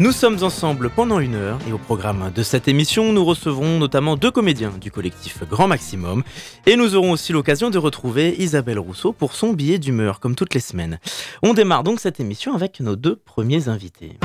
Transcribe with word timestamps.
Nous 0.00 0.10
sommes 0.10 0.42
ensemble 0.42 0.90
pendant 0.90 1.20
une 1.20 1.36
heure 1.36 1.60
et 1.68 1.72
au 1.72 1.78
programme 1.78 2.32
de 2.34 2.42
cette 2.42 2.66
émission, 2.66 3.12
nous 3.12 3.24
recevrons 3.24 3.78
notamment 3.78 4.16
deux 4.16 4.32
comédiens 4.32 4.72
du 4.80 4.90
collectif 4.90 5.44
Grand 5.48 5.68
Maximum 5.68 6.24
et 6.66 6.74
nous 6.74 6.96
aurons 6.96 7.12
aussi 7.12 7.32
l'occasion 7.32 7.70
de 7.70 7.78
retrouver 7.78 8.34
Isabelle 8.42 8.80
Rousseau 8.80 9.12
pour 9.12 9.34
son 9.34 9.52
billet 9.52 9.78
d'humeur 9.78 10.18
comme 10.18 10.34
toutes 10.34 10.54
les 10.54 10.60
semaines. 10.60 10.98
On 11.44 11.54
démarre 11.54 11.84
donc 11.84 12.00
cette 12.00 12.18
émission 12.18 12.54
avec 12.56 12.80
nos 12.80 12.96
deux 12.96 13.14
premiers 13.14 13.68
invités. 13.68 14.18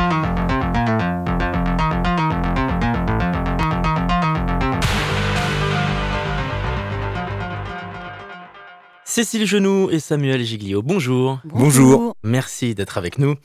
Cécile 9.06 9.46
Genoux 9.48 9.90
et 9.92 10.00
Samuel 10.00 10.44
Giglio, 10.44 10.82
bonjour. 10.84 11.40
Bonjour. 11.44 12.16
Merci 12.24 12.76
d'être 12.76 12.98
avec 12.98 13.18
nous. 13.18 13.36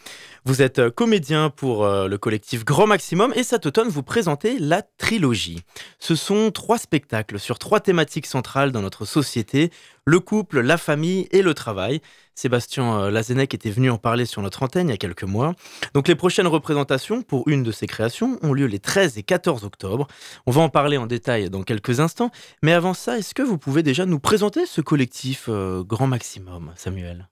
Vous 0.46 0.60
êtes 0.60 0.78
euh, 0.78 0.90
comédien 0.90 1.48
pour 1.48 1.86
euh, 1.86 2.06
le 2.06 2.18
collectif 2.18 2.66
Grand 2.66 2.86
Maximum 2.86 3.32
et 3.34 3.42
cet 3.42 3.64
automne 3.64 3.88
vous 3.88 4.02
présentez 4.02 4.58
la 4.58 4.82
trilogie. 4.82 5.62
Ce 5.98 6.14
sont 6.14 6.50
trois 6.50 6.76
spectacles 6.76 7.38
sur 7.38 7.58
trois 7.58 7.80
thématiques 7.80 8.26
centrales 8.26 8.70
dans 8.70 8.82
notre 8.82 9.06
société, 9.06 9.70
le 10.04 10.20
couple, 10.20 10.60
la 10.60 10.76
famille 10.76 11.28
et 11.30 11.40
le 11.40 11.54
travail. 11.54 12.02
Sébastien 12.34 13.00
euh, 13.00 13.10
Lazenec 13.10 13.54
était 13.54 13.70
venu 13.70 13.88
en 13.88 13.96
parler 13.96 14.26
sur 14.26 14.42
notre 14.42 14.62
antenne 14.62 14.88
il 14.88 14.90
y 14.90 14.94
a 14.94 14.98
quelques 14.98 15.24
mois. 15.24 15.54
Donc 15.94 16.08
les 16.08 16.14
prochaines 16.14 16.46
représentations 16.46 17.22
pour 17.22 17.48
une 17.48 17.62
de 17.62 17.72
ces 17.72 17.86
créations 17.86 18.38
ont 18.42 18.52
lieu 18.52 18.66
les 18.66 18.80
13 18.80 19.16
et 19.16 19.22
14 19.22 19.64
octobre. 19.64 20.06
On 20.44 20.50
va 20.50 20.60
en 20.60 20.68
parler 20.68 20.98
en 20.98 21.06
détail 21.06 21.48
dans 21.48 21.62
quelques 21.62 22.00
instants. 22.00 22.30
Mais 22.62 22.74
avant 22.74 22.92
ça, 22.92 23.16
est-ce 23.16 23.32
que 23.32 23.42
vous 23.42 23.56
pouvez 23.56 23.82
déjà 23.82 24.04
nous 24.04 24.20
présenter 24.20 24.66
ce 24.66 24.82
collectif 24.82 25.48
Grand 25.48 26.06
Maximum, 26.06 26.72
Samuel? 26.76 27.30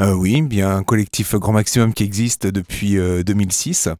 Euh, 0.00 0.12
oui, 0.12 0.42
bien 0.42 0.76
un 0.76 0.82
collectif 0.84 1.34
Grand 1.34 1.52
Maximum 1.52 1.92
qui 1.92 2.04
existe 2.04 2.46
depuis 2.46 2.94
2006. 2.96 3.88
Euh, 3.88 3.94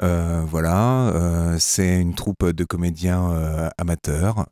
euh, 0.00 0.44
voilà, 0.46 1.56
c'est 1.58 2.00
une 2.00 2.14
troupe 2.14 2.44
de 2.44 2.64
comédiens 2.64 3.70
amateurs. 3.78 4.46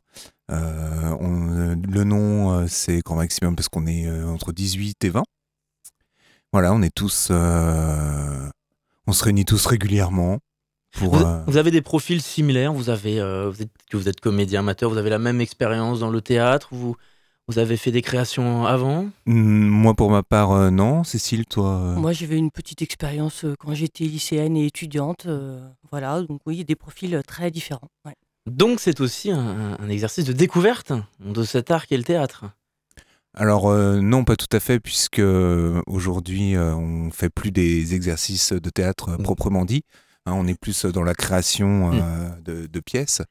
le 0.49 2.03
nom, 2.03 2.67
c'est 2.67 2.99
Grand 2.99 3.15
Maximum 3.15 3.55
parce 3.55 3.67
qu'on 3.69 3.87
est 3.87 4.09
entre 4.23 4.53
18 4.53 5.03
et 5.03 5.09
20. 5.09 5.23
Voilà, 6.53 6.73
on 6.73 6.81
est 6.81 6.93
tous, 6.93 7.31
on 7.31 9.11
se 9.11 9.23
réunit 9.23 9.45
tous 9.45 9.65
régulièrement. 9.65 10.39
Pour, 10.93 11.17
vous, 11.47 11.57
avez 11.57 11.69
des 11.69 11.81
profils 11.81 12.21
similaires? 12.21 12.71
Vous 12.73 12.89
avez, 12.89 13.19
vous 13.49 13.61
êtes, 13.61 13.69
vous 13.91 14.07
êtes 14.07 14.21
comédien 14.21 14.61
amateur. 14.61 14.89
Vous 14.89 14.97
avez 14.97 15.09
la 15.09 15.19
même 15.19 15.41
expérience 15.41 15.99
dans 15.99 16.09
le 16.09 16.21
théâtre. 16.21 16.69
Vous, 16.71 16.95
vous 17.47 17.59
avez 17.59 17.77
fait 17.77 17.91
des 17.91 18.01
créations 18.01 18.65
avant? 18.65 19.09
Mmh, 19.25 19.67
Moi, 19.67 19.93
pour 19.93 20.11
ma 20.11 20.21
part, 20.21 20.51
euh, 20.51 20.69
non. 20.69 21.03
Cécile, 21.03 21.45
toi 21.45 21.79
euh 21.81 21.95
Moi, 21.95 22.11
j'avais 22.11 22.37
une 22.37 22.51
petite 22.51 22.81
expérience 22.81 23.45
euh, 23.45 23.55
quand 23.57 23.73
j'étais 23.73 24.03
lycéenne 24.03 24.57
et 24.57 24.65
étudiante. 24.65 25.27
voilà, 25.89 26.21
donc 26.21 26.41
oui, 26.45 26.65
des 26.65 26.75
profils 26.75 27.21
très 27.25 27.51
différents. 27.51 27.89
Donc, 28.45 28.79
c'est 28.79 28.99
aussi 29.01 29.31
un, 29.31 29.89
exercice 29.89 30.25
de 30.25 30.33
découverte 30.33 30.93
de 31.19 31.43
cet 31.43 31.71
art 31.71 31.87
qu'est 31.87 31.97
le 31.97 32.03
théâtre 32.03 32.45
alors 33.39 33.71
non, 33.71 34.23
pas 34.23 34.35
tout 34.35 34.47
à 34.51 34.59
fait, 34.59 34.79
puisque 34.79 35.21
aujourd'hui 35.85 36.57
on 36.57 37.11
fait 37.11 37.29
plus 37.29 37.51
des 37.51 37.93
exercices 37.93 38.51
de 38.51 38.69
théâtre 38.71 39.11
mmh. 39.11 39.21
proprement 39.21 39.63
dit. 39.63 39.83
Hein, 40.25 40.33
on 40.35 40.47
est 40.47 40.59
plus 40.59 40.85
dans 40.85 41.03
la 41.03 41.13
création 41.13 41.91
mmh. 41.91 42.41
de, 42.43 42.79
pièces. 42.79 43.21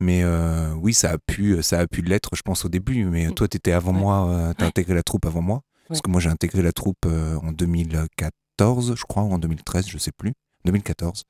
Mais 0.00 0.22
euh, 0.22 0.72
oui, 0.74 0.92
ça 0.92 1.12
a 1.12 1.18
pu, 1.18 1.62
ça 1.62 1.80
a 1.80 1.86
pu 1.86 2.02
l'être, 2.02 2.36
je 2.36 2.42
pense, 2.42 2.64
au 2.64 2.68
début. 2.68 3.04
Mais 3.04 3.30
toi, 3.30 3.48
tu 3.48 3.56
étais 3.56 3.72
avant 3.72 3.92
moi, 3.92 4.28
euh, 4.28 4.52
tu 4.56 4.64
as 4.64 4.66
intégré 4.66 4.94
la 4.94 5.02
troupe 5.02 5.24
avant 5.26 5.42
moi. 5.42 5.62
Parce 5.88 6.00
que 6.00 6.10
moi, 6.10 6.20
j'ai 6.20 6.30
intégré 6.30 6.62
la 6.62 6.72
troupe 6.72 7.06
euh, 7.06 7.36
en 7.36 7.52
2014, 7.52 8.96
je 8.96 9.04
crois, 9.04 9.22
ou 9.22 9.32
en 9.32 9.38
2013, 9.38 9.86
je 9.88 9.98
sais 9.98 10.12
plus. 10.12 10.32
2014. 10.64 11.24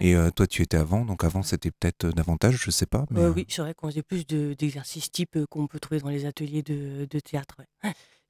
Et 0.00 0.14
toi, 0.36 0.46
tu 0.46 0.60
étais 0.60 0.76
avant, 0.76 1.06
donc 1.06 1.24
avant, 1.24 1.42
c'était 1.42 1.70
peut-être 1.70 2.10
davantage, 2.10 2.60
je 2.62 2.70
sais 2.70 2.84
pas. 2.84 3.06
Mais... 3.10 3.26
oui, 3.28 3.46
c'est 3.48 3.62
vrai 3.62 3.72
qu'on 3.72 3.88
faisait 3.88 4.02
plus 4.02 4.26
d'exercices 4.26 5.10
type 5.10 5.38
qu'on 5.48 5.66
peut 5.66 5.80
trouver 5.80 6.00
dans 6.00 6.10
les 6.10 6.26
ateliers 6.26 6.62
de, 6.62 7.06
de 7.08 7.20
théâtre. 7.20 7.56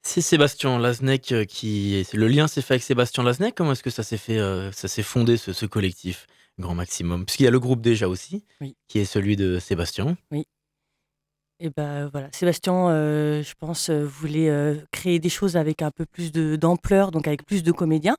C'est 0.01 0.21
Sébastien 0.21 0.79
Lasnek 0.79 1.33
qui. 1.49 2.07
Le 2.13 2.27
lien 2.29 2.47
s'est 2.47 2.61
fait 2.61 2.75
avec 2.75 2.83
Sébastien 2.83 3.23
Lasnek. 3.23 3.55
Comment 3.55 3.73
est-ce 3.73 3.83
que 3.83 3.89
ça 3.89 4.03
s'est 4.03 4.17
fait, 4.17 4.39
ça 4.71 4.87
s'est 4.87 5.03
fondé 5.03 5.35
ce, 5.35 5.51
ce 5.51 5.65
collectif? 5.65 6.27
Grand 6.59 6.75
maximum 6.75 7.25
Puisqu'il 7.25 7.43
y 7.43 7.47
a 7.47 7.51
le 7.51 7.59
groupe 7.59 7.81
déjà 7.81 8.07
aussi, 8.07 8.45
qui 8.87 8.99
est 8.99 9.05
celui 9.05 9.35
de 9.35 9.59
Sébastien. 9.59 10.17
Oui. 10.31 10.45
Et 11.61 11.69
ben 11.69 12.07
voilà, 12.07 12.29
Sébastien, 12.31 12.89
euh, 12.89 13.43
je 13.43 13.53
pense, 13.59 13.89
euh, 13.89 14.05
voulait 14.05 14.49
euh, 14.49 14.75
créer 14.91 15.19
des 15.19 15.27
choses 15.27 15.57
avec 15.57 15.81
un 15.81 15.91
peu 15.91 16.05
plus 16.05 16.31
d'ampleur, 16.31 17.11
donc 17.11 17.27
avec 17.27 17.45
plus 17.45 17.63
de 17.63 17.71
comédiens. 17.73 18.15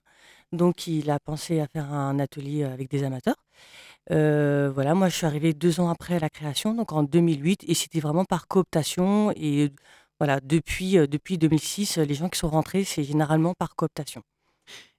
Donc 0.52 0.86
il 0.86 1.10
a 1.10 1.18
pensé 1.18 1.60
à 1.60 1.66
faire 1.66 1.90
un 1.90 2.18
atelier 2.18 2.64
avec 2.64 2.90
des 2.90 3.02
amateurs. 3.04 3.36
voilà, 4.10 4.94
moi 4.94 5.08
je 5.08 5.16
suis 5.16 5.26
arrivée 5.26 5.54
deux 5.54 5.80
ans 5.80 5.88
après 5.88 6.18
la 6.20 6.28
création, 6.28 6.74
donc 6.74 6.92
en 6.92 7.02
2008, 7.02 7.64
et 7.68 7.74
c'était 7.74 8.00
vraiment 8.00 8.24
par 8.26 8.46
cooptation. 8.48 9.32
Et 9.36 9.70
voilà, 10.18 10.40
depuis, 10.42 10.94
depuis 11.08 11.38
2006, 11.38 11.98
les 11.98 12.14
gens 12.14 12.28
qui 12.28 12.38
sont 12.38 12.50
rentrés, 12.50 12.84
c'est 12.84 13.04
généralement 13.04 13.54
par 13.54 13.74
cooptation. 13.76 14.22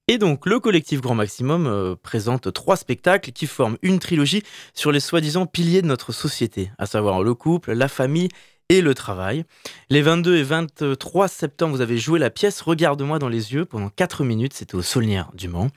Et 0.08 0.18
donc, 0.18 0.46
le 0.46 0.60
collectif 0.60 1.00
Grand 1.00 1.16
Maximum 1.16 1.68
euh, 1.68 1.96
présente 1.96 2.52
trois 2.52 2.76
spectacles 2.76 3.32
qui 3.32 3.48
forment 3.48 3.78
une 3.82 4.00
trilogie 4.00 4.44
sur 4.74 4.92
les 4.92 5.00
soi-disant 5.00 5.46
piliers 5.46 5.82
de 5.82 5.88
notre 5.88 6.12
société, 6.12 6.72
à 6.78 6.86
savoir 6.86 7.24
le 7.24 7.34
couple, 7.34 7.74
la 7.74 7.88
famille 7.88 8.30
et 8.70 8.82
le 8.82 8.94
travail. 8.96 9.44
Les 9.90 10.02
22 10.02 10.38
et 10.38 10.44
23 10.44 11.28
septembre, 11.28 11.76
vous 11.76 11.82
avez 11.82 11.98
joué 11.98 12.20
la 12.20 12.30
pièce 12.30 12.62
Regarde-moi 12.62 13.20
dans 13.20 13.30
les 13.30 13.54
yeux 13.54 13.66
pendant 13.66 13.90
4 13.90 14.24
minutes, 14.24 14.54
c'était 14.54 14.76
au 14.76 14.82
Saulnières 14.82 15.30
du 15.34 15.50
Mans. 15.50 15.70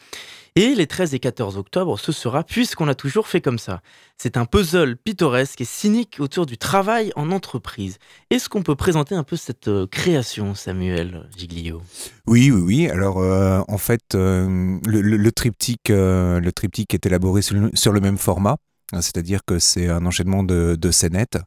Et 0.56 0.76
les 0.76 0.87
13 0.87 1.15
et 1.15 1.19
14 1.19 1.56
octobre, 1.56 1.98
ce 1.98 2.12
sera 2.12 2.44
Puisqu'on 2.44 2.87
a 2.87 2.94
toujours 2.94 3.26
fait 3.26 3.41
comme 3.41 3.59
ça. 3.59 3.81
C'est 4.19 4.37
un 4.37 4.44
puzzle 4.44 4.97
pittoresque 4.97 5.60
et 5.60 5.65
cynique 5.65 6.19
autour 6.20 6.47
du 6.47 6.59
travail 6.59 7.10
en 7.16 7.32
entreprise. 7.32 7.98
Est-ce 8.31 8.48
qu'on 8.48 8.62
peut 8.62 8.76
présenter 8.76 9.16
un 9.16 9.25
peu 9.25 9.34
cette 9.34 9.66
euh, 9.66 9.88
création, 9.88 10.54
Samuel 10.54 11.28
Giglio? 11.37 11.82
Oui, 12.28 12.53
oui, 12.53 12.60
oui. 12.60 12.88
Alors, 12.88 13.19
euh, 13.19 13.62
en 13.66 13.78
fait, 13.78 14.14
euh, 14.14 14.78
le, 14.87 15.32
triptyque, 15.32 15.88
le 15.88 16.50
triptyque 16.53 16.94
est 16.94 17.04
élaboré 17.04 17.43
sur 17.43 17.93
le, 17.93 18.00
même 18.00 18.19
format. 18.19 18.56
C'est-à-dire 18.93 19.44
que 19.44 19.59
c'est 19.59 19.88
un 19.88 20.06
enchaînement 20.06 20.44
de, 20.44 20.76
de 20.81 20.91
scénettes. 20.93 21.38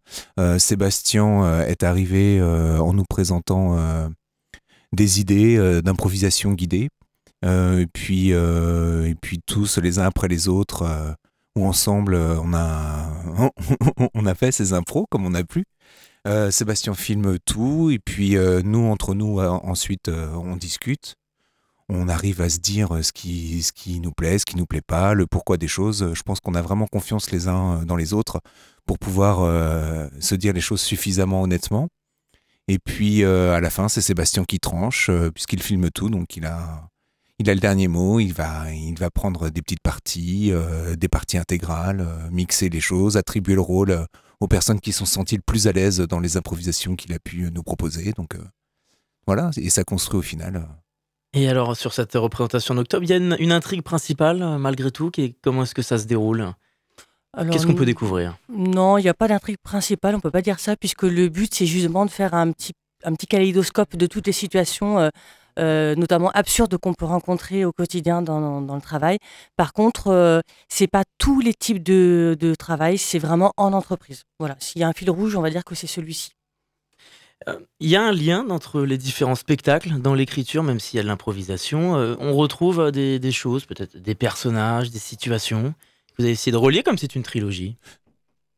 Sébastien 0.57 1.61
est 1.61 1.83
arrivé 1.83 2.41
en 2.41 2.91
nous 2.93 3.05
présentant 3.05 3.77
des 4.91 5.21
idées 5.21 5.81
d'improvisation 5.81 6.51
guidée 6.51 6.89
et, 7.43 7.87
puis, 7.91 8.33
euh, 8.33 9.07
et 9.07 9.15
puis 9.15 9.39
tous 9.45 9.77
les 9.77 9.99
uns 9.99 10.05
après 10.05 10.27
les 10.27 10.47
autres, 10.47 10.83
euh, 10.83 11.13
ou 11.55 11.65
ensemble, 11.65 12.15
on 12.15 12.53
a, 12.53 13.09
on 14.13 14.25
a 14.25 14.35
fait 14.35 14.51
ces 14.51 14.73
impros 14.73 15.05
comme 15.09 15.25
on 15.25 15.33
a 15.33 15.43
pu. 15.43 15.65
Sébastien 16.51 16.93
filme 16.93 17.39
tout, 17.39 17.89
et 17.89 17.99
puis 17.99 18.35
nous, 18.65 18.87
entre 18.87 19.13
nous, 19.13 19.39
ensuite, 19.39 20.09
on 20.09 20.57
discute 20.57 21.15
on 21.89 22.09
arrive 22.09 22.41
à 22.41 22.49
se 22.49 22.57
dire 22.57 22.89
ce 23.01 23.13
qui, 23.13 23.63
ce 23.63 23.71
qui 23.71 24.01
nous 24.01 24.11
plaît, 24.11 24.37
ce 24.37 24.45
qui 24.45 24.57
nous 24.57 24.65
plaît 24.65 24.81
pas, 24.81 25.13
le 25.13 25.25
pourquoi 25.25 25.55
des 25.55 25.69
choses. 25.69 26.13
Je 26.13 26.21
pense 26.23 26.41
qu'on 26.41 26.53
a 26.53 26.61
vraiment 26.61 26.85
confiance 26.85 27.31
les 27.31 27.47
uns 27.47 27.85
dans 27.85 27.95
les 27.95 28.11
autres 28.13 28.41
pour 28.85 28.99
pouvoir 28.99 29.37
se 30.19 30.35
dire 30.35 30.51
les 30.51 30.59
choses 30.59 30.81
suffisamment 30.81 31.43
honnêtement. 31.43 31.87
Et 32.67 32.77
puis 32.77 33.23
à 33.23 33.61
la 33.61 33.69
fin, 33.69 33.87
c'est 33.87 34.01
Sébastien 34.01 34.43
qui 34.43 34.59
tranche, 34.59 35.09
puisqu'il 35.33 35.63
filme 35.63 35.89
tout, 35.91 36.09
donc 36.09 36.35
il 36.35 36.45
a, 36.45 36.89
il 37.39 37.49
a 37.49 37.53
le 37.53 37.59
dernier 37.59 37.87
mot, 37.87 38.19
il 38.19 38.33
va, 38.33 38.71
il 38.71 38.97
va 38.97 39.11
prendre 39.11 39.49
des 39.49 39.61
petites 39.61 39.81
parties, 39.81 40.51
euh, 40.51 40.95
des 40.95 41.07
parties 41.07 41.37
intégrales, 41.37 42.01
euh, 42.01 42.29
mixer 42.31 42.69
les 42.69 42.79
choses, 42.79 43.15
attribuer 43.15 43.53
le 43.53 43.61
rôle 43.61 43.91
euh, 43.91 44.05
aux 44.39 44.47
personnes 44.47 44.79
qui 44.79 44.91
sont 44.91 45.05
senties 45.05 45.35
le 45.35 45.43
plus 45.45 45.67
à 45.67 45.71
l'aise 45.71 45.99
dans 45.99 46.19
les 46.19 46.37
improvisations 46.37 46.95
qu'il 46.95 47.13
a 47.13 47.19
pu 47.19 47.49
nous 47.53 47.63
proposer. 47.63 48.11
Donc 48.13 48.35
voilà, 49.25 49.51
et 49.57 49.69
ça 49.69 49.83
construit 49.83 50.19
au 50.19 50.23
final. 50.23 50.67
Et 51.33 51.49
alors, 51.49 51.75
sur 51.75 51.93
cette 51.93 52.13
représentation 52.13 52.73
d'octobre, 52.75 53.03
il 53.03 53.09
y 53.09 53.13
a 53.13 53.17
une, 53.17 53.51
intrigue 53.51 53.81
principale, 53.81 54.57
malgré 54.59 54.91
tout, 54.91 55.11
qui 55.11 55.35
comment 55.41 55.63
est-ce 55.63 55.75
que 55.75 55.81
ça 55.81 55.97
se 55.97 56.05
déroule? 56.05 56.53
Qu'est-ce 57.51 57.67
qu'on 57.67 57.75
peut 57.75 57.85
découvrir? 57.85 58.37
Non, 58.49 58.97
il 58.97 59.03
n'y 59.03 59.09
a 59.09 59.13
pas 59.13 59.27
d'intrigue 59.27 59.57
principale, 59.57 60.15
on 60.15 60.19
peut 60.19 60.31
pas 60.31 60.41
dire 60.41 60.59
ça, 60.59 60.75
puisque 60.75 61.03
le 61.03 61.29
but, 61.29 61.53
c'est 61.53 61.65
justement 61.65 62.05
de 62.05 62.11
faire 62.11 62.33
un 62.33 62.51
petit, 62.51 62.73
un 63.03 63.13
petit 63.13 63.27
kaléidoscope 63.27 63.95
de 63.95 64.05
toutes 64.05 64.27
les 64.27 64.33
situations 64.33 65.11
notamment 65.57 66.29
absurdes 66.31 66.77
qu'on 66.77 66.93
peut 66.93 67.05
rencontrer 67.05 67.65
au 67.65 67.71
quotidien 67.71 68.21
dans, 68.21 68.61
le 68.61 68.81
travail. 68.81 69.17
Par 69.55 69.73
contre, 69.73 70.41
c'est 70.69 70.87
pas 70.87 71.03
tous 71.17 71.39
les 71.39 71.53
types 71.53 71.83
de, 71.83 72.37
de 72.39 72.55
travail, 72.55 72.97
c'est 72.97 73.19
vraiment 73.19 73.53
en 73.57 73.73
entreprise. 73.73 74.23
Voilà, 74.39 74.55
s'il 74.59 74.81
y 74.81 74.83
a 74.83 74.87
un 74.87 74.93
fil 74.93 75.09
rouge, 75.09 75.35
on 75.35 75.41
va 75.41 75.49
dire 75.49 75.63
que 75.63 75.75
c'est 75.75 75.87
celui-ci. 75.87 76.31
Il 77.79 77.89
y 77.89 77.95
a 77.95 78.01
un 78.01 78.11
lien 78.11 78.49
entre 78.49 78.81
les 78.81 78.97
différents 78.97 79.35
spectacles 79.35 79.99
dans 79.99 80.13
l'écriture, 80.13 80.63
même 80.63 80.79
s'il 80.79 80.97
y 80.97 80.99
a 80.99 81.03
de 81.03 81.07
l'improvisation. 81.07 81.93
on 82.19 82.35
retrouve 82.35 82.91
des, 82.91 83.19
des 83.19 83.31
choses, 83.31 83.65
peut-être 83.65 83.97
des 83.97 84.15
personnages, 84.15 84.91
des 84.91 84.99
situations. 84.99 85.73
Vous 86.17 86.25
avez 86.25 86.33
essayé 86.33 86.51
de 86.51 86.57
relier 86.57 86.83
comme 86.83 86.97
c'est 86.97 87.15
une 87.15 87.23
trilogie? 87.23 87.77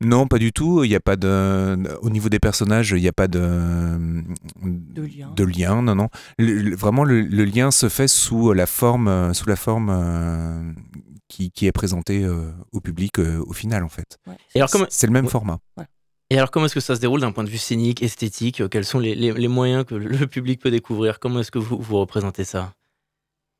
Non, 0.01 0.27
pas 0.27 0.37
du 0.37 0.53
tout. 0.53 0.83
Il 0.83 0.91
y 0.91 0.95
a 0.95 0.99
pas 0.99 1.17
de. 1.17 1.77
Au 2.01 2.09
niveau 2.09 2.29
des 2.29 2.39
personnages, 2.39 2.91
il 2.91 3.01
n'y 3.01 3.07
a 3.07 3.13
pas 3.13 3.27
de. 3.27 3.41
De 4.63 5.43
lien. 5.43 5.81
Non, 5.81 5.95
non. 5.95 6.09
vraiment, 6.37 7.03
le, 7.03 7.21
lien 7.45 7.71
se 7.71 7.89
fait 7.89 8.07
sous 8.07 8.53
la 8.53 8.65
forme, 8.65 9.33
sous 9.33 9.49
la 9.49 9.57
forme 9.57 9.89
euh, 9.91 10.71
qui, 11.27 11.51
est 11.61 11.71
présentée 11.71 12.23
euh, 12.23 12.51
au 12.71 12.79
public 12.79 13.19
euh, 13.19 13.43
au 13.45 13.53
final, 13.53 13.83
en 13.83 13.89
fait. 13.89 14.17
C'est 14.89 15.07
le 15.07 15.13
même 15.13 15.27
format. 15.27 15.59
Et 16.29 16.37
alors, 16.37 16.51
comment 16.51 16.67
est-ce 16.67 16.75
que 16.75 16.79
ça 16.79 16.95
se 16.95 17.01
déroule 17.01 17.21
d'un 17.21 17.31
point 17.31 17.43
de 17.43 17.49
vue 17.49 17.57
scénique, 17.57 18.03
esthétique 18.03 18.69
Quels 18.69 18.85
sont 18.85 18.99
les, 18.99 19.47
moyens 19.47 19.83
que 19.83 19.95
le 19.95 20.27
public 20.27 20.61
peut 20.61 20.71
découvrir? 20.71 21.19
Comment 21.19 21.41
est-ce 21.41 21.51
que 21.51 21.59
vous, 21.59 21.77
vous 21.77 21.97
représentez 21.97 22.45
ça? 22.45 22.71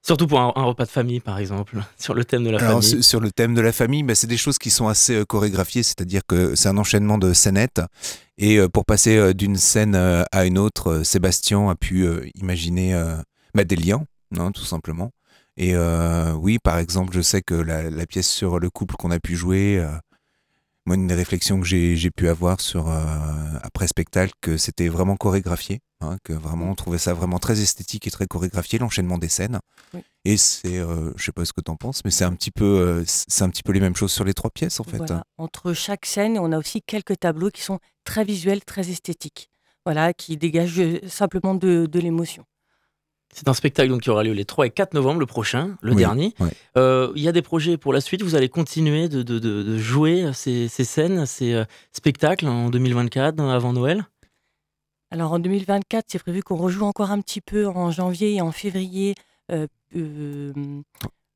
Surtout 0.01 0.28
pour 0.28 0.40
un, 0.40 0.63
repas 0.63 0.86
de 0.86 0.90
famille, 0.90 1.19
par 1.19 1.38
exemple, 1.40 1.78
sur 1.98 2.13
le 2.13 2.24
thème 2.24 2.44
de 2.44 2.50
la 2.50 2.60
famille. 2.60 3.04
Sur 3.04 3.19
le 3.19 3.31
thème 3.31 3.54
de 3.54 3.62
la 3.62 3.72
famille, 3.72 4.04
bah, 4.04 4.16
c'est 4.16 4.28
des 4.28 4.38
choses 4.38 4.57
qui 4.57 4.69
sont 4.69 4.88
assez 4.88 5.16
euh, 5.16 5.25
chorégraphiées, 5.25 5.84
c'est-à-dire 5.84 6.22
que 6.28 6.56
c'est 6.56 6.69
un 6.69 6.78
enchaînement 6.78 7.18
de 7.18 7.34
scénettes. 7.34 7.81
Et 8.38 8.57
euh, 8.57 8.69
pour 8.69 8.86
passer 8.86 9.18
euh, 9.18 9.34
d'une 9.34 9.57
scène 9.57 9.96
à 9.96 10.46
une 10.46 10.57
autre, 10.57 11.04
Sébastien 11.04 11.69
a 11.69 11.75
pu 11.75 12.07
imaginer 12.36 13.00
bah, 13.54 13.63
des 13.63 13.75
liens, 13.75 14.04
non, 14.31 14.51
tout 14.51 14.66
simplement. 14.66 15.12
Et 15.57 15.75
oui, 16.36 16.57
par 16.60 16.78
exemple, 16.78 17.13
je 17.13 17.22
sais 17.22 17.42
que 17.42 17.56
la, 17.56 17.90
la 17.90 18.06
pièce 18.06 18.30
sur 18.30 18.60
le 18.60 18.69
couple 18.69 18.95
qu'on 18.95 19.12
a 19.12 19.19
pu 19.19 19.36
jouer, 19.36 19.86
moi, 20.86 20.95
une 20.95 21.07
des 21.07 21.16
réflexions 21.16 21.60
que 21.60 21.68
j'ai 21.68 22.12
pu 22.12 22.30
avoir 22.30 22.62
sur 22.62 22.90
après 23.62 23.88
spectacle, 23.88 24.34
que 24.42 24.56
c'était 24.56 24.88
vraiment 24.88 25.18
chorégraphié, 25.18 25.81
hein, 26.00 26.18
que 26.24 26.34
vraiment 26.34 26.72
on 26.72 26.75
trouvait 26.75 26.98
ça 26.98 27.13
vraiment 27.13 27.40
très 27.40 27.60
esthétique 27.60 28.07
et 28.07 28.12
très 28.12 28.25
chorégraphié 28.25 28.80
l'enchaînement 28.80 29.18
des 29.18 29.28
scènes. 29.28 29.60
Et 30.26 30.38
c'est, 30.38 30.78
euh, 30.78 31.12
je 31.16 31.24
sais 31.24 31.32
pas 31.32 31.46
ce 31.46 31.54
que 31.54 31.62
tu 31.62 31.72
en 31.72 31.76
penses, 31.76 32.04
mais 32.06 32.12
c'est 32.12 32.26
un 32.26 32.34
petit 32.34 32.52
peu, 32.52 32.66
euh, 32.66 33.04
c'est 33.06 33.44
un 33.44 33.50
petit 33.50 33.64
peu 33.64 33.72
les 33.72 33.80
mêmes 33.80 33.96
choses 33.96 34.12
sur 34.12 34.26
les 34.26 34.34
trois 34.34 34.52
pièces 34.52 34.80
en 34.80 34.84
fait. 34.84 35.02
Entre 35.38 35.74
chaque 35.74 36.06
scène, 36.06 36.38
on 36.40 36.52
a 36.52 36.58
aussi 36.58 36.82
quelques 36.82 37.20
tableaux 37.20 37.50
qui 37.50 37.62
sont 37.62 37.80
très 38.04 38.24
visuels, 38.24 38.64
très 38.64 38.90
esthétiques. 38.90 39.50
Voilà, 39.86 40.14
qui 40.14 40.38
dégagent 40.38 41.00
simplement 41.08 41.56
de 41.56 42.00
l'émotion. 42.00 42.46
C'est 43.34 43.48
un 43.48 43.54
spectacle 43.54 43.90
donc, 43.90 44.02
qui 44.02 44.10
aura 44.10 44.24
lieu 44.24 44.34
les 44.34 44.46
3 44.46 44.68
et 44.68 44.70
4 44.72 44.94
novembre, 44.94 45.20
le 45.20 45.26
prochain, 45.26 45.78
le 45.82 45.94
dernier. 45.94 46.34
Euh, 46.78 47.12
il 47.16 47.22
y 47.22 47.28
a 47.28 47.32
des 47.32 47.44
projets 47.44 47.78
pour 47.78 47.94
la 47.94 48.02
suite. 48.02 48.24
Vous 48.24 48.36
allez 48.36 48.50
continuer 48.50 49.08
de, 49.08 49.78
jouer 49.78 50.32
ces, 50.34 50.68
scènes, 50.68 51.26
ces 51.26 51.54
euh, 51.54 51.66
spectacles 51.92 52.48
en 52.48 52.70
2024, 52.70 53.40
avant 53.40 53.74
Noël? 53.74 54.06
Alors 55.12 55.32
en 55.32 55.40
2024, 55.40 56.06
c'est 56.08 56.20
prévu 56.20 56.44
qu'on 56.44 56.58
rejoue 56.58 56.86
encore 56.86 57.12
un 57.12 57.20
petit 57.22 57.42
peu 57.42 57.68
en 57.68 57.92
janvier 57.92 58.36
et 58.36 58.42
en 58.42 58.52
février. 58.52 59.16
Euh, 59.52 59.68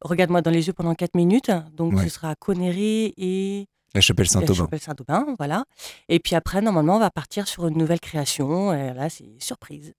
regarde-moi 0.02 0.42
dans 0.42 0.52
les 0.52 0.68
yeux 0.68 0.74
pendant 0.74 0.96
4 0.96 1.16
minutes. 1.16 1.52
Donc 1.74 2.00
ce 2.00 2.10
sera 2.10 2.32
à 2.32 2.36
Connery 2.36 3.14
et. 3.18 3.66
La 3.96 4.02
chapelle 4.02 4.28
Saint-Aubin. 4.28 4.54
La 4.54 4.56
chapelle 4.56 4.80
Saint-Aubin, 4.80 5.36
voilà. 5.38 5.66
Et 6.10 6.20
puis 6.20 6.36
après, 6.36 6.62
normalement, 6.62 6.96
on 6.96 7.00
va 7.00 7.12
partir 7.12 7.48
sur 7.48 7.68
une 7.68 7.78
nouvelle 7.78 8.00
création. 8.00 8.74
Et 8.74 8.92
là, 8.94 9.08
c'est 9.10 9.36
surprise. 9.38 9.94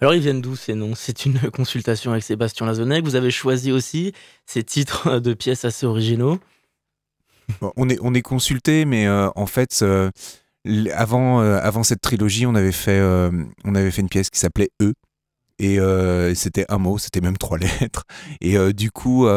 Alors 0.00 0.14
ils 0.14 0.20
viennent 0.20 0.40
d'où 0.40 0.56
ces 0.56 0.74
noms? 0.74 0.94
C'est 0.94 1.26
une 1.26 1.38
consultation 1.52 2.12
avec 2.12 2.22
Sébastien 2.22 2.66
Lazonnec. 2.66 3.04
Vous 3.04 3.16
avez 3.16 3.30
choisi 3.30 3.72
aussi 3.72 4.12
ces 4.46 4.62
titres 4.62 5.18
de 5.20 5.34
pièces 5.34 5.64
assez 5.64 5.86
originaux. 5.86 6.38
on, 7.76 7.88
est, 7.88 7.98
on 8.02 8.14
est 8.14 8.22
consulté, 8.22 8.84
mais 8.84 9.06
euh, 9.06 9.28
en 9.34 9.46
fait, 9.46 9.80
euh, 9.82 10.10
avant, 10.94 11.40
euh, 11.40 11.58
avant 11.62 11.82
cette 11.82 12.00
trilogie, 12.00 12.46
on 12.46 12.54
avait 12.54 12.72
fait, 12.72 13.00
on 13.64 13.74
avait 13.74 13.90
fait 13.90 14.02
une 14.02 14.08
pièce 14.08 14.30
qui 14.30 14.38
s'appelait 14.38 14.70
E. 14.82 14.94
Et 15.60 15.78
c'était 16.34 16.64
un 16.68 16.78
mot, 16.78 16.98
c'était 16.98 17.20
même 17.20 17.36
trois 17.36 17.58
lettres. 17.80 18.04
Et 18.40 18.56
du 18.72 18.90
coup, 18.90 19.28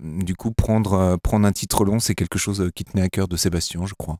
du 0.00 0.34
coup 0.34 0.52
prendre, 0.52 1.18
prendre 1.22 1.46
un 1.46 1.52
titre 1.52 1.84
long, 1.84 1.98
c'est 1.98 2.14
quelque 2.14 2.38
chose 2.38 2.70
qui 2.74 2.84
tenait 2.84 3.02
à 3.02 3.08
cœur 3.08 3.28
de 3.28 3.36
Sébastien, 3.36 3.84
je 3.86 3.94
crois. 3.94 4.18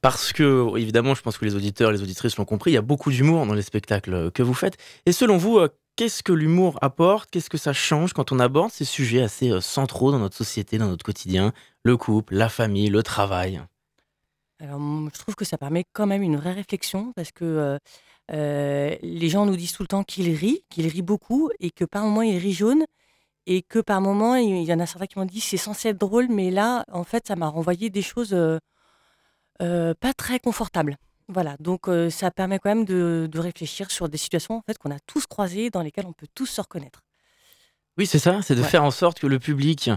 Parce 0.00 0.32
que, 0.32 0.76
évidemment, 0.76 1.14
je 1.14 1.22
pense 1.22 1.38
que 1.38 1.44
les 1.44 1.54
auditeurs 1.54 1.90
et 1.90 1.92
les 1.92 2.02
auditrices 2.02 2.36
l'ont 2.36 2.44
compris, 2.44 2.72
il 2.72 2.74
y 2.74 2.78
a 2.78 2.82
beaucoup 2.82 3.10
d'humour 3.10 3.46
dans 3.46 3.54
les 3.54 3.62
spectacles 3.62 4.30
que 4.32 4.42
vous 4.42 4.54
faites. 4.54 4.76
Et 5.06 5.12
selon 5.12 5.36
vous, 5.36 5.58
euh, 5.58 5.68
qu'est-ce 5.96 6.22
que 6.22 6.32
l'humour 6.32 6.78
apporte? 6.82 7.30
Qu'est-ce 7.30 7.50
que 7.50 7.58
ça 7.58 7.72
change 7.72 8.12
quand 8.12 8.32
on 8.32 8.38
aborde 8.38 8.70
ces 8.70 8.84
sujets 8.84 9.22
assez 9.22 9.50
euh, 9.50 9.60
centraux 9.60 10.12
dans 10.12 10.18
notre 10.18 10.36
société, 10.36 10.78
dans 10.78 10.88
notre 10.88 11.04
quotidien? 11.04 11.52
Le 11.82 11.96
couple, 11.96 12.34
la 12.34 12.48
famille, 12.48 12.88
le 12.88 13.02
travail 13.02 13.60
Alors, 14.60 14.80
je 15.12 15.18
trouve 15.18 15.34
que 15.34 15.44
ça 15.44 15.58
permet 15.58 15.84
quand 15.92 16.06
même 16.06 16.22
une 16.22 16.36
vraie 16.36 16.52
réflexion 16.52 17.12
parce 17.14 17.32
que 17.32 17.44
euh, 17.44 17.78
les 18.28 19.28
gens 19.28 19.46
nous 19.46 19.56
disent 19.56 19.72
tout 19.72 19.82
le 19.82 19.88
temps 19.88 20.04
qu'ils 20.04 20.34
rient, 20.34 20.64
qu'ils 20.70 20.88
rient 20.88 21.02
beaucoup 21.02 21.50
et 21.60 21.70
que 21.70 21.84
par 21.84 22.04
moments 22.04 22.22
ils 22.22 22.38
rient 22.38 22.52
jaune 22.52 22.84
et 23.46 23.62
que 23.62 23.78
par 23.78 24.00
moments 24.00 24.36
il 24.36 24.62
y 24.62 24.72
en 24.72 24.80
a 24.80 24.86
certains 24.86 25.06
qui 25.06 25.18
m'ont 25.18 25.24
dit 25.24 25.40
c'est 25.40 25.56
censé 25.56 25.88
être 25.90 25.98
drôle, 25.98 26.28
mais 26.28 26.50
là, 26.50 26.84
en 26.92 27.04
fait, 27.04 27.26
ça 27.26 27.36
m'a 27.36 27.48
renvoyé 27.48 27.90
des 27.90 28.02
choses 28.02 28.34
euh, 29.62 29.94
pas 30.00 30.12
très 30.12 30.40
confortable. 30.40 30.96
Voilà, 31.28 31.56
donc 31.60 31.88
euh, 31.88 32.10
ça 32.10 32.30
permet 32.30 32.58
quand 32.58 32.68
même 32.68 32.84
de, 32.84 33.30
réfléchir 33.34 33.90
sur 33.90 34.08
des 34.08 34.18
situations 34.18 34.56
en 34.56 34.62
fait 34.62 34.76
qu'on 34.76 34.90
a 34.90 34.98
tous 35.06 35.26
croisées, 35.26 35.70
dans 35.70 35.82
lesquelles 35.82 36.06
on 36.06 36.12
peut 36.12 36.26
tous 36.34 36.46
se 36.46 36.60
reconnaître. 36.60 37.02
Oui, 37.96 38.06
c'est 38.06 38.18
ça, 38.18 38.40
c'est 38.42 38.54
de 38.54 38.62
faire 38.62 38.82
en 38.82 38.90
sorte 38.90 39.20
que 39.20 39.26
le 39.26 39.38
public 39.38 39.90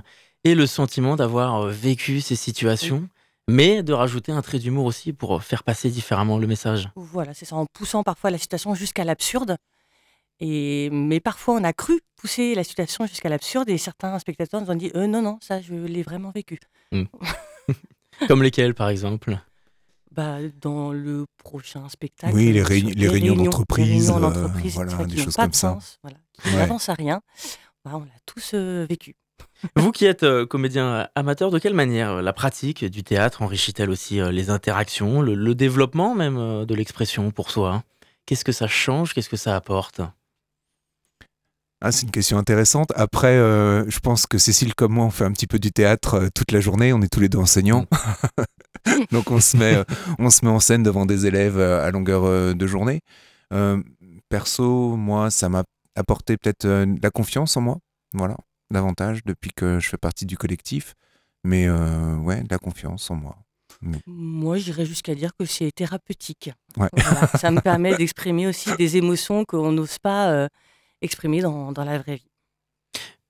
ait 0.44 0.56
le 0.56 0.68
sentiment 0.68 1.16
d'avoir 1.16 1.62
euh, 1.62 1.71
vécu 1.71 2.21
ces 2.21 2.36
situations, 2.36 3.10
mais 3.47 3.83
de 3.83 3.94
rajouter 3.94 4.31
un 4.31 4.42
trait 4.42 4.59
d'humour 4.59 4.86
aussi 4.86 5.13
pour 5.13 5.44
faire 5.44 5.63
passer 5.63 5.89
différemment 5.89 6.38
le 6.38 6.47
message. 6.47 6.89
Voilà, 6.95 7.33
c'est 7.33 7.45
ça, 7.45 7.56
en 7.56 7.65
poussant 7.65 8.03
parfois 8.03 8.31
la 8.31 8.38
situation 8.38 8.75
jusqu'à 8.75 9.03
l'absurde. 9.03 9.57
Et, 10.39 10.89
mais 10.92 11.19
parfois, 11.19 11.56
on 11.56 11.63
a 11.63 11.71
cru 11.71 12.01
pousser 12.18 12.56
la 12.56 12.63
situation 12.63 13.06
jusqu'à 13.06 13.30
l'absurde 13.30 13.69
et 13.69 13.77
certains 13.77 14.19
spectateurs 14.19 14.62
nous 14.62 14.69
ont 14.69 14.75
dit 14.75 14.92
non, 14.95 15.21
non, 15.21 15.38
ça, 15.42 15.62
je 15.62 15.74
l'ai 15.74 16.03
vraiment 16.03 16.31
vécu. 16.31 16.59
Mmh. 16.92 17.03
Comme 18.27 18.44
lesquels, 18.44 18.74
par 18.74 18.89
exemple? 18.89 19.38
Bah, 20.12 20.38
dans 20.62 20.92
le 20.92 21.25
prochain 21.38 21.89
spectacle. 21.89 22.33
Oui, 22.33 22.53
les, 22.53 22.62
réunions 22.63 23.36
d'entreprise, 23.36 24.09
euh, 24.09 24.47
voilà, 24.74 25.06
des 25.06 25.18
choses 25.18 25.36
comme 25.36 25.51
ça. 25.51 25.77
voilà, 26.01 26.18
qui 26.42 26.56
n'avancent 26.56 26.88
à 26.88 26.94
rien. 26.94 27.21
Bah, 27.83 27.92
on 27.95 28.00
l'a 28.00 28.19
tous 28.25 28.51
euh, 28.53 28.86
vécu. 28.89 29.15
Vous 29.76 29.92
qui 29.92 30.06
êtes 30.06 30.24
euh, 30.24 30.46
comédien 30.46 31.08
amateur, 31.16 31.50
de 31.50 31.60
quelle 31.60 31.74
manière 31.74 32.22
la 32.22 32.34
pratique 32.34 32.86
du 32.86 33.04
théâtre 33.04 33.42
enrichit-elle 33.42 33.90
aussi 33.90 34.20
les 34.32 34.50
interactions, 34.50 35.22
le, 35.22 35.56
développement 35.56 36.14
même 36.14 36.66
de 36.66 36.76
l'expression 36.76 37.31
pour 37.31 37.50
soi? 37.52 37.83
Qu'est-ce 38.26 38.45
que 38.45 38.52
ça 38.52 38.68
change? 38.68 39.14
Qu'est-ce 39.14 39.30
que 39.30 39.38
ça 39.38 39.56
apporte? 39.56 40.02
Ah, 41.81 41.92
c'est 41.92 42.04
une 42.04 42.12
question 42.12 42.38
intéressante. 42.38 42.92
Après, 42.95 43.36
euh, 43.36 43.88
je 43.90 44.00
pense 44.00 44.26
que 44.26 44.38
Cécile 44.38 44.74
comme 44.74 44.94
moi, 44.94 45.06
on 45.06 45.12
fait 45.12 45.26
un 45.26 45.31
petit 45.31 45.45
peu 45.45 45.59
du 45.59 45.71
théâtre 45.71 46.16
euh, 46.16 46.30
toute 46.33 46.52
la 46.52 46.59
journée. 46.59 46.94
On 46.94 47.02
est 47.02 47.14
tous 47.14 47.19
les 47.19 47.30
deux 47.30 47.38
enseignants. 47.38 47.86
Donc 49.12 49.30
on 49.30 49.40
se, 49.40 49.57
met, 49.57 49.76
euh, 49.76 49.83
on 50.18 50.30
se 50.30 50.45
met 50.45 50.52
en 50.52 50.59
scène 50.59 50.83
devant 50.83 51.06
des 51.06 51.26
élèves 51.26 51.59
à 51.59 51.92
longueur 51.92 52.56
de 52.56 52.68
journée. 52.68 53.02
perso, 54.30 54.95
moi, 54.95 55.30
ça 55.30 55.50
m'a 55.50 55.64
apporté 55.95 56.38
peut-être 56.38 56.66
de 56.66 57.02
la 57.04 57.09
confiance 57.12 57.56
en 57.57 57.62
moi. 57.62 57.78
Voilà, 58.14 58.38
davantage 58.72 59.24
depuis 59.24 59.52
que 59.52 59.80
je 59.80 59.90
fais 59.90 59.98
partie 59.98 60.26
du 60.26 60.38
collectif. 60.38 60.95
Mais 61.44 61.69
ouais, 61.69 62.42
de 62.42 62.48
la 62.50 62.57
confiance 62.57 63.12
en 63.12 63.16
moi. 63.16 63.38
Moi, 64.07 64.57
j'irais 64.57 64.86
jusqu'à 64.86 65.14
dire 65.14 65.31
que 65.38 65.45
c'est 65.45 65.72
thérapeutique. 65.72 66.50
ça 67.38 67.52
me 67.52 67.62
permet 67.62 67.95
d'exprimer 67.95 68.48
aussi 68.48 68.76
des 68.78 68.98
émotions 68.98 69.45
qu'on 69.45 69.72
n'ose 69.72 70.00
pas 70.00 70.50
exprimé 71.02 71.42
dans, 71.42 71.72
dans 71.72 71.84
la 71.84 72.00
vraie 72.00 72.16
vie. 72.16 72.34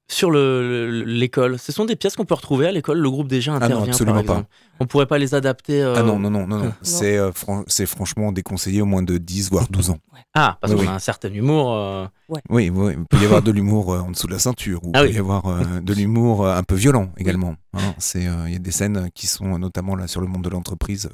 Sur 0.08 0.30
l'école, 0.32 1.58
ce 1.58 1.72
sont 1.72 1.86
des 1.86 1.96
pièces 1.96 2.16
qu'on 2.16 2.26
peut 2.26 2.36
retrouver 2.36 2.68
à 2.68 2.72
l'école. 2.72 3.00
Le 3.00 3.10
groupe 3.10 3.28
déjà 3.28 3.54
intervient. 3.54 3.78
Ah 3.78 3.80
non, 3.82 3.88
absolument 3.88 4.24
par 4.24 4.44
pas. 4.44 4.48
On 4.80 4.86
pourrait 4.86 5.08
pas 5.08 5.18
les 5.18 5.34
adapter. 5.34 5.82
Euh, 5.82 5.96
ah 5.98 6.04
non, 6.04 6.20
non, 6.20 6.30
non, 6.30 6.46
non, 6.46 6.58
non. 6.60 6.74
c'est 6.84 7.18
euh, 7.18 7.32
c'est 7.66 7.88
franchement 7.88 8.32
déconseillé 8.32 8.84
au 8.84 8.86
moins 8.86 9.02
de 9.02 9.18
10 9.18 9.50
voire 9.50 9.68
12 9.68 9.90
ans. 9.90 9.98
Ah, 10.36 10.58
parce 10.62 10.76
qu'on 10.76 10.88
a 10.88 10.92
un 10.92 11.00
certain 11.00 11.34
humour. 11.34 11.74
Euh, 11.74 12.06
oui, 12.30 12.70
oui, 12.70 12.94
il 12.96 13.06
peut 13.06 13.18
y 13.18 13.26
avoir 13.26 13.42
de 13.42 13.52
l'humour 13.52 13.90
en 13.90 14.12
dessous 14.12 14.28
de 14.28 14.34
la 14.34 14.40
ceinture, 14.40 14.84
ou 14.84 14.92
il 14.94 14.98
ah 14.98 15.02
peut 15.02 15.12
y 15.12 15.18
avoir 15.18 15.44
de 15.82 15.94
l'humour 15.94 16.48
un 16.48 16.64
peu 16.64 16.76
violent 16.76 17.10
également. 17.18 17.56
Hein. 17.74 17.96
Il 18.14 18.52
y 18.52 18.56
a 18.56 18.60
des 18.60 18.72
scènes 18.72 19.10
qui 19.16 19.26
sont 19.26 19.58
notamment 19.58 19.96
là 19.96 20.08
sur 20.08 20.22
le 20.22 20.28
monde 20.28 20.44
de 20.44 20.50
l'entreprise 20.50 21.10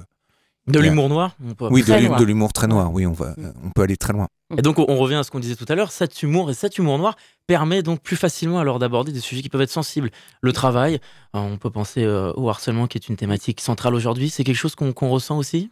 de 0.68 0.80
l'humour 0.80 1.10
noir 1.10 1.36
Oui, 1.72 1.84
de 1.84 2.24
l'humour 2.24 2.54
très 2.54 2.68
noir, 2.68 2.92
oui, 2.94 3.06
on, 3.06 3.14
va, 3.14 3.32
mm. 3.32 3.54
on 3.66 3.70
peut 3.72 3.82
aller 3.82 3.98
très 3.98 4.14
loin. 4.14 4.28
Et 4.58 4.62
donc 4.62 4.80
on 4.80 4.98
revient 4.98 5.16
à 5.16 5.24
ce 5.24 5.32
qu'on 5.32 5.40
disait 5.40 5.56
tout 5.56 5.66
à 5.68 5.76
l'heure, 5.76 5.92
cet 5.92 6.24
humour 6.24 6.50
et 6.50 6.54
cet 6.54 6.78
humour 6.78 6.98
noir 6.98 7.16
permet 7.48 7.84
donc 7.84 8.02
plus 8.02 8.16
facilement 8.16 8.60
alors 8.60 8.80
d'aborder 8.80 9.12
des 9.12 9.20
sujets 9.20 9.42
qui 9.42 9.50
peuvent 9.50 9.62
être 9.62 9.70
sensibles. 9.70 10.10
Le 10.42 10.54
travail, 10.54 10.96
euh, 11.36 11.40
on 11.40 11.58
peut 11.58 11.70
penser 11.70 12.04
euh, 12.04 12.32
au 12.36 12.50
harcèlement 12.50 12.88
qui 12.88 12.98
est 12.98 13.10
une 13.10 13.16
thématique 13.16 13.62
centrale 13.62 13.96
aujourd'hui, 13.96 14.30
c'est 14.30 14.44
quelque 14.44 14.56
chose 14.56 14.76
qu'on 14.76 15.10
ressent 15.10 15.38
aussi? 15.38 15.72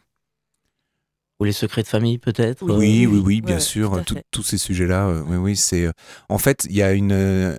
Ou 1.39 1.45
les 1.45 1.53
secrets 1.53 1.83
de 1.83 1.87
famille 1.87 2.17
peut-être? 2.17 2.63
Oui, 2.63 3.05
oui, 3.05 3.21
oui, 3.23 3.41
bien 3.41 3.59
sûr. 3.59 4.01
Tous 4.31 4.43
ces 4.43 4.57
sujets-là, 4.57 5.23
oui, 5.25 5.37
oui, 5.37 5.55
c'est. 5.55 5.89
En 6.27 6.37
fait, 6.37 6.65
il 6.69 6.75
y 6.75 6.83
a 6.83 6.91
une. 6.91 7.57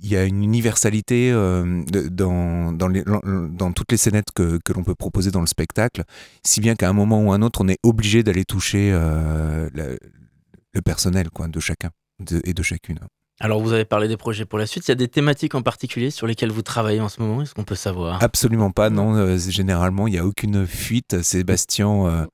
Il 0.00 0.08
y 0.08 0.16
a 0.16 0.22
une 0.22 0.44
universalité 0.44 1.32
dans, 1.32 2.70
dans, 2.70 2.86
les, 2.86 3.02
dans, 3.02 3.72
toutes 3.72 3.90
les 3.90 3.96
scénettes 3.96 4.30
que, 4.32 4.60
que 4.64 4.72
l'on 4.72 4.84
peut 4.84 4.94
proposer 4.94 5.32
dans 5.32 5.40
le 5.40 5.48
spectacle, 5.48 6.04
si 6.46 6.60
bien 6.60 6.76
qu'à 6.76 6.88
un 6.88 6.92
moment 6.92 7.20
ou 7.20 7.32
un 7.32 7.42
autre, 7.42 7.62
on 7.64 7.68
est 7.68 7.80
obligé 7.82 8.22
d'aller 8.22 8.44
toucher 8.44 8.92
le 8.92 9.98
personnel 10.80 11.30
quoi, 11.30 11.48
de 11.48 11.60
chacun 11.60 11.90
et 12.44 12.54
de 12.54 12.62
chacune. 12.62 12.98
Alors, 13.40 13.62
vous 13.62 13.72
avez 13.72 13.84
parlé 13.84 14.08
des 14.08 14.16
projets 14.16 14.44
pour 14.44 14.58
la 14.58 14.66
suite. 14.66 14.88
Il 14.88 14.90
y 14.90 14.92
a 14.92 14.96
des 14.96 15.06
thématiques 15.06 15.54
en 15.54 15.62
particulier 15.62 16.10
sur 16.10 16.26
lesquelles 16.26 16.50
vous 16.50 16.62
travaillez 16.62 17.00
en 17.00 17.08
ce 17.08 17.22
moment 17.22 17.42
Est-ce 17.42 17.54
qu'on 17.54 17.64
peut 17.64 17.76
savoir? 17.76 18.22
Absolument 18.22 18.72
pas, 18.72 18.90
non. 18.90 19.14
Euh, 19.14 19.38
généralement, 19.38 20.08
il 20.08 20.12
n'y 20.12 20.18
a 20.18 20.26
aucune 20.26 20.66
fuite. 20.66 21.22
Sébastien 21.22 22.06
euh, 22.06 22.26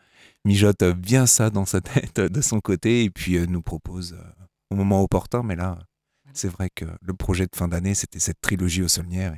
mijote 0.47 0.83
bien 0.83 1.27
ça 1.27 1.51
dans 1.51 1.67
sa 1.67 1.81
tête 1.83 2.21
de 2.21 2.41
son 2.41 2.61
côté 2.61 3.05
et 3.05 3.11
puis 3.11 3.37
euh, 3.37 3.45
nous 3.47 3.61
propose 3.61 4.17
au 4.71 4.77
moment 4.77 5.03
opportun. 5.03 5.43
Mais 5.43 5.57
là, 5.57 5.79
c'est 6.33 6.49
vrai 6.49 6.71
que 6.75 6.87
le 7.03 7.13
projet 7.13 7.45
de 7.45 7.55
fin 7.55 7.69
d'année, 7.69 7.95
c'était 7.95 8.19
cette 8.19 8.41
trilogie 8.41 8.83
au 8.83 8.89
Saulnières 8.89 9.35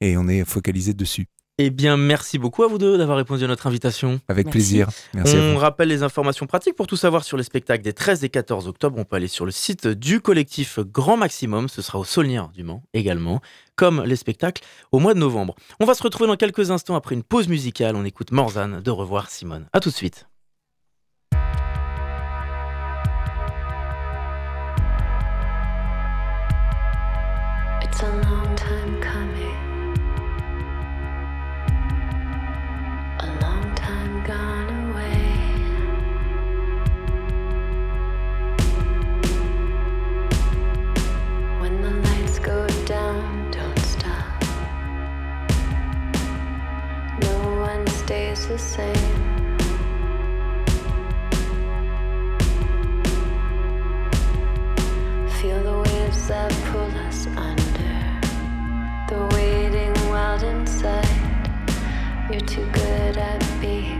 et, 0.00 0.10
et 0.10 0.16
on 0.18 0.28
est 0.28 0.44
focalisé 0.44 0.92
dessus. 0.92 1.26
Eh 1.60 1.70
bien, 1.70 1.96
merci 1.96 2.38
beaucoup 2.38 2.62
à 2.62 2.68
vous 2.68 2.78
deux 2.78 2.96
d'avoir 2.96 3.16
répondu 3.18 3.42
à 3.42 3.48
notre 3.48 3.66
invitation. 3.66 4.20
Avec 4.28 4.48
plaisir. 4.48 4.88
Merci 5.12 5.36
on 5.36 5.56
rappelle 5.56 5.88
les 5.88 6.04
informations 6.04 6.46
pratiques 6.46 6.76
pour 6.76 6.86
tout 6.86 6.96
savoir 6.96 7.24
sur 7.24 7.36
les 7.36 7.42
spectacles 7.42 7.82
des 7.82 7.92
13 7.92 8.22
et 8.22 8.28
14 8.28 8.68
octobre. 8.68 8.96
On 8.96 9.04
peut 9.04 9.16
aller 9.16 9.26
sur 9.26 9.44
le 9.44 9.50
site 9.50 9.88
du 9.88 10.20
collectif 10.20 10.78
Grand 10.78 11.16
Maximum. 11.16 11.68
Ce 11.68 11.82
sera 11.82 11.98
au 11.98 12.04
Saulnières 12.04 12.50
du 12.50 12.62
Mans 12.62 12.84
également, 12.94 13.40
comme 13.74 14.04
les 14.04 14.14
spectacles 14.14 14.62
au 14.92 15.00
mois 15.00 15.14
de 15.14 15.18
novembre. 15.18 15.56
On 15.80 15.84
va 15.84 15.94
se 15.94 16.02
retrouver 16.04 16.28
dans 16.28 16.36
quelques 16.36 16.70
instants 16.70 16.94
après 16.94 17.16
une 17.16 17.24
pause 17.24 17.48
musicale. 17.48 17.96
On 17.96 18.04
écoute 18.04 18.30
Morzane 18.30 18.80
de 18.80 18.90
Revoir 18.92 19.28
Simone. 19.28 19.66
A 19.72 19.80
tout 19.80 19.90
de 19.90 19.94
suite. 19.94 20.28
The 48.48 48.58
same. 48.58 48.94
Feel 55.38 55.62
the 55.62 55.78
waves 55.84 56.28
that 56.28 56.50
pull 56.72 56.90
us 57.06 57.26
under. 57.36 57.94
The 59.10 59.20
waiting 59.36 59.92
wild 60.08 60.42
inside. 60.44 61.06
You're 62.30 62.40
too 62.40 62.66
good 62.72 63.18
at 63.18 63.44
being 63.60 63.97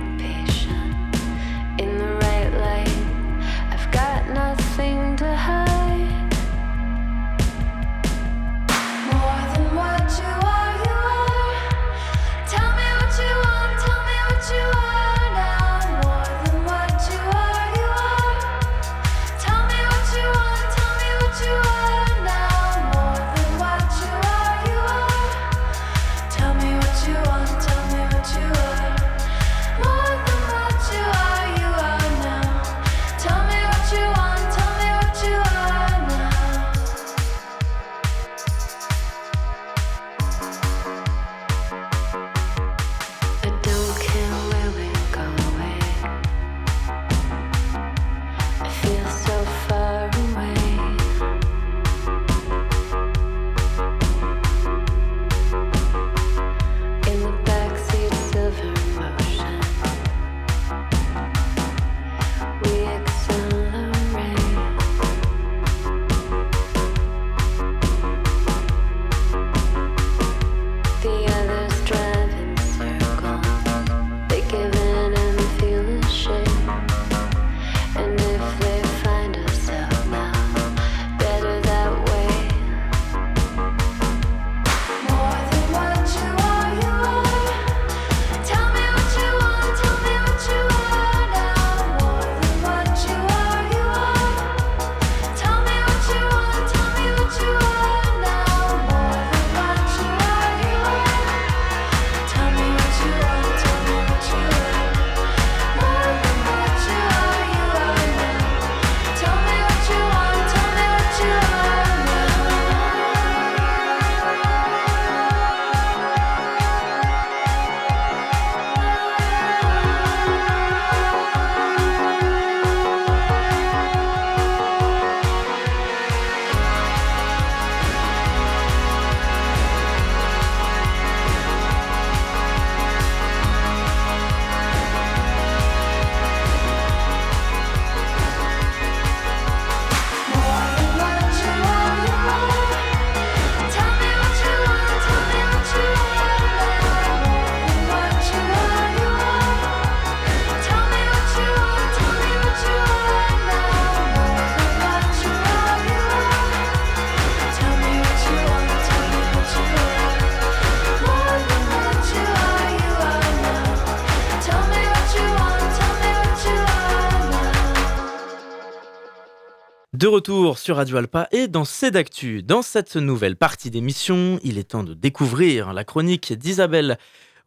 De 169.98 170.06
retour 170.06 170.58
sur 170.58 170.76
Radio 170.76 170.98
Alpa 170.98 171.26
et 171.32 171.48
dans 171.48 171.64
d'actu. 171.90 172.44
Dans 172.44 172.62
cette 172.62 172.94
nouvelle 172.94 173.34
partie 173.34 173.68
d'émission, 173.68 174.38
il 174.44 174.56
est 174.56 174.70
temps 174.70 174.84
de 174.84 174.94
découvrir 174.94 175.72
la 175.72 175.82
chronique 175.82 176.32
d'Isabelle 176.34 176.98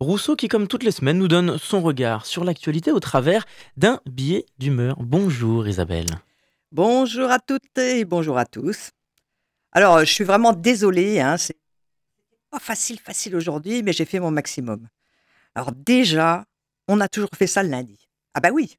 Rousseau 0.01 0.35
qui, 0.35 0.49
comme 0.49 0.67
toutes 0.67 0.83
les 0.83 0.91
semaines, 0.91 1.17
nous 1.17 1.29
donne 1.29 1.57
son 1.57 1.79
regard 1.79 2.25
sur 2.25 2.43
l'actualité 2.43 2.91
au 2.91 2.99
travers 2.99 3.45
d'un 3.77 4.01
billet 4.05 4.45
d'humeur. 4.57 4.97
Bonjour 4.99 5.65
Isabelle. 5.65 6.09
Bonjour 6.73 7.31
à 7.31 7.39
toutes 7.39 7.77
et 7.77 8.03
bonjour 8.03 8.37
à 8.37 8.45
tous. 8.45 8.91
Alors, 9.71 10.01
je 10.01 10.11
suis 10.11 10.25
vraiment 10.25 10.51
désolée, 10.51 11.21
hein, 11.21 11.37
c'est 11.37 11.55
pas 12.49 12.59
facile, 12.59 12.99
facile 12.99 13.33
aujourd'hui, 13.37 13.81
mais 13.81 13.93
j'ai 13.93 14.03
fait 14.03 14.19
mon 14.19 14.29
maximum. 14.29 14.89
Alors 15.55 15.71
déjà, 15.71 16.43
on 16.89 16.99
a 16.99 17.07
toujours 17.07 17.29
fait 17.33 17.47
ça 17.47 17.63
le 17.63 17.69
lundi. 17.69 18.09
Ah 18.33 18.41
bah 18.41 18.49
oui. 18.51 18.75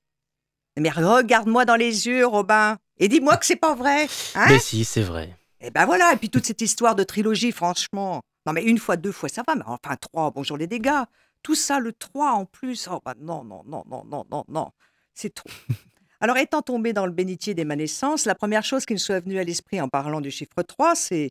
Mais 0.79 0.91
regarde-moi 0.91 1.65
dans 1.65 1.77
les 1.77 2.07
yeux, 2.07 2.27
Robin, 2.27 2.79
et 2.99 3.09
dis-moi 3.09 3.37
que 3.37 3.47
c'est 3.47 3.57
pas 3.57 3.75
vrai. 3.75 4.07
Hein? 4.35 4.47
Mais 4.49 4.59
si, 4.59 4.85
c'est 4.85 5.03
vrai. 5.03 5.37
Et 5.61 5.71
ben 5.71 5.87
voilà, 5.87 6.13
et 6.13 6.17
puis 6.17 6.31
toute 6.31 6.47
cette 6.47 6.61
histoire 6.61 6.95
de 6.95 7.05
trilogie, 7.05 7.53
franchement. 7.53 8.23
Non 8.47 8.53
mais 8.53 8.65
une 8.65 8.79
fois, 8.79 8.97
deux 8.97 9.13
fois, 9.13 9.29
ça 9.29 9.43
va, 9.47 9.55
mais 9.55 9.63
enfin 9.67 9.97
trois, 9.97 10.31
bonjour 10.31 10.57
les 10.57 10.67
dégâts. 10.67 11.05
Tout 11.43 11.55
ça, 11.55 11.79
le 11.81 11.93
3 11.93 12.33
en 12.33 12.45
plus, 12.45 12.89
oh 12.91 13.01
bah 13.05 13.15
non, 13.19 13.45
non, 13.45 13.63
non, 13.67 13.85
non, 13.89 14.05
non, 14.05 14.25
non, 14.31 14.45
non, 14.49 14.71
c'est 15.15 15.35
trop. 15.35 15.51
Alors 16.21 16.37
étant 16.37 16.63
tombé 16.63 16.93
dans 16.93 17.07
le 17.07 17.13
bénitier 17.13 17.55
des 17.55 17.65
ma 17.65 17.75
naissance, 17.75 18.27
la 18.27 18.37
première 18.37 18.63
chose 18.63 18.87
qui 18.87 18.93
me 18.93 18.99
soit 18.99 19.21
venue 19.21 19.39
à 19.39 19.45
l'esprit 19.45 19.81
en 19.81 19.89
parlant 19.89 20.21
du 20.21 20.31
chiffre 20.31 20.63
3, 20.63 20.95
c'est 20.95 21.31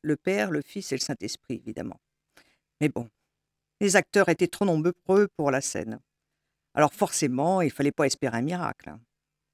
le 0.00 0.16
Père, 0.16 0.50
le 0.50 0.62
Fils 0.62 0.92
et 0.92 0.96
le 0.96 1.00
Saint-Esprit, 1.00 1.56
évidemment. 1.56 2.00
Mais 2.80 2.88
bon, 2.88 3.08
les 3.80 3.96
acteurs 3.96 4.30
étaient 4.30 4.48
trop 4.48 4.64
nombreux 4.64 5.28
pour 5.36 5.50
la 5.50 5.60
scène. 5.60 6.00
Alors 6.74 6.92
forcément, 6.92 7.60
il 7.62 7.70
fallait 7.70 7.92
pas 7.92 8.06
espérer 8.06 8.38
un 8.38 8.42
miracle. 8.42 8.90
hein. 8.90 9.00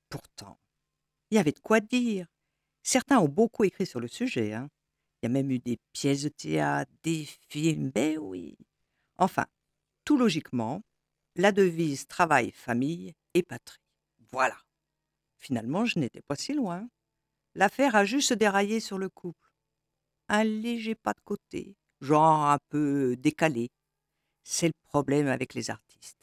Pourtant, 0.08 0.58
il 1.30 1.36
y 1.36 1.38
avait 1.38 1.52
de 1.52 1.60
quoi 1.60 1.80
dire. 1.80 2.26
Certains 2.82 3.18
ont 3.20 3.28
beaucoup 3.28 3.64
écrit 3.64 3.86
sur 3.86 4.00
le 4.00 4.08
sujet. 4.08 4.54
hein. 4.54 4.68
Il 5.22 5.26
y 5.26 5.30
a 5.30 5.32
même 5.32 5.50
eu 5.50 5.58
des 5.58 5.78
pièces 5.92 6.22
de 6.22 6.28
théâtre, 6.30 6.90
des 7.02 7.26
films, 7.48 7.90
ben 7.90 8.18
oui. 8.18 8.56
Enfin, 9.18 9.46
tout 10.04 10.16
logiquement, 10.16 10.82
la 11.36 11.52
devise 11.52 12.06
travail, 12.06 12.52
famille 12.52 13.14
et 13.34 13.42
patrie. 13.42 13.80
Voilà. 14.32 14.56
Finalement, 15.38 15.84
je 15.84 15.98
n'étais 15.98 16.22
pas 16.22 16.36
si 16.36 16.54
loin. 16.54 16.88
L'affaire 17.54 17.96
a 17.96 18.04
juste 18.04 18.32
déraillé 18.32 18.80
sur 18.80 18.98
le 18.98 19.08
couple. 19.08 19.50
Un 20.28 20.44
léger 20.44 20.94
pas 20.94 21.12
de 21.12 21.20
côté, 21.22 21.76
genre 22.00 22.46
un 22.50 22.58
peu 22.70 23.16
décalé. 23.16 23.70
C'est 24.44 24.68
le 24.68 24.74
problème 24.88 25.28
avec 25.28 25.54
les 25.54 25.70
artistes. 25.70 26.19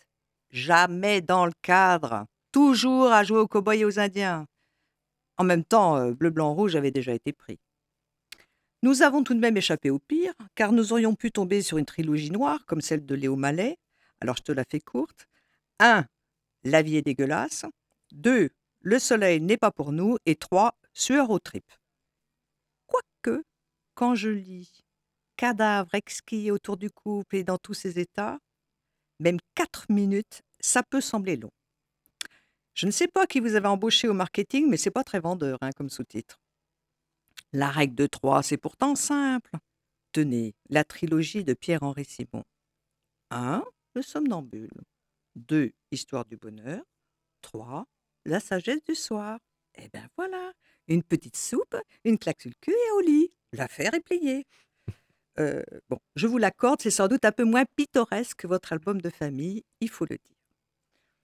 Jamais 0.49 1.21
dans 1.21 1.45
le 1.45 1.53
cadre, 1.61 2.25
toujours 2.51 3.11
à 3.11 3.23
jouer 3.23 3.39
aux 3.39 3.47
cow-boys 3.47 3.75
et 3.75 3.85
aux 3.85 3.99
Indiens. 3.99 4.45
En 5.37 5.43
même 5.43 5.63
temps, 5.63 5.97
euh, 5.97 6.13
Bleu, 6.13 6.29
Blanc, 6.29 6.53
Rouge 6.53 6.75
avait 6.75 6.91
déjà 6.91 7.13
été 7.13 7.33
pris. 7.33 7.59
Nous 8.83 9.01
avons 9.01 9.23
tout 9.23 9.33
de 9.33 9.39
même 9.39 9.57
échappé 9.57 9.89
au 9.89 9.99
pire, 9.99 10.33
car 10.55 10.71
nous 10.71 10.93
aurions 10.93 11.15
pu 11.15 11.31
tomber 11.31 11.61
sur 11.61 11.77
une 11.77 11.85
trilogie 11.85 12.31
noire 12.31 12.65
comme 12.65 12.81
celle 12.81 13.05
de 13.05 13.15
Léo 13.15 13.35
Mallet. 13.35 13.77
Alors 14.21 14.37
je 14.37 14.43
te 14.43 14.51
la 14.51 14.63
fais 14.63 14.79
courte. 14.79 15.27
1. 15.79 16.05
La 16.63 16.81
vie 16.81 16.97
est 16.97 17.01
dégueulasse. 17.01 17.65
2. 18.11 18.49
Le 18.81 18.99
soleil 18.99 19.41
n'est 19.41 19.57
pas 19.57 19.71
pour 19.71 19.91
nous. 19.91 20.17
Et 20.25 20.35
3. 20.35 20.77
Sueur 20.93 21.29
aux 21.29 21.39
tripes. 21.39 21.71
Quoique, 22.85 23.43
quand 23.95 24.15
je 24.15 24.29
lis 24.29 24.85
cadavre 25.37 25.93
exquis 25.93 26.51
autour 26.51 26.77
du 26.77 26.89
couple 26.89 27.35
et 27.35 27.43
dans 27.43 27.57
tous 27.57 27.75
ses 27.75 27.99
états, 27.99 28.39
même 29.19 29.39
4 29.55 29.85
minutes, 29.89 30.41
ça 30.59 30.83
peut 30.83 31.01
sembler 31.01 31.35
long. 31.35 31.51
Je 32.73 32.85
ne 32.85 32.91
sais 32.91 33.07
pas 33.07 33.25
qui 33.25 33.39
vous 33.39 33.55
avez 33.55 33.67
embauché 33.67 34.07
au 34.07 34.13
marketing, 34.13 34.69
mais 34.69 34.77
c'est 34.77 34.91
pas 34.91 35.03
très 35.03 35.19
vendeur 35.19 35.57
hein, 35.61 35.71
comme 35.75 35.89
sous-titre. 35.89 36.39
La 37.53 37.69
règle 37.69 37.95
de 37.95 38.07
3, 38.07 38.43
c'est 38.43 38.57
pourtant 38.57 38.95
simple. 38.95 39.51
Tenez, 40.11 40.53
la 40.69 40.83
trilogie 40.83 41.43
de 41.43 41.53
Pierre-Henri 41.53 42.05
Simon. 42.05 42.43
1. 43.31 43.63
Le 43.95 44.01
somnambule. 44.01 44.69
2. 45.35 45.71
Histoire 45.91 46.25
du 46.25 46.37
bonheur. 46.37 46.83
3. 47.41 47.85
La 48.25 48.39
sagesse 48.39 48.83
du 48.83 48.95
soir. 48.95 49.39
Eh 49.75 49.89
ben 49.89 50.07
voilà, 50.17 50.53
une 50.87 51.03
petite 51.03 51.37
soupe, 51.37 51.75
une 52.03 52.17
claque 52.17 52.41
sur 52.41 52.49
le 52.49 52.55
cul 52.61 52.71
et 52.71 52.91
au 52.95 53.01
lit. 53.01 53.31
L'affaire 53.53 53.93
est 53.93 54.01
pliée. 54.01 54.45
Euh, 55.39 55.63
je 56.15 56.27
vous 56.27 56.37
l'accorde, 56.37 56.81
c'est 56.81 56.91
sans 56.91 57.07
doute 57.07 57.25
un 57.25 57.31
peu 57.31 57.43
moins 57.43 57.65
pittoresque 57.75 58.37
que 58.37 58.47
votre 58.47 58.73
album 58.73 59.01
de 59.01 59.09
famille, 59.09 59.63
il 59.81 59.89
faut 59.89 60.05
le 60.09 60.17
dire. 60.17 60.37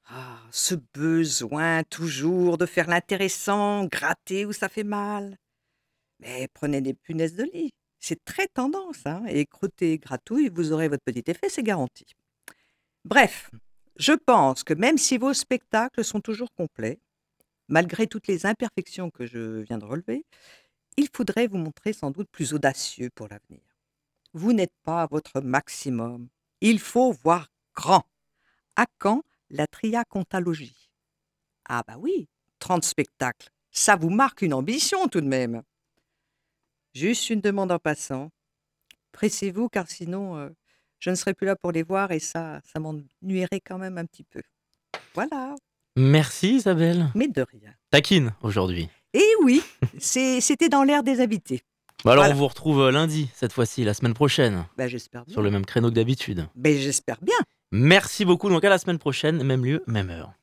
Ah, 0.06 0.40
ce 0.52 0.76
besoin 0.94 1.84
toujours 1.84 2.58
de 2.58 2.66
faire 2.66 2.88
l'intéressant, 2.88 3.86
gratter 3.86 4.46
où 4.46 4.54
ça 4.54 4.70
fait 4.70 4.84
mal. 4.84 5.38
Mais 6.20 6.48
prenez 6.54 6.82
des 6.82 6.94
punaises 6.94 7.36
de 7.36 7.44
lit. 7.44 7.72
C'est 8.00 8.24
très 8.26 8.48
tendance, 8.48 9.06
hein, 9.06 9.24
et 9.28 9.46
crottez, 9.46 9.98
gratouille, 9.98 10.50
vous 10.50 10.74
aurez 10.74 10.90
votre 10.90 11.04
petit 11.04 11.24
effet, 11.28 11.50
c'est 11.50 11.64
garanti. 11.64 12.06
Bref, 13.06 13.50
je 13.98 14.14
pense 14.14 14.64
que 14.64 14.74
même 14.74 14.98
si 14.98 15.18
vos 15.18 15.34
spectacles 15.34 16.04
sont 16.04 16.22
toujours 16.22 16.54
complets, 16.54 17.00
malgré 17.70 18.08
toutes 18.08 18.28
les 18.28 18.46
imperfections 18.46 19.10
que 19.10 19.26
je 19.26 19.62
viens 19.62 19.78
de 19.78 19.86
relever, 19.86 20.26
il 20.98 21.08
faudrait 21.14 21.48
vous 21.48 21.58
montrer 21.58 21.94
sans 21.94 22.12
doute 22.12 22.30
plus 22.32 22.54
audacieux 22.54 23.10
pour 23.16 23.28
l'avenir. 23.30 23.62
Vous 24.34 24.54
n'êtes 24.54 24.74
pas 24.84 25.04
à 25.04 25.08
votre 25.08 25.42
maximum. 25.42 26.28
Il 26.62 26.80
faut 26.80 27.12
voir 27.12 27.48
grand. 27.76 28.04
À 28.76 28.86
quand 28.98 29.22
la 29.50 29.68
triacontalogie 29.68 30.90
Ah 31.66 31.84
bah 31.88 31.96
oui, 32.00 32.28
30 32.60 32.84
spectacles. 32.84 33.50
Ça 33.72 33.96
vous 33.96 34.10
marque 34.10 34.42
une 34.42 34.54
ambition 34.54 35.08
tout 35.08 35.22
de 35.22 35.28
même. 35.28 35.62
Juste 36.94 37.30
une 37.30 37.42
demande 37.42 37.72
en 37.72 37.80
passant. 37.80 38.30
Pressez-vous 39.12 39.70
car 39.70 39.90
sinon 39.90 40.38
euh, 40.38 40.50
je 41.00 41.10
ne 41.10 41.16
serai 41.16 41.34
plus 41.34 41.46
là 41.46 41.56
pour 41.56 41.72
les 41.72 41.84
voir 41.84 42.12
et 42.12 42.20
ça, 42.20 42.62
ça 42.64 42.80
m'ennuierait 42.80 43.62
quand 43.62 43.78
même 43.78 43.98
un 43.98 44.06
petit 44.06 44.24
peu. 44.24 44.42
Voilà, 45.14 45.56
Merci 45.96 46.56
Isabelle. 46.56 47.12
mais 47.14 47.28
de 47.28 47.44
rien. 47.44 47.74
Taquine 47.92 48.34
aujourd'hui. 48.42 48.90
Et 49.14 49.28
oui, 49.44 49.62
c'était 50.00 50.70
dans 50.70 50.84
l'air 50.84 51.04
des 51.04 51.20
invités. 51.22 51.62
Bah 52.06 52.12
alors 52.12 52.24
Voilà. 52.26 52.36
on 52.36 52.38
vous 52.40 52.48
retrouve 52.48 52.82
euh, 52.82 52.92
lundi, 52.92 53.30
cette 53.34 53.54
fois-ci, 53.54 53.84
la 53.84 53.94
semaine 53.94 54.14
prochaine, 54.14 54.66
Ben, 54.78 54.88
j'espère 54.88 55.24
bien. 55.26 55.32
sur 55.34 55.42
le 55.42 55.50
même 55.52 55.66
créneau 55.66 55.90
que 55.90 55.96
d'habitude. 55.96 56.48
Ben, 56.56 56.78
j'espère 56.78 57.18
bien. 57.22 57.36
Merci 57.72 58.26
beaucoup, 58.26 58.50
donc 58.50 58.64
à 58.66 58.70
la 58.70 58.78
semaine 58.78 59.00
prochaine, 59.00 59.42
même 59.44 59.66
lieu, 59.66 59.84
même 59.88 60.10
heure. 60.10 60.34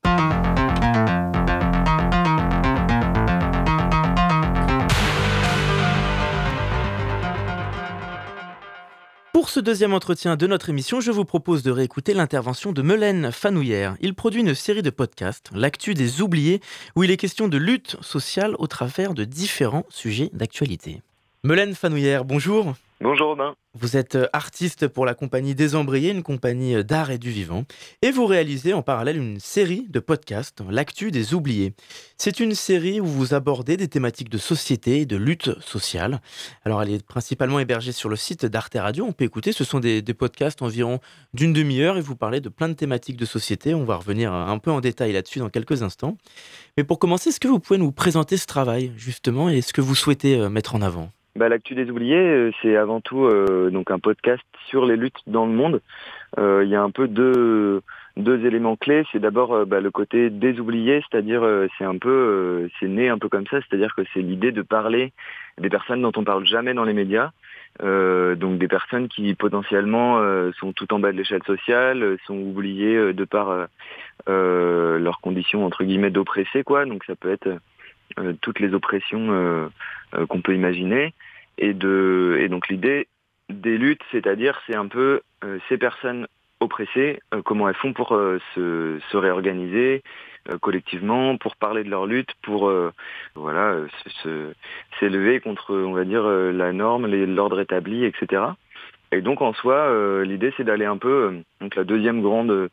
Pour 9.33 9.49
ce 9.49 9.61
deuxième 9.61 9.95
entretien 9.95 10.37
de 10.37 10.47
notre 10.47 10.69
émission, 10.71 11.01
je 11.01 11.13
vous 11.13 11.25
propose 11.25 11.63
de 11.63 11.71
réécouter 11.71 12.15
l'intervention 12.15 12.73
de 12.73 12.83
Melaine 12.83 13.31
Fanouillère. 13.33 13.97
Il 14.01 14.15
produit 14.15 14.41
une 14.41 14.55
série 14.55 14.83
de 14.83 14.91
podcasts, 14.91 15.51
L'actu 15.55 15.95
des 15.95 16.21
oubliés, 16.21 16.61
où 16.97 17.05
il 17.05 17.11
est 17.11 17.17
question 17.17 17.49
de 17.49 17.57
lutte 17.57 17.97
sociale 18.03 18.55
au 18.59 18.67
travers 18.67 19.15
de 19.15 19.25
différents 19.25 19.87
sujets 19.89 20.31
d'actualité. 20.35 21.01
Melaine 21.43 21.75
Fanouillère, 21.75 22.27
bonjour. 22.27 22.75
Bonjour 23.01 23.29
Robin. 23.29 23.55
Vous 23.73 23.97
êtes 23.97 24.15
euh, 24.15 24.27
artiste 24.35 24.89
pour 24.89 25.07
la 25.07 25.15
compagnie 25.15 25.55
Des 25.55 25.75
Embrayés, 25.75 26.11
une 26.11 26.23
compagnie 26.23 26.75
euh, 26.75 26.83
d'art 26.83 27.11
et 27.11 27.17
du 27.17 27.31
vivant, 27.31 27.65
et 28.03 28.11
vous 28.11 28.27
réalisez 28.27 28.75
en 28.75 28.83
parallèle 28.83 29.17
une 29.17 29.41
série 29.41 29.87
de 29.89 30.01
podcasts, 30.01 30.63
L'actu 30.69 31.11
des 31.11 31.33
oubliés. 31.33 31.73
C'est 32.19 32.41
une 32.41 32.55
série 32.55 33.01
où 33.01 33.07
vous 33.07 33.33
abordez 33.33 33.79
des 33.79 33.89
thématiques 33.89 34.29
de 34.29 34.37
société 34.37 35.01
et 35.01 35.07
de 35.07 35.17
lutte 35.17 35.59
sociale. 35.63 36.21
Alors 36.67 36.83
elle 36.83 36.91
est 36.91 37.07
principalement 37.07 37.59
hébergée 37.59 37.93
sur 37.93 38.11
le 38.11 38.17
site 38.17 38.45
d'Arte 38.45 38.77
Radio, 38.79 39.07
on 39.07 39.13
peut 39.13 39.25
écouter, 39.25 39.53
ce 39.53 39.65
sont 39.65 39.81
des, 39.81 40.03
des 40.03 40.15
podcasts 40.15 40.61
environ 40.61 41.01
d'une 41.33 41.55
demi-heure 41.55 41.97
et 41.97 42.03
vous 42.03 42.17
parlez 42.17 42.43
de 42.43 42.51
plein 42.51 42.69
de 42.69 42.75
thématiques 42.75 43.17
de 43.17 43.25
société, 43.25 43.73
on 43.73 43.85
va 43.85 43.97
revenir 43.97 44.31
euh, 44.31 44.45
un 44.45 44.59
peu 44.59 44.71
en 44.71 44.83
détail 44.83 45.15
là-dessus 45.15 45.39
dans 45.39 45.49
quelques 45.49 45.83
instants. 45.83 46.19
Mais 46.77 46.85
pour 46.85 46.99
commencer, 46.99 47.31
est-ce 47.31 47.41
que 47.41 47.49
vous 47.49 47.61
pouvez 47.61 47.79
nous 47.79 47.93
présenter 47.93 48.37
ce 48.37 48.45
travail 48.45 48.93
justement 48.99 49.49
et 49.49 49.63
ce 49.63 49.73
que 49.73 49.81
vous 49.81 49.95
souhaitez 49.95 50.51
mettre 50.51 50.75
en 50.75 50.83
avant? 50.83 51.11
Bah, 51.37 51.49
L'actu 51.49 51.77
des 51.77 51.89
oubliés, 51.89 52.17
euh, 52.17 52.51
c'est 52.61 52.77
avant 52.77 53.01
tout 53.01 53.25
euh, 53.25 53.71
donc 53.71 53.93
un 53.93 54.01
podcast 54.01 54.43
sur 54.67 54.85
les 54.85 54.97
luttes 54.97 55.21
dans 55.29 55.47
le 55.47 55.53
monde. 55.53 55.81
Euh, 56.39 56.63
Il 56.65 56.71
y 56.71 56.75
a 56.75 56.83
un 56.83 56.91
peu 56.91 57.07
deux, 57.07 57.83
deux 58.17 58.45
éléments 58.45 58.77
clés. 58.77 59.05
C'est 59.13 59.21
d'abord 59.21 59.55
euh, 59.55 59.65
bah, 59.65 59.81
le 59.81 59.93
côté 59.93 60.29
des 60.29 60.59
oubliés, 60.59 61.05
c'est-à-dire 61.09 61.43
c'est 61.79 61.85
un 61.85 61.99
peu 61.99 62.69
c'est 62.79 62.89
né 62.89 63.09
un 63.09 63.19
peu 63.19 63.29
comme 63.29 63.47
ça, 63.47 63.59
c'est-à-dire 63.61 63.95
que 63.95 64.03
c'est 64.13 64.23
l'idée 64.23 64.51
de 64.51 64.63
parler 64.63 65.13
des 65.59 65.71
personnes 65.71 66.03
dont 66.03 66.13
on 66.17 66.25
parle 66.25 66.45
jamais 66.47 66.75
dans 66.75 66.85
les 66.85 66.95
médias. 66.95 67.31
Donc 67.81 68.59
des 68.59 68.69
personnes 68.69 69.09
qui 69.09 69.35
potentiellement 69.35 70.21
sont 70.59 70.73
tout 70.73 70.93
en 70.93 70.99
bas 70.99 71.13
de 71.13 71.17
l'échelle 71.17 71.45
sociale, 71.45 72.17
sont 72.27 72.37
oubliées 72.37 73.13
de 73.13 73.25
par 73.25 73.69
leurs 74.27 75.21
conditions 75.21 75.65
entre 75.65 75.85
guillemets 75.85 76.11
d'oppressés 76.11 76.65
quoi. 76.65 76.85
Donc 76.87 77.05
ça 77.05 77.15
peut 77.15 77.31
être 77.31 77.49
toutes 78.41 78.61
les 78.61 78.75
oppressions 78.75 79.29
euh, 79.31 79.69
euh, 80.15 80.27
qu'on 80.27 80.41
peut 80.41 80.55
imaginer. 80.55 81.15
Et, 81.59 81.75
de, 81.75 82.39
et 82.41 82.49
donc 82.49 82.69
l'idée 82.69 83.07
des 83.49 83.77
luttes, 83.79 84.03
c'est-à-dire 84.13 84.61
c'est 84.67 84.77
un 84.77 84.87
peu 84.87 85.21
euh, 85.45 85.59
ces 85.69 85.79
personnes 85.79 86.27
oppressées, 86.61 87.21
euh, 87.35 87.43
comment 87.43 87.69
elles 87.69 87.75
font 87.75 87.93
pour 87.93 88.13
euh, 88.15 88.39
se, 88.55 88.99
se 89.11 89.17
réorganiser 89.17 90.03
euh, 90.51 90.59
collectivement, 90.59 91.37
pour 91.37 91.57
parler 91.57 91.85
de 91.85 91.91
leur 91.91 92.07
lutte, 92.07 92.31
pour 92.43 92.69
euh, 92.69 92.93
voilà 93.35 93.73
euh, 93.73 93.89
se- 94.23 94.53
s'élever 94.99 95.41
contre, 95.41 95.75
on 95.75 95.93
va 95.93 96.05
dire, 96.05 96.25
euh, 96.25 96.53
la 96.53 96.73
norme, 96.73 97.07
l'ordre 97.07 97.61
établi, 97.61 98.05
etc. 98.05 98.43
Et 99.13 99.21
donc 99.23 99.43
en 99.43 99.53
soi, 99.53 99.75
euh, 99.75 100.25
l'idée 100.25 100.53
c'est 100.57 100.65
d'aller 100.65 100.85
un 100.85 100.97
peu, 100.99 101.09
euh, 101.33 101.41
donc 101.61 101.75
la 101.77 101.85
deuxième 101.85 102.23
grande 102.23 102.71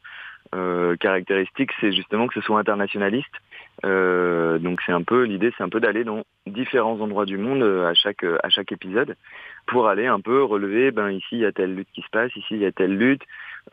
euh, 0.55 0.95
caractéristique, 0.97 1.71
c'est 1.81 1.91
justement 1.91 2.27
que 2.27 2.33
ce 2.35 2.41
soit 2.41 2.59
internationaliste. 2.59 3.33
Euh, 3.85 4.57
donc 4.57 4.81
c'est 4.85 4.91
un 4.91 5.03
peu 5.03 5.23
l'idée, 5.23 5.53
c'est 5.55 5.63
un 5.63 5.69
peu 5.69 5.79
d'aller 5.79 6.03
dans 6.03 6.23
différents 6.47 6.99
endroits 6.99 7.25
du 7.25 7.37
monde 7.37 7.61
euh, 7.61 7.87
à 7.87 7.93
chaque 7.93 8.23
euh, 8.23 8.37
à 8.43 8.49
chaque 8.49 8.71
épisode 8.71 9.15
pour 9.67 9.87
aller 9.87 10.07
un 10.07 10.19
peu 10.19 10.43
relever. 10.43 10.91
Ben 10.91 11.11
ici 11.11 11.27
il 11.33 11.39
y 11.39 11.45
a 11.45 11.51
telle 11.51 11.75
lutte 11.75 11.89
qui 11.93 12.01
se 12.01 12.09
passe, 12.11 12.35
ici 12.35 12.55
il 12.55 12.59
y 12.59 12.65
a 12.65 12.71
telle 12.71 12.97
lutte. 12.97 13.21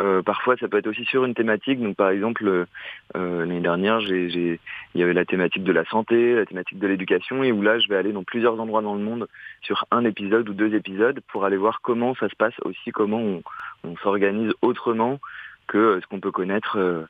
Euh, 0.03 0.23
parfois, 0.23 0.57
ça 0.57 0.67
peut 0.69 0.79
être 0.79 0.89
aussi 0.89 1.05
sur 1.05 1.25
une 1.25 1.35
thématique. 1.35 1.81
Donc, 1.81 1.97
par 1.97 2.11
exemple, 2.11 2.45
euh, 2.47 2.67
l'année 3.15 3.61
dernière, 3.61 4.01
j'ai, 4.01 4.59
il 4.95 5.01
y 5.01 5.03
avait 5.05 5.13
la 5.13 5.25
thématique 5.25 5.63
de 5.63 5.73
la 5.73 5.85
santé, 5.85 6.35
la 6.35 6.47
thématique 6.47 6.79
de 6.79 6.87
l'éducation, 6.89 7.45
et 7.45 7.53
où 7.53 7.63
là, 7.63 7.79
je 7.79 7.89
vais 7.89 7.97
aller 7.97 8.13
dans 8.13 8.25
plusieurs 8.25 8.59
endroits 8.61 8.83
dans 8.83 8.95
le 8.95 9.03
monde 9.03 9.29
sur 9.63 9.85
un 9.91 10.05
épisode 10.05 10.49
ou 10.49 10.53
deux 10.53 10.75
épisodes 10.75 11.21
pour 11.29 11.45
aller 11.45 11.57
voir 11.57 11.81
comment 11.81 12.15
ça 12.17 12.29
se 12.29 12.35
passe 12.35 12.55
aussi, 12.65 12.91
comment 12.91 13.21
on, 13.21 13.43
on 13.85 13.97
s'organise 13.99 14.53
autrement 14.63 15.21
que 15.67 16.01
ce 16.03 16.07
qu'on 16.09 16.21
peut 16.21 16.33
connaître 16.33 17.07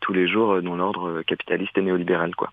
tous 0.00 0.12
les 0.12 0.28
jours 0.28 0.62
dans 0.62 0.76
l'ordre 0.76 1.22
capitaliste 1.22 1.76
et 1.76 1.82
néolibéral, 1.82 2.34
quoi. 2.34 2.50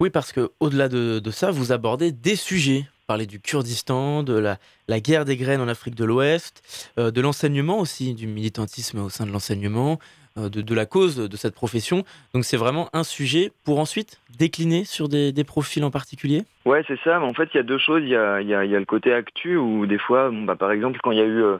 Oui, 0.00 0.10
parce 0.10 0.32
que 0.32 0.50
au-delà 0.60 0.88
de, 0.88 1.20
de 1.20 1.30
ça, 1.30 1.50
vous 1.50 1.72
abordez 1.72 2.10
des 2.12 2.36
sujets 2.36 2.84
parler 3.06 3.26
du 3.26 3.40
Kurdistan, 3.40 4.22
de 4.22 4.38
la, 4.38 4.56
la, 4.88 5.00
guerre 5.00 5.24
des 5.24 5.36
graines 5.36 5.60
en 5.60 5.68
Afrique 5.68 5.94
de 5.94 6.04
l'Ouest, 6.04 6.62
euh, 6.98 7.10
de 7.10 7.20
l'enseignement 7.20 7.78
aussi, 7.78 8.14
du 8.14 8.26
militantisme 8.26 8.98
au 8.98 9.08
sein 9.10 9.26
de 9.26 9.30
l'enseignement, 9.30 9.98
euh, 10.38 10.48
de, 10.48 10.62
de, 10.62 10.74
la 10.74 10.86
cause 10.86 11.16
de 11.16 11.36
cette 11.36 11.54
profession. 11.54 12.04
Donc 12.32 12.44
c'est 12.44 12.56
vraiment 12.56 12.88
un 12.92 13.04
sujet 13.04 13.52
pour 13.64 13.78
ensuite 13.78 14.20
décliner 14.38 14.84
sur 14.84 15.08
des, 15.08 15.32
des 15.32 15.44
profils 15.44 15.84
en 15.84 15.90
particulier? 15.90 16.42
Ouais, 16.64 16.82
c'est 16.88 16.98
ça. 17.04 17.20
Mais 17.20 17.26
en 17.26 17.34
fait, 17.34 17.50
il 17.54 17.58
y 17.58 17.60
a 17.60 17.64
deux 17.64 17.78
choses. 17.78 18.02
Il 18.02 18.08
y 18.08 18.16
a, 18.16 18.40
y, 18.40 18.54
a, 18.54 18.64
y 18.64 18.74
a, 18.74 18.78
le 18.78 18.86
côté 18.86 19.12
actu 19.12 19.56
où 19.56 19.86
des 19.86 19.98
fois, 19.98 20.30
bon, 20.30 20.42
bah, 20.42 20.56
par 20.56 20.72
exemple, 20.72 20.98
quand 21.02 21.10
il 21.10 21.18
y 21.18 21.22
a 21.22 21.26
eu... 21.26 21.42
Euh, 21.42 21.58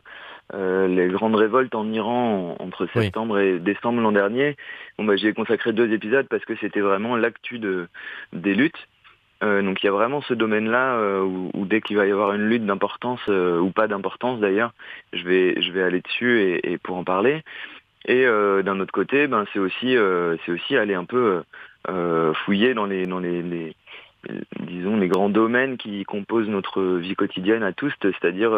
euh, 0.53 0.87
les 0.87 1.09
grandes 1.09 1.37
révoltes 1.37 1.75
en 1.75 1.91
Iran 1.91 2.57
entre 2.59 2.87
septembre 2.93 3.37
oui. 3.37 3.47
et 3.47 3.59
décembre 3.59 4.01
l'an 4.03 4.13
dernier. 4.13 4.57
Bon, 4.99 5.05
bah, 5.05 5.17
j'ai 5.17 5.33
consacré 5.33 5.73
deux 5.73 5.93
épisodes 5.93 6.27
parce 6.29 6.45
que 6.45 6.55
c'était 6.57 6.81
vraiment 6.81 7.17
l'actu 7.17 7.59
de, 7.59 7.89
des 8.33 8.55
luttes. 8.55 8.89
Euh, 9.43 9.63
donc 9.63 9.83
il 9.83 9.87
y 9.87 9.89
a 9.89 9.93
vraiment 9.93 10.23
ce 10.23 10.33
domaine-là 10.33 10.97
euh, 10.97 11.21
où, 11.23 11.51
où, 11.55 11.67
dès 11.67 11.81
qu'il 11.81 11.97
va 11.97 12.07
y 12.07 12.13
avoir 12.13 12.33
une 12.33 12.49
lutte 12.49 12.65
d'importance 12.65 13.21
euh, 13.29 13.59
ou 13.59 13.71
pas 13.71 13.89
d'importance 13.89 14.39
d'ailleurs, 14.39 14.73
je 15.13 15.25
vais 15.25 15.61
je 15.61 15.73
vais 15.73 15.83
aller 15.83 16.01
dessus 16.01 16.41
et, 16.41 16.73
et 16.73 16.79
pour 16.79 16.97
en 16.97 17.05
parler. 17.05 17.43
Et 18.07 18.27
euh, 18.27 18.63
d'un 18.63 18.81
autre 18.81 18.93
côté, 18.93 19.27
ben 19.27 19.45
c'est 19.53 19.59
aussi 19.59 19.97
c'est 20.45 20.53
aussi 20.53 20.77
aller 20.77 20.95
un 20.95 21.05
peu 21.05 21.43
fouiller 22.45 22.75
dans 22.75 22.87
les 22.87 23.07
dans 23.07 23.19
les, 23.19 23.43
les, 23.43 23.75
disons 24.61 24.97
les 24.97 25.09
grands 25.09 25.29
domaines 25.29 25.77
qui 25.77 26.05
composent 26.05 26.49
notre 26.49 26.83
vie 26.97 27.15
quotidienne 27.15 27.63
à 27.63 27.73
tous, 27.73 27.93
c'est-à-dire 28.03 28.51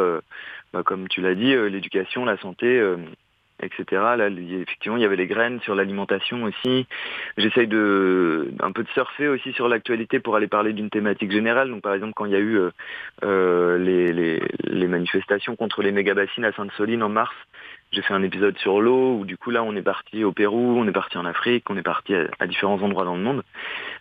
bah, 0.72 0.82
comme 0.84 1.08
tu 1.08 1.20
l'as 1.20 1.34
dit, 1.34 1.54
l'éducation, 1.54 2.24
la 2.24 2.36
santé 2.38 2.80
etc. 3.62 3.84
Là, 4.16 4.28
effectivement, 4.28 4.96
il 4.96 5.02
y 5.02 5.04
avait 5.04 5.16
les 5.16 5.26
graines 5.26 5.60
sur 5.60 5.74
l'alimentation 5.74 6.44
aussi. 6.44 6.86
J'essaye 7.36 7.66
de 7.66 8.50
un 8.60 8.72
peu 8.72 8.82
de 8.82 8.88
surfer 8.90 9.28
aussi 9.28 9.52
sur 9.52 9.68
l'actualité 9.68 10.20
pour 10.20 10.36
aller 10.36 10.46
parler 10.46 10.72
d'une 10.72 10.90
thématique 10.90 11.32
générale. 11.32 11.70
Donc, 11.70 11.82
par 11.82 11.94
exemple, 11.94 12.12
quand 12.14 12.26
il 12.26 12.32
y 12.32 12.36
a 12.36 12.40
eu 12.40 12.58
euh, 12.58 12.70
euh, 13.24 13.78
les, 13.78 14.12
les, 14.12 14.42
les, 14.64 14.86
manifestations 14.86 15.56
contre 15.56 15.82
les 15.82 15.92
méga-bassines 15.92 16.44
à 16.44 16.52
Sainte-Soline 16.52 17.02
en 17.02 17.08
mars, 17.08 17.34
j'ai 17.92 18.02
fait 18.02 18.14
un 18.14 18.22
épisode 18.22 18.58
sur 18.58 18.80
l'eau 18.80 19.18
où 19.18 19.24
du 19.24 19.36
coup 19.36 19.50
là, 19.50 19.62
on 19.62 19.74
est 19.76 19.82
parti 19.82 20.24
au 20.24 20.32
Pérou, 20.32 20.76
on 20.78 20.86
est 20.86 20.92
parti 20.92 21.18
en 21.18 21.24
Afrique, 21.24 21.68
on 21.70 21.76
est 21.76 21.82
parti 21.82 22.14
à, 22.14 22.26
à 22.40 22.46
différents 22.46 22.80
endroits 22.82 23.04
dans 23.04 23.16
le 23.16 23.22
monde 23.22 23.42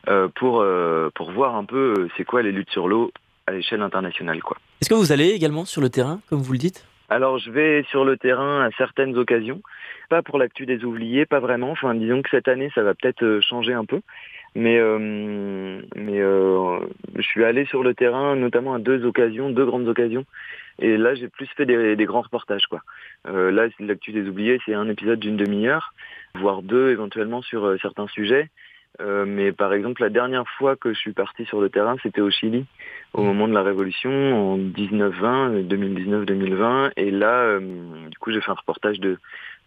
euh, 0.07 0.27
pour 0.35 0.61
euh, 0.61 1.09
pour 1.15 1.31
voir 1.31 1.55
un 1.55 1.65
peu 1.65 1.93
euh, 1.97 2.09
c'est 2.17 2.25
quoi 2.25 2.41
les 2.41 2.51
luttes 2.51 2.71
sur 2.71 2.87
l'eau 2.87 3.11
à 3.47 3.51
l'échelle 3.51 3.81
internationale, 3.81 4.41
quoi. 4.41 4.57
Est-ce 4.81 4.89
que 4.89 4.95
vous 4.95 5.11
allez 5.11 5.29
également 5.29 5.65
sur 5.65 5.81
le 5.81 5.89
terrain, 5.89 6.19
comme 6.29 6.41
vous 6.41 6.53
le 6.53 6.57
dites? 6.57 6.85
Alors 7.09 7.37
je 7.37 7.51
vais 7.51 7.85
sur 7.91 8.03
le 8.03 8.17
terrain 8.17 8.65
à 8.65 8.71
certaines 8.77 9.15
occasions, 9.15 9.61
pas 10.09 10.23
pour 10.23 10.39
l'actu 10.39 10.65
des 10.65 10.83
ouvriers, 10.83 11.27
pas 11.27 11.39
vraiment. 11.39 11.71
Enfin 11.71 11.93
disons 11.93 12.23
que 12.23 12.29
cette 12.31 12.47
année 12.47 12.71
ça 12.73 12.81
va 12.81 12.95
peut-être 12.95 13.39
changer 13.47 13.73
un 13.73 13.85
peu, 13.85 14.01
mais 14.55 14.77
euh, 14.77 15.81
mais 15.95 16.19
euh, 16.21 16.79
je 17.15 17.21
suis 17.21 17.43
allé 17.43 17.65
sur 17.65 17.83
le 17.83 17.93
terrain 17.93 18.35
notamment 18.35 18.73
à 18.73 18.79
deux 18.79 19.05
occasions, 19.05 19.49
deux 19.49 19.65
grandes 19.65 19.87
occasions, 19.87 20.25
et 20.79 20.97
là 20.97 21.13
j'ai 21.15 21.27
plus 21.27 21.47
fait 21.55 21.65
des, 21.65 21.95
des, 21.95 22.05
grands 22.05 22.21
reportages 22.21 22.65
quoi. 22.67 22.81
Euh, 23.27 23.51
là 23.51 23.67
l'actu 23.79 24.11
des 24.11 24.27
oubliés 24.27 24.59
c'est 24.65 24.73
un 24.73 24.89
épisode 24.89 25.19
d'une 25.19 25.37
demi-heure, 25.37 25.93
voire 26.35 26.61
deux 26.61 26.89
éventuellement 26.89 27.41
sur 27.41 27.65
euh, 27.65 27.77
certains 27.81 28.07
sujets. 28.07 28.49
Euh, 29.01 29.25
mais 29.27 29.51
par 29.51 29.73
exemple, 29.73 30.01
la 30.01 30.09
dernière 30.09 30.47
fois 30.57 30.75
que 30.75 30.93
je 30.93 30.99
suis 30.99 31.11
parti 31.11 31.45
sur 31.45 31.59
le 31.59 31.69
terrain, 31.69 31.95
c'était 32.01 32.21
au 32.21 32.29
Chili, 32.29 32.65
au 33.13 33.23
moment 33.23 33.47
de 33.47 33.53
la 33.53 33.61
Révolution, 33.61 34.09
en 34.53 34.57
1920, 34.57 35.63
2019-2020. 35.63 36.91
Et 36.95 37.11
là, 37.11 37.41
euh, 37.41 37.59
du 38.09 38.17
coup, 38.19 38.31
j'ai 38.31 38.41
fait 38.41 38.51
un 38.51 38.55
reportage 38.55 38.99
de, 38.99 39.17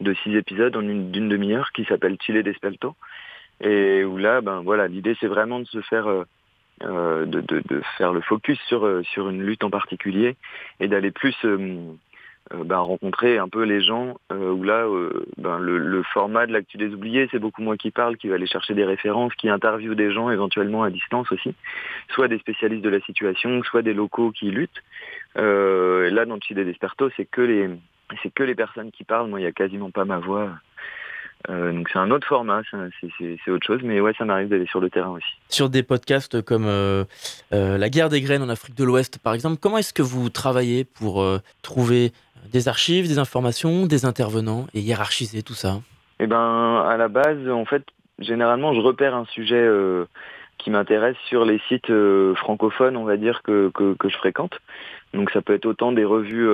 de 0.01 0.15
six 0.23 0.35
épisodes 0.35 0.75
en 0.77 0.83
une 0.83 1.11
d'une 1.11 1.29
demi-heure 1.29 1.73
qui 1.73 1.85
s'appelle 1.85 2.17
Chile 2.23 2.43
d'Espelto. 2.43 2.95
Et 3.61 4.05
où 4.05 4.19
là, 4.19 4.41
ben 4.41 4.63
voilà, 4.63 4.89
l'idée 4.89 5.17
c'est 5.21 5.27
vraiment 5.27 5.61
de 5.61 5.67
se 5.67 5.81
faire, 5.83 6.07
euh, 6.07 7.27
de, 7.27 7.41
de, 7.41 7.63
de, 7.69 7.83
faire 7.97 8.13
le 8.13 8.21
focus 8.21 8.59
sur 8.69 9.03
sur 9.05 9.29
une 9.29 9.43
lutte 9.43 9.65
en 9.65 9.71
particulier 9.71 10.37
et 10.81 10.89
d'aller 10.89 11.11
plus 11.11 11.37
euh, 12.55 12.65
ben, 12.65 12.79
rencontrer 12.79 13.37
un 13.37 13.49
peu 13.49 13.65
les 13.65 13.83
gens 13.83 14.17
euh, 14.33 14.51
où 14.53 14.63
là 14.63 14.87
euh, 14.87 15.27
ben, 15.37 15.59
le, 15.59 15.77
le, 15.79 16.03
format 16.03 16.47
de 16.47 16.53
l'actu 16.53 16.79
des 16.79 16.95
oubliés 16.95 17.29
c'est 17.31 17.39
beaucoup 17.39 17.61
moi 17.61 17.77
qui 17.77 17.91
parle 17.91 18.17
qui 18.17 18.29
va 18.29 18.37
aller 18.37 18.47
chercher 18.47 18.73
des 18.73 18.85
références 18.85 19.35
qui 19.35 19.51
interviewe 19.51 19.95
des 19.95 20.13
gens 20.13 20.31
éventuellement 20.31 20.83
à 20.83 20.91
distance 20.91 21.31
aussi 21.31 21.55
soit 22.09 22.29
des 22.29 22.39
spécialistes 22.39 22.83
de 22.83 22.89
la 22.89 23.01
situation 23.01 23.63
soit 23.65 23.83
des 23.83 23.93
locaux 23.93 24.31
qui 24.31 24.51
luttent. 24.51 24.83
Euh, 25.37 26.09
là 26.11 26.25
dans 26.25 26.37
le 26.37 26.41
Chile 26.41 26.65
d'Esperto 26.65 27.11
c'est 27.17 27.27
que 27.27 27.43
les 27.43 27.69
c'est 28.23 28.33
que 28.33 28.45
les 28.45 28.55
personnes 28.55 28.91
qui 28.93 29.05
parlent. 29.05 29.29
Moi 29.29 29.41
il 29.41 29.45
y 29.45 29.47
a 29.47 29.53
quasiment 29.53 29.91
pas 29.91 30.07
ma 30.07 30.19
voix 30.19 30.51
euh, 31.49 31.73
donc 31.73 31.89
c'est 31.93 31.99
un 31.99 32.11
autre 32.11 32.27
format, 32.27 32.63
c'est 32.71 33.51
autre 33.51 33.67
chose, 33.67 33.81
mais 33.83 34.01
ouais, 34.01 34.13
ça 34.19 34.25
m'arrive 34.25 34.49
d'aller 34.49 34.67
sur 34.67 34.81
le 34.81 34.91
terrain 34.91 35.11
aussi. 35.11 35.29
Sur 35.49 35.71
des 35.71 35.83
podcasts 35.83 36.43
comme 36.43 36.67
euh, 36.67 37.05
euh, 37.53 37.79
La 37.79 37.89
guerre 37.89 38.09
des 38.09 38.21
graines 38.21 38.43
en 38.43 38.49
Afrique 38.49 38.77
de 38.77 38.85
l'Ouest, 38.85 39.19
par 39.19 39.35
exemple, 39.35 39.57
comment 39.61 39.79
est-ce 39.79 39.93
que 39.95 40.03
vous 40.03 40.31
travaillez 40.31 40.85
pour 40.85 41.25
trouver 41.63 42.13
des 42.53 42.69
archives, 42.69 43.07
des 43.07 43.19
informations, 43.19 43.87
des 43.87 44.05
intervenants 44.05 44.67
et 44.75 44.81
hiérarchiser 44.81 45.43
tout 45.43 45.55
ça? 45.55 45.81
Eh 46.21 46.27
ben, 46.27 46.85
à 46.89 46.97
la 46.97 47.09
base, 47.09 47.49
en 47.49 47.65
fait, 47.65 47.85
généralement, 48.19 48.75
je 48.75 48.81
repère 48.81 49.15
un 49.15 49.25
sujet 49.27 49.69
qui 50.59 50.71
m'intéresse 50.71 51.17
sur 51.29 51.45
les 51.45 51.61
sites 51.69 51.93
francophones, 52.35 52.97
on 52.97 53.05
va 53.05 53.17
dire, 53.17 53.43
que, 53.43 53.71
que, 53.73 53.95
que, 53.95 54.09
je 54.09 54.17
fréquente. 54.17 54.59
Donc 55.15 55.31
ça 55.31 55.41
peut 55.41 55.55
être 55.55 55.67
autant 55.67 55.93
des 55.93 56.05
revues 56.05 56.49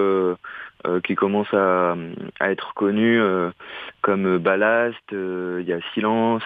qui 1.02 1.14
commencent 1.14 1.54
à, 1.54 1.94
être 2.40 2.74
connues 2.74 3.20
euh, 3.20 3.50
comme 4.02 4.38
Ballast, 4.38 4.96
il 5.12 5.64
y 5.66 5.72
a 5.72 5.78
Silence. 5.94 6.42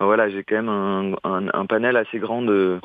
voilà, 0.00 0.28
j'ai 0.28 0.42
quand 0.44 0.62
même 0.62 1.16
un, 1.24 1.66
panel 1.66 1.96
assez 1.96 2.18
grand 2.18 2.42
de, 2.42 2.80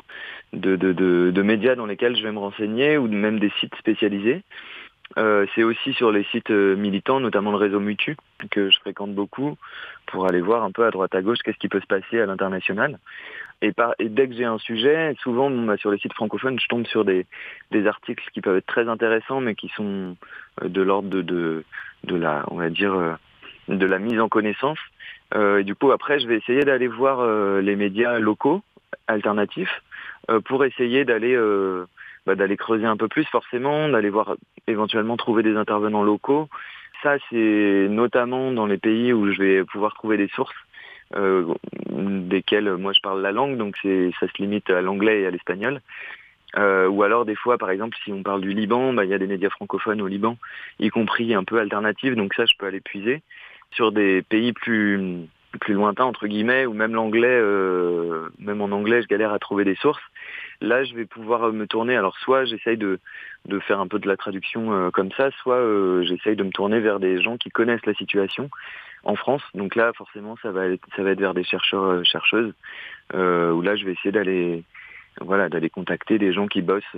de, 0.52 0.76
de 0.76 1.42
médias 1.42 1.74
dans 1.74 1.86
lesquels 1.86 2.16
je 2.16 2.22
vais 2.22 2.32
me 2.32 2.38
renseigner 2.38 2.96
ou 2.98 3.08
même 3.08 3.38
des 3.38 3.50
sites 3.60 3.74
spécialisés. 3.76 4.42
Euh, 5.16 5.46
c'est 5.54 5.62
aussi 5.62 5.92
sur 5.92 6.10
les 6.10 6.24
sites 6.24 6.50
militants, 6.50 7.20
notamment 7.20 7.50
le 7.50 7.56
réseau 7.56 7.80
Mutu, 7.80 8.16
que 8.50 8.70
je 8.70 8.78
fréquente 8.80 9.14
beaucoup, 9.14 9.56
pour 10.06 10.26
aller 10.26 10.40
voir 10.40 10.64
un 10.64 10.72
peu 10.72 10.84
à 10.84 10.90
droite 10.90 11.14
à 11.14 11.22
gauche 11.22 11.38
qu'est-ce 11.44 11.58
qui 11.58 11.68
peut 11.68 11.80
se 11.80 11.86
passer 11.86 12.20
à 12.20 12.26
l'international. 12.26 12.98
Et, 13.62 13.72
par, 13.72 13.94
et, 13.98 14.08
dès 14.08 14.28
que 14.28 14.34
j'ai 14.34 14.44
un 14.44 14.58
sujet, 14.58 15.14
souvent 15.20 15.50
bah, 15.50 15.76
sur 15.76 15.90
les 15.90 15.98
sites 15.98 16.14
francophones, 16.14 16.58
je 16.58 16.66
tombe 16.66 16.86
sur 16.86 17.04
des, 17.04 17.26
des, 17.70 17.86
articles 17.86 18.24
qui 18.32 18.40
peuvent 18.40 18.56
être 18.56 18.66
très 18.66 18.88
intéressants, 18.88 19.40
mais 19.40 19.54
qui 19.54 19.68
sont 19.68 20.16
de 20.62 20.82
l'ordre 20.82 21.08
de, 21.08 21.22
de, 21.22 21.64
de, 22.02 22.16
la, 22.16 22.44
on 22.50 22.56
va 22.56 22.68
dire, 22.68 23.16
de 23.68 23.86
la 23.86 23.98
mise 23.98 24.20
en 24.20 24.28
connaissance. 24.28 24.78
Euh, 25.34 25.58
et 25.58 25.64
du 25.64 25.74
coup, 25.74 25.90
après, 25.92 26.18
je 26.18 26.26
vais 26.26 26.36
essayer 26.36 26.62
d'aller 26.62 26.86
voir 26.86 27.20
euh, 27.20 27.60
les 27.60 27.76
médias 27.76 28.18
locaux 28.18 28.62
alternatifs 29.06 29.82
euh, 30.30 30.40
pour 30.40 30.64
essayer 30.64 31.04
d'aller 31.04 31.38
bah, 32.26 32.34
d'aller 32.34 32.56
creuser 32.56 32.86
un 32.86 32.96
peu 32.96 33.08
plus 33.08 33.24
forcément, 33.24 33.88
d'aller 33.88 34.10
voir 34.10 34.36
éventuellement 34.66 35.16
trouver 35.16 35.42
des 35.42 35.56
intervenants 35.56 36.02
locaux. 36.02 36.48
Ça, 37.02 37.16
c'est 37.30 37.86
notamment 37.90 38.50
dans 38.52 38.66
les 38.66 38.78
pays 38.78 39.12
où 39.12 39.30
je 39.30 39.42
vais 39.42 39.64
pouvoir 39.64 39.94
trouver 39.94 40.16
des 40.16 40.28
sources 40.28 40.54
euh, 41.16 41.54
desquelles 41.90 42.76
moi 42.76 42.92
je 42.92 43.00
parle 43.00 43.20
la 43.20 43.32
langue, 43.32 43.56
donc 43.56 43.76
ça 43.76 44.26
se 44.28 44.42
limite 44.42 44.70
à 44.70 44.80
l'anglais 44.80 45.22
et 45.22 45.26
à 45.26 45.30
l'espagnol. 45.30 45.80
Euh, 46.56 46.86
ou 46.88 47.02
alors 47.02 47.24
des 47.24 47.34
fois, 47.34 47.58
par 47.58 47.70
exemple, 47.70 47.96
si 48.04 48.12
on 48.12 48.22
parle 48.22 48.40
du 48.40 48.52
Liban, 48.52 48.92
bah, 48.92 49.04
il 49.04 49.10
y 49.10 49.14
a 49.14 49.18
des 49.18 49.26
médias 49.26 49.50
francophones 49.50 50.00
au 50.00 50.06
Liban, 50.06 50.36
y 50.78 50.88
compris 50.88 51.34
un 51.34 51.44
peu 51.44 51.58
alternatifs, 51.58 52.14
donc 52.14 52.34
ça 52.34 52.46
je 52.46 52.54
peux 52.58 52.66
aller 52.66 52.80
puiser. 52.80 53.22
Sur 53.72 53.92
des 53.92 54.22
pays 54.22 54.52
plus 54.52 55.26
plus 55.60 55.74
lointains 55.74 56.04
entre 56.04 56.26
guillemets, 56.26 56.66
ou 56.66 56.72
même 56.72 56.94
l'anglais, 56.94 57.28
euh, 57.28 58.28
même 58.38 58.60
en 58.60 58.70
anglais, 58.72 59.02
je 59.02 59.08
galère 59.08 59.32
à 59.32 59.38
trouver 59.38 59.64
des 59.64 59.76
sources. 59.76 60.02
Là, 60.60 60.84
je 60.84 60.94
vais 60.94 61.04
pouvoir 61.04 61.52
me 61.52 61.66
tourner. 61.66 61.96
Alors, 61.96 62.16
soit 62.18 62.44
j'essaye 62.44 62.76
de, 62.76 62.98
de 63.46 63.58
faire 63.60 63.80
un 63.80 63.86
peu 63.86 63.98
de 63.98 64.08
la 64.08 64.16
traduction 64.16 64.72
euh, 64.72 64.90
comme 64.90 65.10
ça, 65.12 65.30
soit 65.42 65.56
euh, 65.56 66.02
j'essaye 66.04 66.36
de 66.36 66.44
me 66.44 66.50
tourner 66.50 66.80
vers 66.80 67.00
des 67.00 67.22
gens 67.22 67.36
qui 67.36 67.50
connaissent 67.50 67.86
la 67.86 67.94
situation 67.94 68.50
en 69.04 69.16
France. 69.16 69.42
Donc 69.54 69.74
là, 69.74 69.92
forcément, 69.94 70.36
ça 70.42 70.50
va 70.50 70.66
être, 70.66 70.86
ça 70.96 71.02
va 71.02 71.10
être 71.10 71.20
vers 71.20 71.34
des 71.34 71.44
chercheurs, 71.44 71.84
euh, 71.84 72.04
chercheuses, 72.04 72.52
où 73.12 73.62
là, 73.62 73.76
je 73.76 73.84
vais 73.84 73.92
essayer 73.92 74.12
d'aller, 74.12 74.64
voilà, 75.20 75.48
d'aller 75.48 75.70
contacter 75.70 76.18
des 76.18 76.32
gens 76.32 76.46
qui 76.46 76.62
bossent 76.62 76.96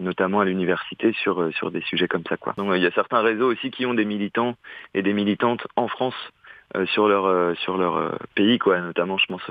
notamment 0.00 0.40
à 0.40 0.44
l'université 0.44 1.12
sur 1.12 1.52
sur 1.54 1.70
des 1.72 1.80
sujets 1.82 2.06
comme 2.06 2.22
ça 2.28 2.36
quoi. 2.36 2.54
Donc 2.56 2.72
il 2.76 2.82
y 2.82 2.86
a 2.86 2.90
certains 2.92 3.20
réseaux 3.20 3.50
aussi 3.50 3.72
qui 3.72 3.84
ont 3.84 3.94
des 3.94 4.04
militants 4.04 4.56
et 4.94 5.02
des 5.02 5.12
militantes 5.12 5.66
en 5.74 5.88
France 5.88 6.14
euh, 6.14 6.37
sur 6.86 7.08
leur 7.08 7.26
euh, 7.26 7.54
sur 7.54 7.78
leur 7.78 7.96
euh, 7.96 8.10
pays 8.34 8.58
quoi. 8.58 8.80
Notamment 8.80 9.18
je 9.18 9.26
pense 9.26 9.50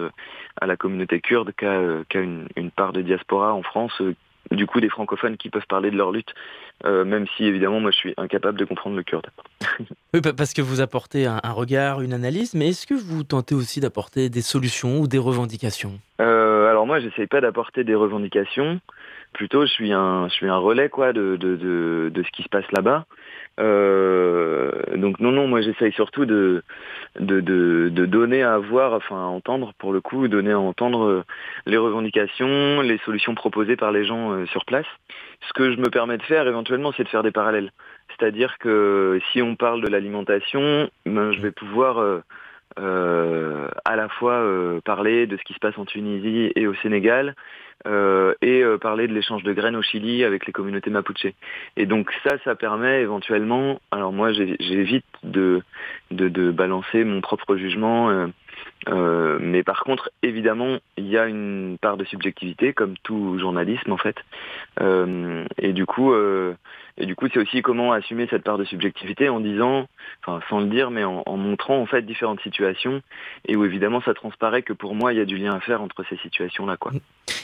à 0.59 0.65
la 0.67 0.77
communauté 0.77 1.19
kurde 1.19 1.51
qui 1.57 1.65
a, 1.65 2.03
une, 2.15 2.47
une, 2.55 2.71
part 2.71 2.93
de 2.93 3.01
diaspora 3.01 3.53
en 3.53 3.63
France 3.63 4.01
du 4.51 4.65
coup 4.65 4.79
des 4.79 4.89
francophones 4.89 5.37
qui 5.37 5.49
peuvent 5.49 5.67
parler 5.67 5.91
de 5.91 5.97
leur 5.97 6.11
lutte, 6.11 6.33
euh, 6.85 7.03
même 7.03 7.25
si 7.35 7.45
évidemment 7.45 7.79
moi 7.79 7.91
je 7.91 7.97
suis 7.97 8.13
incapable 8.17 8.57
de 8.57 8.65
comprendre 8.65 8.95
le 8.95 9.03
kurde. 9.03 9.27
oui, 10.13 10.21
parce 10.21 10.53
que 10.53 10.61
vous 10.61 10.81
apportez 10.81 11.25
un, 11.25 11.39
regard, 11.51 12.01
une 12.01 12.13
analyse, 12.13 12.53
mais 12.53 12.69
est-ce 12.69 12.87
que 12.87 12.93
vous 12.93 13.23
tentez 13.23 13.55
aussi 13.55 13.79
d'apporter 13.79 14.29
des 14.29 14.41
solutions 14.41 14.99
ou 14.99 15.07
des 15.07 15.17
revendications? 15.17 15.99
Euh, 16.21 16.69
Alors 16.69 16.85
moi 16.85 16.99
j'essaye 16.99 17.27
pas 17.27 17.41
d'apporter 17.41 17.83
des 17.83 17.95
revendications, 17.95 18.79
plutôt 19.37 19.65
je 19.65 19.71
suis 19.71 19.93
un, 19.93 20.27
je 20.27 20.33
suis 20.33 20.49
un 20.49 20.57
relais 20.57 20.89
quoi 20.89 21.13
de, 21.13 21.37
de, 21.37 21.55
de, 21.55 22.11
de 22.13 22.23
ce 22.23 22.31
qui 22.31 22.43
se 22.43 22.49
passe 22.49 22.69
là-bas. 22.71 23.05
Euh, 23.59 24.71
donc 24.95 25.19
non, 25.19 25.31
non, 25.31 25.47
moi 25.47 25.61
j'essaye 25.61 25.91
surtout 25.93 26.25
de, 26.25 26.63
de, 27.19 27.39
de, 27.39 28.05
donner 28.05 28.43
à 28.43 28.57
voir, 28.57 28.93
enfin 28.93 29.15
à 29.15 29.27
entendre 29.27 29.73
pour 29.77 29.93
le 29.93 30.01
coup, 30.01 30.27
donner 30.27 30.51
à 30.51 30.59
entendre 30.59 31.05
euh, 31.05 31.23
les 31.65 31.77
revendications, 31.77 32.81
les 32.81 32.97
solutions 33.05 33.35
proposées 33.35 33.75
par 33.75 33.91
les 33.91 34.05
gens 34.05 34.31
euh, 34.31 34.45
sur 34.47 34.65
place. 34.65 34.85
Ce 35.47 35.53
que 35.53 35.71
je 35.71 35.77
me 35.77 35.89
permets 35.89 36.17
de 36.17 36.23
faire 36.23 36.47
éventuellement, 36.47 36.91
c'est 36.97 37.03
de 37.03 37.09
faire 37.09 37.23
des 37.23 37.31
parallèles. 37.31 37.71
C'est-à-dire 38.09 38.57
que 38.59 39.19
si 39.31 39.41
on 39.41 39.55
parle 39.55 39.81
de 39.81 39.87
l'alimentation, 39.87 40.89
ben, 41.05 41.31
je 41.31 41.41
vais 41.41 41.51
pouvoir 41.51 41.99
euh, 41.99 42.21
à 42.75 43.95
la 43.95 44.09
fois 44.09 44.45
parler 44.83 45.27
de 45.27 45.37
ce 45.37 45.43
qui 45.43 45.53
se 45.53 45.59
passe 45.59 45.77
en 45.77 45.85
Tunisie 45.85 46.51
et 46.55 46.67
au 46.67 46.73
Sénégal, 46.75 47.35
euh, 47.85 48.33
et 48.41 48.63
euh, 48.63 48.77
parler 48.77 49.07
de 49.07 49.13
l'échange 49.13 49.43
de 49.43 49.53
graines 49.53 49.75
au 49.75 49.83
Chili 49.83 50.23
avec 50.23 50.47
les 50.47 50.51
communautés 50.51 50.89
mapuche. 50.89 51.27
Et 51.77 51.85
donc 51.85 52.11
ça, 52.23 52.37
ça 52.43 52.55
permet 52.55 53.01
éventuellement, 53.01 53.79
alors 53.91 54.11
moi 54.11 54.33
j'évite 54.33 55.05
de, 55.23 55.61
de, 56.09 56.27
de, 56.27 56.51
balancer 56.51 57.03
mon 57.03 57.21
propre 57.21 57.55
jugement, 57.55 58.09
euh, 58.09 58.27
mais 59.47 59.63
par 59.63 59.83
contre, 59.83 60.11
évidemment, 60.23 60.77
il 60.97 61.07
y 61.07 61.17
a 61.17 61.25
une 61.25 61.77
part 61.81 61.97
de 61.97 62.05
subjectivité, 62.05 62.73
comme 62.73 62.95
tout 63.03 63.39
journalisme 63.39 63.91
en 63.91 63.97
fait. 63.97 64.17
et 65.57 65.73
du 65.73 65.85
coup, 65.85 66.13
et 66.99 67.05
du 67.05 67.15
coup, 67.15 67.27
c'est 67.31 67.39
aussi 67.39 67.61
comment 67.61 67.91
assumer 67.93 68.27
cette 68.29 68.43
part 68.43 68.57
de 68.57 68.65
subjectivité 68.65 69.29
en 69.29 69.39
disant, 69.39 69.87
enfin 70.25 70.39
sans 70.49 70.59
le 70.59 70.67
dire, 70.67 70.89
mais 70.89 71.03
en, 71.03 71.23
montrant 71.37 71.79
en 71.79 71.85
fait 71.85 72.01
différentes 72.01 72.41
situations 72.41 73.01
et 73.45 73.55
où 73.55 73.65
évidemment 73.65 74.01
ça 74.01 74.15
transparaît 74.15 74.63
que 74.63 74.73
pour 74.73 74.95
moi 74.95 75.13
il 75.13 75.17
y 75.17 75.21
a 75.21 75.25
du 75.25 75.37
lien 75.37 75.53
à 75.53 75.59
faire 75.59 75.81
entre 75.81 76.03
ces 76.09 76.17
situations-là, 76.17 76.77
quoi. 76.77 76.91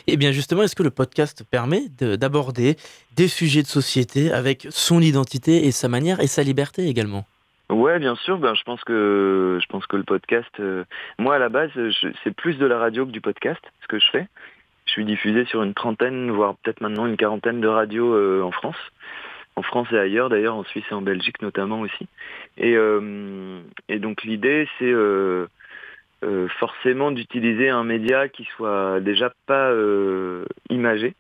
Et 0.08 0.14
eh 0.14 0.18
bien 0.18 0.32
justement, 0.32 0.64
est-ce 0.64 0.76
que 0.76 0.84
le 0.84 0.90
podcast 0.90 1.44
permet 1.50 1.84
d'aborder 1.90 2.78
des 3.16 3.28
sujets 3.28 3.62
de 3.62 3.68
société 3.68 4.32
avec 4.32 4.68
son 4.70 5.02
identité 5.02 5.66
et 5.66 5.72
sa 5.72 5.88
manière 5.88 6.20
et 6.20 6.28
sa 6.28 6.44
liberté 6.44 6.88
également? 6.88 7.26
Ouais, 7.74 7.98
bien 7.98 8.16
sûr. 8.16 8.38
Ben, 8.38 8.54
je 8.54 8.62
pense 8.64 8.84
que 8.84 9.58
je 9.60 9.66
pense 9.66 9.88
que 9.88 9.98
le 9.98 10.04
podcast, 10.04 10.52
euh, 10.60 10.84
moi 11.18 11.36
à 11.36 11.40
la 11.40 11.50
base, 11.50 11.72
c'est 12.24 12.36
plus 12.36 12.58
de 12.60 12.68
la 12.68 12.78
radio 12.78 13.04
que 13.06 13.12
du 13.12 13.20
podcast, 13.20 13.62
ce 13.82 13.88
que 13.88 13.98
je 13.98 14.06
fais. 14.12 14.28
Je 14.86 14.92
suis 14.92 15.06
diffusé 15.06 15.46
sur 15.46 15.64
une 15.64 15.74
trentaine, 15.74 16.30
voire 16.30 16.56
peut-être 16.58 16.82
maintenant 16.82 17.08
une 17.08 17.18
quarantaine 17.18 17.62
de 17.62 17.68
radios 17.68 18.14
euh, 18.14 18.44
en 18.44 18.52
France 18.52 18.78
en 19.56 19.62
France 19.62 19.88
et 19.92 20.00
ailleurs, 20.00 20.30
d'ailleurs 20.30 20.56
en 20.56 20.64
Suisse 20.64 20.86
et 20.90 20.96
en 20.96 21.04
Belgique 21.04 21.40
notamment 21.44 21.82
aussi. 21.82 22.08
Et, 22.58 22.76
euh, 22.76 23.62
et 23.88 24.00
donc 24.00 24.24
l'idée, 24.24 24.68
c'est 24.80 24.94
forcément 26.58 27.12
d'utiliser 27.12 27.70
un 27.70 27.84
média 27.84 28.30
qui 28.30 28.46
soit 28.56 29.00
déjà 29.00 29.32
pas 29.46 29.72
imagé. 30.70 31.14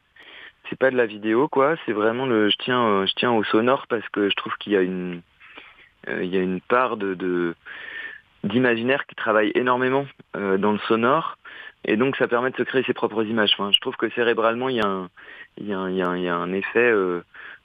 C'est 0.70 0.80
pas 0.80 0.90
de 0.90 0.98
la 0.98 1.06
vidéo, 1.06 1.48
quoi. 1.48 1.76
C'est 1.86 1.92
vraiment 1.92 2.26
le. 2.26 2.50
Je 2.50 2.58
tiens, 2.58 3.06
je 3.06 3.14
tiens 3.14 3.32
au 3.32 3.44
sonore 3.44 3.86
parce 3.88 4.08
que 4.10 4.30
je 4.30 4.36
trouve 4.36 4.56
qu'il 4.58 4.74
y 4.74 4.78
a 4.78 4.82
une, 4.82 5.22
il 6.08 6.26
y 6.26 6.38
a 6.38 6.42
une 6.42 6.62
part 6.62 6.98
de, 6.98 7.56
d'imaginaire 8.44 9.06
qui 9.06 9.16
travaille 9.16 9.52
énormément 9.56 10.06
dans 10.34 10.72
le 10.72 10.80
sonore. 10.88 11.38
Et 11.86 11.98
donc 11.98 12.16
ça 12.16 12.28
permet 12.28 12.52
de 12.52 12.58
se 12.58 12.64
créer 12.64 12.84
ses 12.84 12.94
propres 12.94 13.24
images. 13.24 13.56
Je 13.58 13.80
trouve 13.80 13.96
que 13.96 14.10
cérébralement, 14.12 14.70
il 14.70 14.78
y 14.78 15.74
a 15.74 15.78
un, 15.78 16.54
effet 16.54 16.94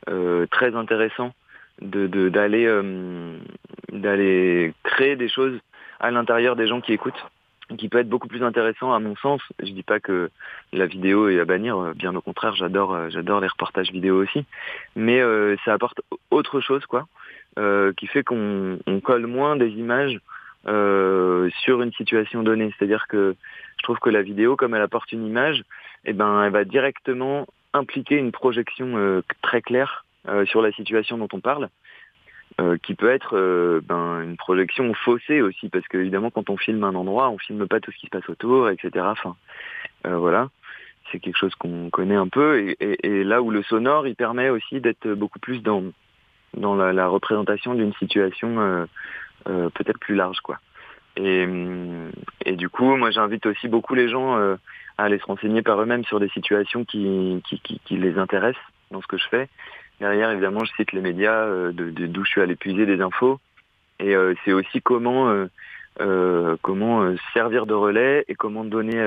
euh, 0.08 0.46
très 0.46 0.74
intéressant 0.74 1.34
de 1.80 2.28
d'aller 2.28 2.66
euh, 2.66 3.36
d'aller 3.92 4.72
créer 4.82 5.16
des 5.16 5.28
choses 5.28 5.58
à 6.00 6.10
l'intérieur 6.10 6.56
des 6.56 6.66
gens 6.66 6.80
qui 6.80 6.92
écoutent 6.92 7.24
qui 7.76 7.90
peut 7.90 7.98
être 7.98 8.08
beaucoup 8.08 8.28
plus 8.28 8.42
intéressant 8.42 8.94
à 8.94 8.98
mon 8.98 9.14
sens. 9.16 9.42
Je 9.60 9.70
dis 9.72 9.82
pas 9.82 10.00
que 10.00 10.30
la 10.72 10.86
vidéo 10.86 11.28
est 11.28 11.38
à 11.38 11.44
bannir, 11.44 11.92
bien 11.94 12.14
au 12.14 12.22
contraire, 12.22 12.56
j'adore 12.56 13.10
j'adore 13.10 13.40
les 13.40 13.48
reportages 13.48 13.90
vidéo 13.92 14.22
aussi, 14.22 14.46
mais 14.96 15.20
euh, 15.20 15.56
ça 15.64 15.74
apporte 15.74 16.00
autre 16.30 16.60
chose 16.60 16.86
quoi, 16.86 17.06
euh, 17.58 17.92
qui 17.96 18.06
fait 18.06 18.22
qu'on 18.22 18.78
colle 19.02 19.26
moins 19.26 19.56
des 19.56 19.70
images 19.70 20.20
euh, 20.68 21.50
sur 21.64 21.82
une 21.82 21.92
situation 21.92 22.44
donnée. 22.44 22.72
C'est-à-dire 22.78 23.08
que 23.08 23.34
je 23.78 23.82
trouve 23.82 23.98
que 23.98 24.10
la 24.10 24.22
vidéo, 24.22 24.54
comme 24.54 24.76
elle 24.76 24.82
apporte 24.82 25.10
une 25.10 25.26
image, 25.26 25.64
eh 26.04 26.12
ben 26.12 26.44
elle 26.44 26.52
va 26.52 26.64
directement 26.64 27.48
impliquer 27.74 28.14
une 28.14 28.30
projection 28.30 28.96
euh, 28.96 29.22
très 29.42 29.60
claire 29.60 30.04
sur 30.44 30.60
la 30.60 30.70
situation 30.72 31.16
dont 31.16 31.28
on 31.32 31.40
parle. 31.40 31.68
Qui 32.82 32.94
peut 32.94 33.10
être 33.10 33.80
ben, 33.86 34.20
une 34.20 34.36
projection 34.36 34.92
faussée 34.92 35.40
aussi, 35.40 35.70
parce 35.70 35.86
qu'évidemment 35.88 36.30
quand 36.30 36.50
on 36.50 36.58
filme 36.58 36.84
un 36.84 36.94
endroit, 36.96 37.30
on 37.30 37.38
filme 37.38 37.66
pas 37.66 37.80
tout 37.80 37.92
ce 37.92 37.96
qui 37.96 38.06
se 38.06 38.10
passe 38.10 38.28
autour, 38.28 38.68
etc. 38.68 39.06
Voilà, 40.04 40.50
c'est 41.10 41.20
quelque 41.20 41.38
chose 41.38 41.54
qu'on 41.54 41.88
connaît 41.88 42.16
un 42.16 42.28
peu, 42.28 42.74
et, 42.80 43.24
là 43.24 43.40
où 43.40 43.50
le 43.50 43.62
sonore, 43.62 44.06
il 44.06 44.16
permet 44.16 44.50
aussi 44.50 44.80
d'être 44.80 45.08
beaucoup 45.14 45.38
plus 45.38 45.62
dans 45.62 45.84
dans 46.56 46.74
la, 46.74 47.06
représentation 47.08 47.74
d'une 47.74 47.92
situation 47.94 48.86
peut-être 49.44 49.98
plus 49.98 50.14
large, 50.14 50.40
quoi. 50.40 50.58
Et, 51.16 51.46
et, 52.44 52.56
du 52.56 52.68
coup, 52.68 52.96
moi 52.96 53.10
j'invite 53.10 53.46
aussi 53.46 53.66
beaucoup 53.68 53.94
les 53.94 54.08
gens 54.08 54.36
à 54.98 55.04
aller 55.04 55.18
se 55.18 55.24
renseigner 55.24 55.62
par 55.62 55.80
eux-mêmes 55.80 56.04
sur 56.04 56.20
des 56.20 56.28
situations 56.28 56.84
qui, 56.84 57.42
qui, 57.48 57.60
qui, 57.60 57.96
les 57.96 58.18
intéressent 58.18 58.62
dans 58.90 59.00
ce 59.00 59.06
que 59.06 59.16
je 59.16 59.28
fais. 59.28 59.48
Derrière, 60.00 60.30
évidemment, 60.30 60.64
je 60.64 60.72
cite 60.74 60.92
les 60.92 61.00
médias 61.00 61.44
euh, 61.44 61.72
d'où 61.72 62.24
je 62.24 62.30
suis 62.30 62.40
allé 62.40 62.56
puiser 62.56 62.84
des 62.84 63.00
infos. 63.00 63.40
Et 64.00 64.14
euh, 64.14 64.34
c'est 64.44 64.52
aussi 64.52 64.82
comment, 64.82 65.30
euh, 65.30 65.46
euh 66.00 66.56
comment 66.62 67.14
servir 67.32 67.66
de 67.66 67.74
relais 67.74 68.24
et 68.28 68.34
comment 68.34 68.64
donner, 68.64 69.04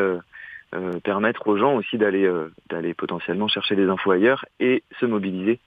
permettre 1.03 1.47
aux 1.47 1.57
gens 1.57 1.75
aussi 1.75 1.97
d'aller 1.97 2.29
d'aller 2.69 2.93
potentiellement 2.93 3.49
chercher 3.49 3.75
des 3.75 3.87
infos 3.87 4.11
ailleurs 4.11 4.45
et 4.59 4.83
se 4.99 5.05
mobiliser 5.05 5.59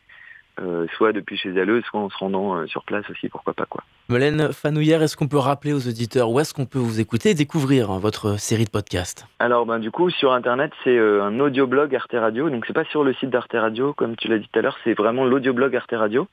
euh, 0.61 0.87
soit 0.97 1.13
depuis 1.13 1.37
chez 1.37 1.51
elle, 1.51 1.83
soit 1.85 2.01
en 2.01 2.09
se 2.11 2.17
rendant 2.17 2.57
euh, 2.57 2.67
sur 2.67 2.85
place 2.85 3.09
aussi, 3.11 3.29
pourquoi 3.29 3.55
pas 3.55 3.67
quoi. 3.67 3.83
Molaine 4.09 4.53
Fanouillère, 4.53 5.03
est-ce 5.03 5.17
qu'on 5.17 5.29
peut 5.29 5.39
rappeler 5.39 5.73
aux 5.73 5.89
auditeurs 5.89 6.31
où 6.31 6.39
est-ce 6.39 6.55
qu'on 6.55 6.67
peut 6.67 6.79
vous 6.79 7.01
écouter 7.01 7.31
et 7.31 7.35
découvrir 7.35 7.91
hein, 7.91 7.99
votre 7.99 8.39
série 8.39 8.65
de 8.65 8.71
podcasts? 8.71 9.27
Alors 9.39 9.67
ben 9.67 9.79
du 9.79 9.91
coup 9.91 10.11
sur 10.11 10.33
internet 10.33 10.73
c'est 10.85 10.97
euh, 10.97 11.25
un 11.25 11.41
audioblog 11.41 11.95
Arte 11.95 12.15
Radio, 12.15 12.51
donc 12.51 12.67
c'est 12.67 12.73
pas 12.73 12.85
sur 12.85 13.03
le 13.03 13.15
site 13.15 13.31
d'Arte 13.31 13.53
Radio 13.53 13.93
comme 13.93 14.17
tu 14.17 14.29
l'as 14.29 14.39
dit 14.39 14.49
tout 14.53 14.59
à 14.59 14.63
l'heure, 14.63 14.79
c'est 14.85 14.95
vraiment 14.95 15.25
l'audioblog 15.25 15.75
Arte 15.75 15.95
Radio, 15.95 16.29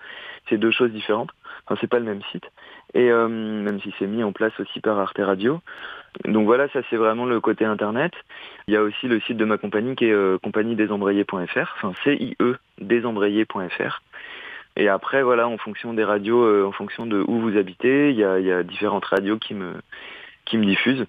c'est 0.50 0.58
deux 0.58 0.72
choses 0.72 0.92
différentes, 0.92 1.32
enfin 1.66 1.78
c'est 1.82 1.90
pas 1.90 2.00
le 2.00 2.06
même 2.06 2.22
site, 2.32 2.46
et 2.94 3.10
même 3.10 3.80
si 3.82 3.94
c'est 3.98 4.08
mis 4.08 4.24
en 4.24 4.34
place 4.34 4.54
aussi 4.60 4.82
par 4.82 5.00
Arte 5.00 5.20
Radio. 5.20 5.62
Donc 6.26 6.46
voilà, 6.46 6.68
ça 6.70 6.82
c'est 6.90 6.98
vraiment 6.98 7.26
le 7.26 7.40
côté 7.40 7.66
internet. 7.66 8.12
Il 8.68 8.74
y 8.74 8.78
a 8.78 8.84
aussi 8.84 9.08
le 9.08 9.20
site 9.22 9.38
de 9.38 9.46
ma 9.46 9.58
compagnie 9.58 9.96
qui 9.96 10.06
est 10.06 10.12
euh, 10.12 10.38
compagniedesembrayés.fr, 10.44 11.76
enfin 11.78 11.94
CIE 12.04 12.36
desembrayés.fr. 12.80 14.02
Et 14.76 14.88
après, 14.88 15.22
voilà, 15.22 15.48
en 15.48 15.58
fonction 15.58 15.94
des 15.94 16.04
radios, 16.04 16.44
euh, 16.44 16.66
en 16.66 16.72
fonction 16.72 17.06
de 17.06 17.24
où 17.28 17.40
vous 17.40 17.58
habitez, 17.58 18.12
il 18.12 18.16
y 18.16 18.24
a, 18.24 18.64
différentes 18.64 19.06
radios 19.06 19.38
qui 19.38 19.54
me, 19.54 19.74
qui 20.46 20.58
me 20.58 20.66
diffusent, 20.66 21.06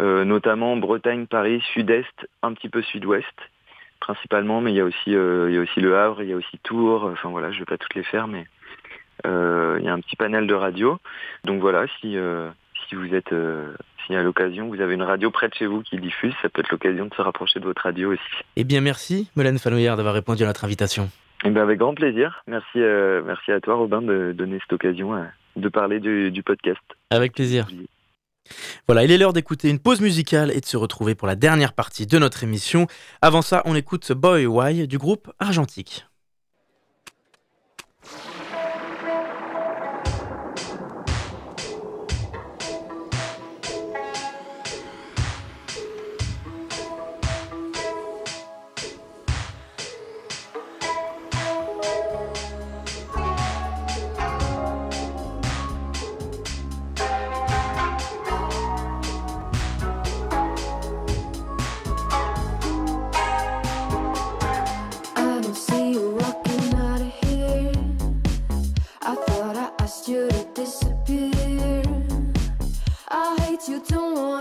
euh, 0.00 0.24
notamment 0.24 0.76
Bretagne, 0.76 1.26
Paris, 1.26 1.62
Sud-Est, 1.72 2.28
un 2.42 2.54
petit 2.54 2.68
peu 2.68 2.82
Sud-Ouest, 2.82 3.26
principalement, 3.98 4.60
mais 4.60 4.72
il 4.72 4.76
y 4.76 4.80
a 4.80 4.84
aussi, 4.84 5.10
il 5.10 5.52
y 5.52 5.58
a 5.58 5.60
aussi 5.60 5.80
Le 5.80 5.98
Havre, 5.98 6.22
il 6.22 6.30
y 6.30 6.32
a 6.32 6.36
aussi 6.36 6.58
Tours, 6.62 7.04
enfin 7.04 7.30
voilà, 7.30 7.50
je 7.50 7.58
vais 7.58 7.64
pas 7.64 7.78
toutes 7.78 7.94
les 7.94 8.04
faire, 8.04 8.28
mais 8.28 8.46
il 9.24 9.84
y 9.84 9.88
a 9.88 9.92
un 9.92 10.00
petit 10.00 10.16
panel 10.16 10.46
de 10.46 10.54
radios. 10.54 10.98
Donc 11.44 11.60
voilà, 11.60 11.86
si, 12.00 12.16
si 12.88 12.94
vous 12.94 13.14
êtes, 13.14 13.34
si 14.06 14.14
à 14.14 14.22
l'occasion 14.22 14.68
vous 14.68 14.80
avez 14.80 14.94
une 14.94 15.02
radio 15.02 15.30
près 15.30 15.48
de 15.48 15.54
chez 15.54 15.66
vous 15.66 15.82
qui 15.82 15.98
diffuse, 15.98 16.32
ça 16.40 16.48
peut 16.48 16.60
être 16.60 16.70
l'occasion 16.70 17.06
de 17.06 17.14
se 17.14 17.20
rapprocher 17.20 17.60
de 17.60 17.64
votre 17.64 17.82
radio 17.82 18.12
aussi. 18.12 18.22
Eh 18.56 18.64
bien 18.64 18.80
merci, 18.80 19.28
Mélène 19.36 19.58
Fanoyard, 19.58 19.96
d'avoir 19.96 20.14
répondu 20.14 20.44
à 20.44 20.46
notre 20.46 20.64
invitation. 20.64 21.10
Eh 21.44 21.50
bien, 21.50 21.62
avec 21.62 21.78
grand 21.78 21.94
plaisir. 21.94 22.42
Merci, 22.46 22.78
euh, 22.78 23.22
merci 23.24 23.50
à 23.52 23.60
toi, 23.60 23.74
Robin, 23.74 24.02
de 24.02 24.32
donner 24.36 24.58
cette 24.60 24.72
occasion 24.72 25.14
euh, 25.14 25.24
de 25.56 25.68
parler 25.68 26.00
du, 26.00 26.42
podcast. 26.44 26.80
Avec 27.10 27.32
plaisir. 27.32 27.66
Voilà, 28.86 29.04
il 29.04 29.10
est 29.10 29.18
l'heure 29.18 29.32
d'écouter 29.32 29.70
une 29.70 29.78
pause 29.78 30.00
musicale 30.00 30.50
et 30.50 30.60
de 30.60 30.66
se 30.66 30.76
retrouver 30.76 31.14
pour 31.14 31.28
la 31.28 31.36
dernière 31.36 31.72
partie 31.72 32.06
de 32.06 32.18
notre 32.18 32.42
émission. 32.42 32.86
Avant 33.22 33.42
ça, 33.42 33.62
on 33.64 33.74
écoute 33.74 34.12
Boy 34.12 34.46
Why 34.46 34.86
du 34.86 34.98
groupe 34.98 35.30
Argentique. 35.38 36.09
you 73.70 73.78
don't 73.86 74.16
want 74.16 74.39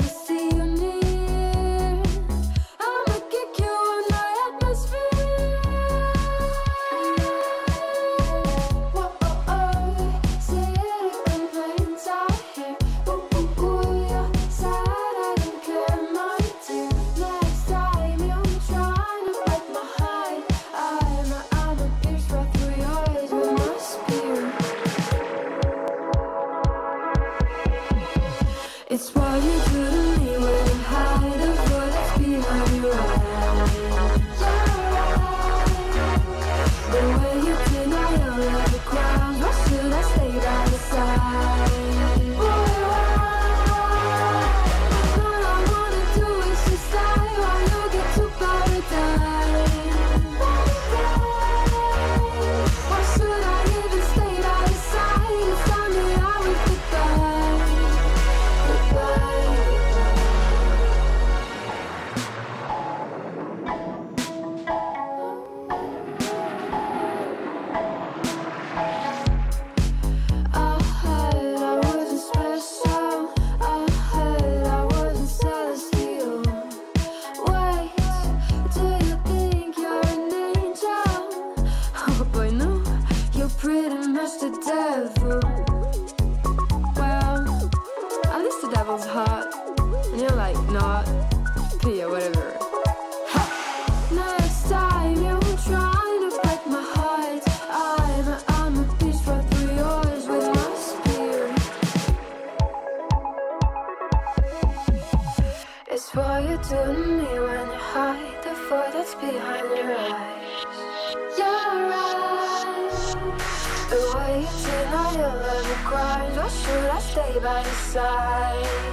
stay 117.11 117.39
by 117.39 117.61
your 117.63 117.73
side. 117.93 118.88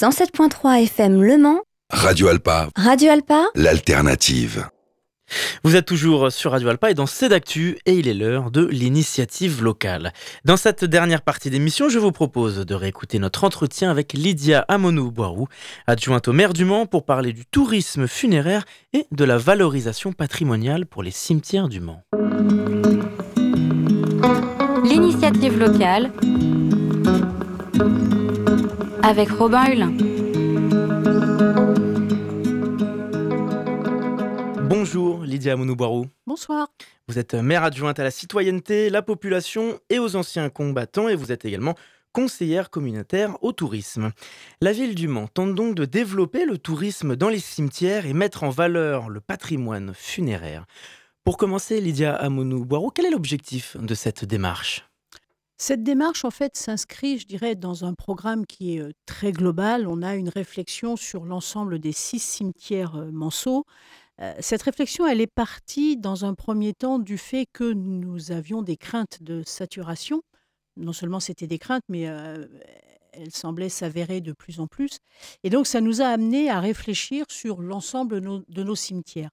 107.3 0.00 0.84
FM 0.84 1.22
Le 1.24 1.38
Mans. 1.38 1.58
Radio 1.90 2.28
Alpa. 2.28 2.68
Radio 2.76 3.10
Alpa. 3.10 3.46
L'alternative. 3.56 4.68
Vous 5.64 5.74
êtes 5.74 5.86
toujours 5.86 6.30
sur 6.30 6.52
Radio 6.52 6.68
Alpa 6.68 6.92
et 6.92 6.94
dans 6.94 7.06
d'actu 7.28 7.78
et 7.84 7.94
il 7.94 8.06
est 8.06 8.14
l'heure 8.14 8.52
de 8.52 8.64
l'initiative 8.64 9.60
locale. 9.60 10.12
Dans 10.44 10.56
cette 10.56 10.84
dernière 10.84 11.22
partie 11.22 11.50
d'émission, 11.50 11.88
je 11.88 11.98
vous 11.98 12.12
propose 12.12 12.58
de 12.58 12.74
réécouter 12.76 13.18
notre 13.18 13.42
entretien 13.42 13.90
avec 13.90 14.12
Lydia 14.12 14.64
Amonou-Boirou, 14.68 15.48
adjointe 15.88 16.28
au 16.28 16.32
maire 16.32 16.52
du 16.52 16.64
Mans 16.64 16.86
pour 16.86 17.04
parler 17.04 17.32
du 17.32 17.44
tourisme 17.44 18.06
funéraire 18.06 18.66
et 18.92 19.08
de 19.10 19.24
la 19.24 19.36
valorisation 19.36 20.12
patrimoniale 20.12 20.86
pour 20.86 21.02
les 21.02 21.10
cimetières 21.10 21.68
du 21.68 21.80
Mans. 21.80 22.04
L'initiative 24.84 25.58
locale 25.58 26.12
avec 29.02 29.30
Robin 29.30 29.64
Hulin. 29.66 29.92
Bonjour 34.68 35.22
Lydia 35.24 35.56
Mounouboirou. 35.56 36.06
Bonsoir. 36.26 36.68
Vous 37.08 37.18
êtes 37.18 37.34
maire 37.34 37.64
adjointe 37.64 37.98
à 37.98 38.04
la 38.04 38.10
citoyenneté, 38.10 38.90
la 38.90 39.02
population 39.02 39.78
et 39.90 39.98
aux 39.98 40.16
anciens 40.16 40.50
combattants 40.50 41.08
et 41.08 41.14
vous 41.14 41.32
êtes 41.32 41.44
également 41.44 41.74
conseillère 42.12 42.70
communautaire 42.70 43.36
au 43.42 43.52
tourisme. 43.52 44.12
La 44.60 44.72
ville 44.72 44.94
du 44.94 45.08
Mans 45.08 45.28
tente 45.28 45.54
donc 45.54 45.74
de 45.74 45.84
développer 45.84 46.44
le 46.44 46.58
tourisme 46.58 47.16
dans 47.16 47.28
les 47.28 47.38
cimetières 47.38 48.06
et 48.06 48.12
mettre 48.12 48.44
en 48.44 48.50
valeur 48.50 49.08
le 49.08 49.20
patrimoine 49.20 49.92
funéraire. 49.94 50.66
Pour 51.24 51.36
commencer, 51.36 51.80
Lydia 51.80 52.14
Amonou-Boirou, 52.14 52.90
quel 52.90 53.06
est 53.06 53.10
l'objectif 53.10 53.76
de 53.78 53.94
cette 53.94 54.24
démarche? 54.24 54.87
Cette 55.58 55.82
démarche, 55.82 56.24
en 56.24 56.30
fait, 56.30 56.56
s'inscrit, 56.56 57.18
je 57.18 57.26
dirais, 57.26 57.56
dans 57.56 57.84
un 57.84 57.92
programme 57.92 58.46
qui 58.46 58.78
est 58.78 58.92
très 59.06 59.32
global. 59.32 59.88
On 59.88 60.02
a 60.02 60.14
une 60.14 60.28
réflexion 60.28 60.96
sur 60.96 61.24
l'ensemble 61.24 61.80
des 61.80 61.92
six 61.92 62.20
cimetières 62.20 62.94
manceaux. 63.12 63.64
Cette 64.40 64.62
réflexion, 64.62 65.06
elle 65.06 65.20
est 65.20 65.32
partie 65.32 65.96
dans 65.96 66.24
un 66.24 66.34
premier 66.34 66.74
temps 66.74 66.98
du 66.98 67.18
fait 67.18 67.46
que 67.52 67.72
nous 67.72 68.32
avions 68.32 68.62
des 68.62 68.76
craintes 68.76 69.22
de 69.22 69.42
saturation. 69.44 70.22
Non 70.76 70.92
seulement 70.92 71.20
c'était 71.20 71.46
des 71.48 71.58
craintes, 71.58 71.84
mais 71.88 72.02
elles 73.12 73.32
semblaient 73.32 73.68
s'avérer 73.68 74.20
de 74.20 74.32
plus 74.32 74.60
en 74.60 74.68
plus. 74.68 74.98
Et 75.42 75.50
donc, 75.50 75.66
ça 75.66 75.80
nous 75.80 76.02
a 76.02 76.06
amené 76.06 76.50
à 76.50 76.60
réfléchir 76.60 77.24
sur 77.28 77.60
l'ensemble 77.60 78.20
de 78.20 78.62
nos 78.62 78.74
cimetières. 78.76 79.30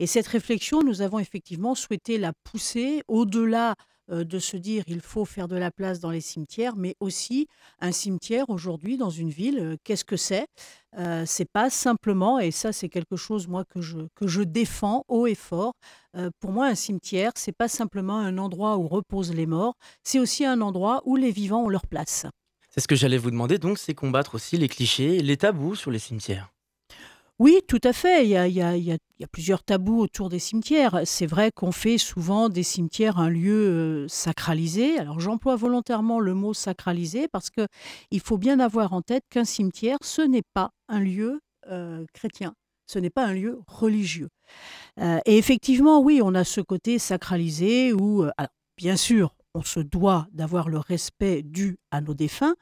Et 0.00 0.08
cette 0.08 0.26
réflexion, 0.26 0.82
nous 0.82 1.02
avons 1.02 1.20
effectivement 1.20 1.76
souhaité 1.76 2.18
la 2.18 2.32
pousser 2.44 3.02
au-delà 3.06 3.74
de 4.08 4.38
se 4.38 4.56
dire 4.56 4.82
il 4.86 5.00
faut 5.00 5.24
faire 5.24 5.48
de 5.48 5.56
la 5.56 5.70
place 5.70 6.00
dans 6.00 6.10
les 6.10 6.20
cimetières, 6.20 6.76
mais 6.76 6.94
aussi 7.00 7.46
un 7.80 7.92
cimetière 7.92 8.48
aujourd'hui 8.48 8.96
dans 8.96 9.10
une 9.10 9.30
ville, 9.30 9.76
qu'est-ce 9.84 10.04
que 10.04 10.16
c'est? 10.16 10.46
C'est 11.26 11.50
pas 11.52 11.70
simplement, 11.70 12.38
et 12.38 12.50
ça 12.50 12.72
c'est 12.72 12.88
quelque 12.88 13.16
chose 13.16 13.48
moi 13.48 13.64
que 13.64 13.80
je, 13.80 13.98
que 14.14 14.26
je 14.26 14.42
défends 14.42 15.04
haut 15.08 15.26
et 15.26 15.34
fort, 15.34 15.74
pour 16.40 16.52
moi 16.52 16.66
un 16.66 16.74
cimetière 16.74 17.32
c'est 17.36 17.52
pas 17.52 17.68
simplement 17.68 18.18
un 18.18 18.38
endroit 18.38 18.78
où 18.78 18.88
reposent 18.88 19.34
les 19.34 19.46
morts, 19.46 19.74
c'est 20.04 20.18
aussi 20.18 20.44
un 20.44 20.60
endroit 20.60 21.02
où 21.04 21.16
les 21.16 21.30
vivants 21.30 21.64
ont 21.64 21.68
leur 21.68 21.86
place. 21.86 22.26
C'est 22.70 22.80
ce 22.80 22.88
que 22.88 22.96
j'allais 22.96 23.18
vous 23.18 23.30
demander 23.30 23.58
donc, 23.58 23.78
c'est 23.78 23.94
combattre 23.94 24.34
aussi 24.34 24.56
les 24.56 24.68
clichés, 24.68 25.20
les 25.20 25.36
tabous 25.36 25.74
sur 25.74 25.90
les 25.90 25.98
cimetières. 25.98 26.48
Oui, 27.38 27.60
tout 27.68 27.80
à 27.84 27.92
fait. 27.92 28.24
Il 28.24 28.30
y 28.30 28.36
a, 28.36 29.26
plusieurs 29.30 29.62
tabous 29.62 30.00
autour 30.00 30.28
des 30.28 30.40
cimetières. 30.40 31.02
C'est 31.04 31.26
vrai 31.26 31.52
qu'on 31.54 31.70
fait 31.70 31.96
souvent 31.96 32.48
des 32.48 32.64
cimetières 32.64 33.18
un 33.18 33.30
lieu 33.30 33.68
euh, 33.68 34.08
sacralisé. 34.08 34.98
Alors 34.98 35.20
j'emploie 35.20 35.54
volontairement 35.54 36.18
le 36.18 36.34
mot 36.34 36.52
sacralisé 36.52 37.28
parce 37.28 37.50
que 37.50 37.68
il 38.10 38.20
faut 38.20 38.38
bien 38.38 38.58
avoir 38.58 38.92
en 38.92 39.02
tête 39.02 39.22
qu'un 39.30 39.44
cimetière, 39.44 39.98
ce 40.02 40.22
n'est 40.22 40.42
pas 40.54 40.70
un 40.88 40.98
lieu 40.98 41.40
euh, 41.68 42.04
chrétien. 42.12 42.54
Ce 42.86 42.98
n'est 42.98 43.10
pas 43.10 43.26
un 43.26 43.34
lieu 43.34 43.60
religieux. 43.68 44.30
Euh, 44.98 45.20
et 45.24 45.38
effectivement, 45.38 46.00
oui, 46.00 46.20
on 46.22 46.34
a 46.34 46.42
ce 46.42 46.60
côté 46.60 46.98
sacralisé 46.98 47.92
où, 47.92 48.24
bien 48.76 48.96
sûr, 48.96 49.34
on 49.54 49.62
se 49.62 49.80
doit 49.80 50.28
d'avoir 50.32 50.68
le 50.68 50.78
respect 50.78 51.42
dû 51.42 51.78
à 51.90 52.00
nos 52.00 52.14
défunts, 52.14 52.54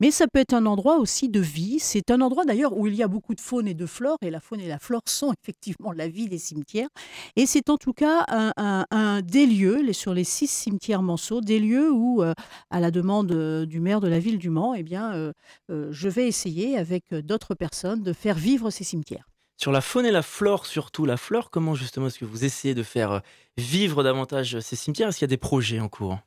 mais 0.00 0.10
ça 0.10 0.26
peut 0.26 0.38
être 0.38 0.54
un 0.54 0.66
endroit 0.66 0.98
aussi 0.98 1.28
de 1.28 1.40
vie. 1.40 1.78
C'est 1.80 2.10
un 2.10 2.20
endroit 2.20 2.44
d'ailleurs 2.44 2.76
où 2.76 2.86
il 2.86 2.94
y 2.94 3.02
a 3.02 3.08
beaucoup 3.08 3.34
de 3.34 3.40
faune 3.40 3.66
et 3.66 3.74
de 3.74 3.86
flore, 3.86 4.18
et 4.22 4.30
la 4.30 4.40
faune 4.40 4.60
et 4.60 4.68
la 4.68 4.78
flore 4.78 5.02
sont 5.06 5.32
effectivement 5.42 5.92
la 5.92 6.08
vie 6.08 6.28
des 6.28 6.38
cimetières. 6.38 6.88
Et 7.36 7.46
c'est 7.46 7.70
en 7.70 7.76
tout 7.76 7.92
cas 7.92 8.24
un, 8.28 9.22
des 9.22 9.46
lieux, 9.46 9.92
sur 9.92 10.14
les 10.14 10.24
six 10.24 10.46
cimetières 10.46 11.02
Manceau, 11.02 11.40
des 11.40 11.58
lieux 11.58 11.90
où, 11.90 12.22
euh, 12.22 12.34
à 12.70 12.80
la 12.80 12.90
demande 12.90 13.32
euh, 13.32 13.66
du 13.66 13.80
maire 13.80 14.00
de 14.00 14.08
la 14.08 14.18
ville 14.18 14.38
du 14.38 14.50
Mans, 14.50 14.74
eh 14.74 14.82
bien, 14.82 15.14
euh, 15.14 15.32
je 15.68 16.08
vais 16.08 16.26
essayer 16.26 16.76
avec 16.76 17.14
d'autres 17.14 17.54
personnes 17.54 18.02
de 18.02 18.12
faire 18.12 18.36
vivre 18.36 18.70
ces 18.70 18.84
cimetières. 18.84 19.26
Sur 19.56 19.70
la 19.70 19.80
faune 19.80 20.04
et 20.04 20.10
la 20.10 20.22
flore, 20.22 20.66
surtout 20.66 21.06
la 21.06 21.16
flore, 21.16 21.50
comment 21.50 21.74
justement 21.74 22.08
est-ce 22.08 22.18
que 22.18 22.24
vous 22.24 22.44
essayez 22.44 22.74
de 22.74 22.82
faire 22.82 23.12
euh, 23.12 23.20
vivre 23.56 24.02
davantage 24.02 24.58
ces 24.58 24.74
cimetières? 24.74 25.08
Est-ce 25.08 25.18
qu'il 25.18 25.26
y 25.26 25.30
a 25.30 25.34
des 25.34 25.36
projets 25.36 25.78
en 25.78 25.88
cours? 25.88 26.18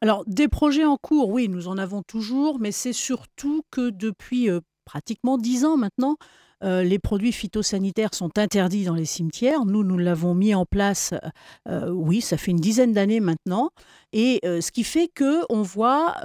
Alors, 0.00 0.22
des 0.26 0.46
projets 0.46 0.84
en 0.84 0.96
cours, 0.96 1.28
oui, 1.28 1.48
nous 1.48 1.66
en 1.66 1.76
avons 1.76 2.02
toujours, 2.02 2.60
mais 2.60 2.70
c'est 2.70 2.92
surtout 2.92 3.62
que 3.72 3.90
depuis 3.90 4.48
euh, 4.48 4.60
pratiquement 4.84 5.38
dix 5.38 5.64
ans 5.64 5.76
maintenant, 5.76 6.16
euh, 6.62 6.84
les 6.84 7.00
produits 7.00 7.32
phytosanitaires 7.32 8.14
sont 8.14 8.38
interdits 8.38 8.84
dans 8.84 8.94
les 8.94 9.04
cimetières. 9.04 9.64
Nous, 9.64 9.82
nous 9.82 9.98
l'avons 9.98 10.34
mis 10.34 10.54
en 10.54 10.64
place, 10.64 11.14
oui, 11.68 12.20
ça 12.20 12.36
fait 12.36 12.50
une 12.50 12.60
dizaine 12.60 12.92
d'années 12.92 13.20
maintenant. 13.20 13.70
Et 14.12 14.40
ce 14.42 14.72
qui 14.72 14.82
fait 14.82 15.08
qu'on 15.08 15.62
voit 15.62 16.16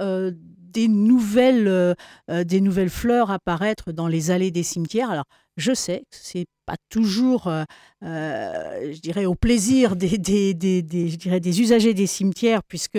des, 0.58 0.88
nouvelles, 0.88 1.94
des 2.28 2.60
nouvelles 2.60 2.90
fleurs 2.90 3.30
apparaître 3.30 3.92
dans 3.92 4.08
les 4.08 4.32
allées 4.32 4.50
des 4.50 4.64
cimetières. 4.64 5.10
Alors, 5.10 5.26
je 5.56 5.74
sais 5.74 6.00
que 6.10 6.16
c'est 6.16 6.46
pas 6.66 6.76
toujours, 6.90 7.48
euh, 7.48 7.64
euh, 8.04 8.92
je 8.92 9.00
dirais, 9.00 9.26
au 9.26 9.34
plaisir 9.34 9.96
des, 9.96 10.18
des, 10.18 10.54
des, 10.54 11.08
je 11.08 11.16
dirais, 11.16 11.40
des 11.40 11.60
usagers 11.60 11.94
des 11.94 12.06
cimetières, 12.06 12.62
puisque 12.62 12.98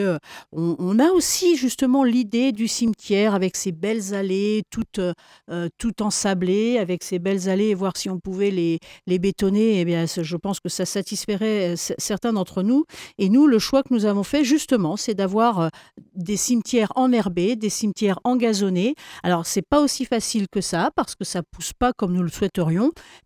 on, 0.51 0.99
a 0.99 1.11
aussi 1.11 1.55
justement 1.55 2.03
l'idée 2.03 2.51
du 2.51 2.67
cimetière 2.67 3.35
avec 3.35 3.55
ses 3.55 3.71
belles 3.71 4.13
allées, 4.13 4.63
toutes, 4.69 4.99
euh, 4.99 5.69
toutes 5.77 6.01
ensablées, 6.01 6.77
avec 6.77 7.03
ses 7.03 7.19
belles 7.19 7.49
allées, 7.49 7.73
voir 7.73 7.95
si 7.95 8.09
on 8.09 8.19
pouvait 8.19 8.51
les, 8.51 8.79
les 9.07 9.19
bétonner. 9.19 9.79
Eh 9.81 9.85
bien, 9.85 10.05
je 10.05 10.37
pense 10.37 10.59
que 10.59 10.69
ça 10.69 10.85
satisferait 10.85 11.75
certains 11.75 12.33
d'entre 12.33 12.63
nous. 12.63 12.85
Et 13.17 13.29
nous, 13.29 13.47
le 13.47 13.59
choix 13.59 13.83
que 13.83 13.93
nous 13.93 14.05
avons 14.05 14.23
fait, 14.23 14.43
justement, 14.43 14.97
c'est 14.97 15.13
d'avoir 15.13 15.69
des 16.15 16.37
cimetières 16.37 16.91
enherbés, 16.95 17.55
des 17.55 17.69
cimetières 17.69 18.19
engazonnés. 18.23 18.95
Alors, 19.23 19.45
c'est 19.45 19.61
pas 19.67 19.81
aussi 19.81 20.05
facile 20.05 20.47
que 20.49 20.61
ça, 20.61 20.91
parce 20.95 21.15
que 21.15 21.23
ça 21.23 21.41
pousse 21.43 21.73
pas 21.73 21.93
comme 21.93 22.13
nous 22.13 22.23
le 22.23 22.29
souhaitons 22.29 22.65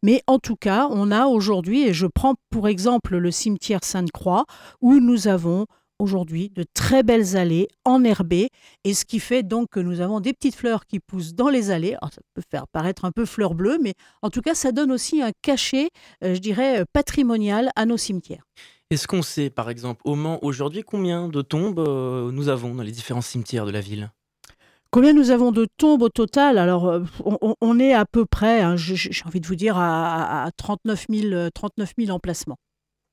mais 0.03 0.21
en 0.30 0.38
tout 0.38 0.55
cas, 0.55 0.88
on 0.91 1.09
a 1.09 1.25
aujourd'hui, 1.25 1.88
et 1.88 1.93
je 1.93 2.05
prends 2.05 2.36
pour 2.51 2.67
exemple 2.67 3.17
le 3.17 3.32
cimetière 3.32 3.84
Sainte-Croix, 3.84 4.45
où 4.80 4.99
nous 4.99 5.27
avons 5.27 5.65
aujourd'hui 5.97 6.51
de 6.51 6.63
très 6.75 7.01
belles 7.01 7.36
allées 7.36 7.67
enherbées, 7.84 8.49
et 8.84 8.93
ce 8.93 9.05
qui 9.05 9.19
fait 9.19 9.41
donc 9.41 9.69
que 9.71 9.80
nous 9.80 10.01
avons 10.01 10.19
des 10.19 10.34
petites 10.34 10.53
fleurs 10.53 10.86
qui 10.86 10.99
poussent 10.99 11.34
dans 11.34 11.49
les 11.49 11.71
allées. 11.71 11.97
ça 11.99 12.21
peut 12.36 12.43
faire 12.47 12.67
paraître 12.67 13.05
un 13.05 13.11
peu 13.11 13.25
fleur 13.25 13.55
bleue, 13.55 13.80
mais 13.82 13.95
en 14.21 14.30
tout 14.30 14.41
cas, 14.41 14.53
ça 14.53 14.71
donne 14.71 14.91
aussi 14.91 15.23
un 15.23 15.32
cachet, 15.41 15.89
euh, 16.23 16.36
je 16.36 16.39
dirais, 16.39 16.82
euh, 16.82 16.86
patrimonial 16.93 17.71
à 17.75 17.88
nos 17.88 17.97
cimetières. 17.97 18.43
Est-ce 18.91 19.07
qu'on 19.07 19.23
sait, 19.23 19.49
par 19.49 19.71
exemple, 19.71 20.01
au 20.05 20.13
Mans 20.13 20.38
aujourd'hui, 20.43 20.84
combien 20.84 21.27
de 21.27 21.41
tombes 21.41 21.80
euh, 21.80 22.32
nous 22.32 22.49
avons 22.49 22.75
dans 22.75 22.84
les 22.84 22.91
différents 22.91 23.21
cimetières 23.21 23.65
de 23.65 23.71
la 23.71 23.82
ville? 23.82 24.11
Combien 24.91 25.13
nous 25.13 25.29
avons 25.29 25.51
de 25.51 25.67
tombes 25.77 26.01
au 26.01 26.09
total? 26.09 26.57
Alors, 26.57 26.87
euh, 26.87 27.03
on, 27.61 27.79
est 27.79 27.93
à 27.93 28.05
peu 28.05 28.25
près, 28.25 28.61
hein, 28.61 28.75
j'ai 28.75 29.23
envie 29.25 29.39
de 29.39 29.45
vous 29.45 29.55
dire, 29.55 29.77
à, 29.77 30.49
39, 30.57 31.05
000, 31.09 31.49
39 31.51 31.93
emplacements. 32.09 32.57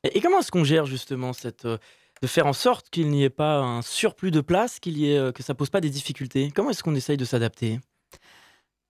Et, 0.02 0.20
comment 0.22 0.38
est-ce 0.38 0.50
qu'on 0.50 0.64
gère 0.64 0.86
justement 0.86 1.34
cette, 1.34 1.66
euh, 1.66 1.76
de 2.22 2.26
faire 2.26 2.46
en 2.46 2.54
sorte 2.54 2.88
qu'il 2.88 3.10
n'y 3.10 3.24
ait 3.24 3.30
pas 3.30 3.58
un 3.58 3.82
surplus 3.82 4.30
de 4.30 4.40
place, 4.40 4.80
qu'il 4.80 4.96
y 4.96 5.12
ait, 5.12 5.18
euh, 5.18 5.32
que 5.32 5.42
ça 5.42 5.54
pose 5.54 5.68
pas 5.68 5.82
des 5.82 5.90
difficultés? 5.90 6.50
Comment 6.54 6.70
est-ce 6.70 6.82
qu'on 6.82 6.94
essaye 6.94 7.18
de 7.18 7.26
s'adapter? 7.26 7.78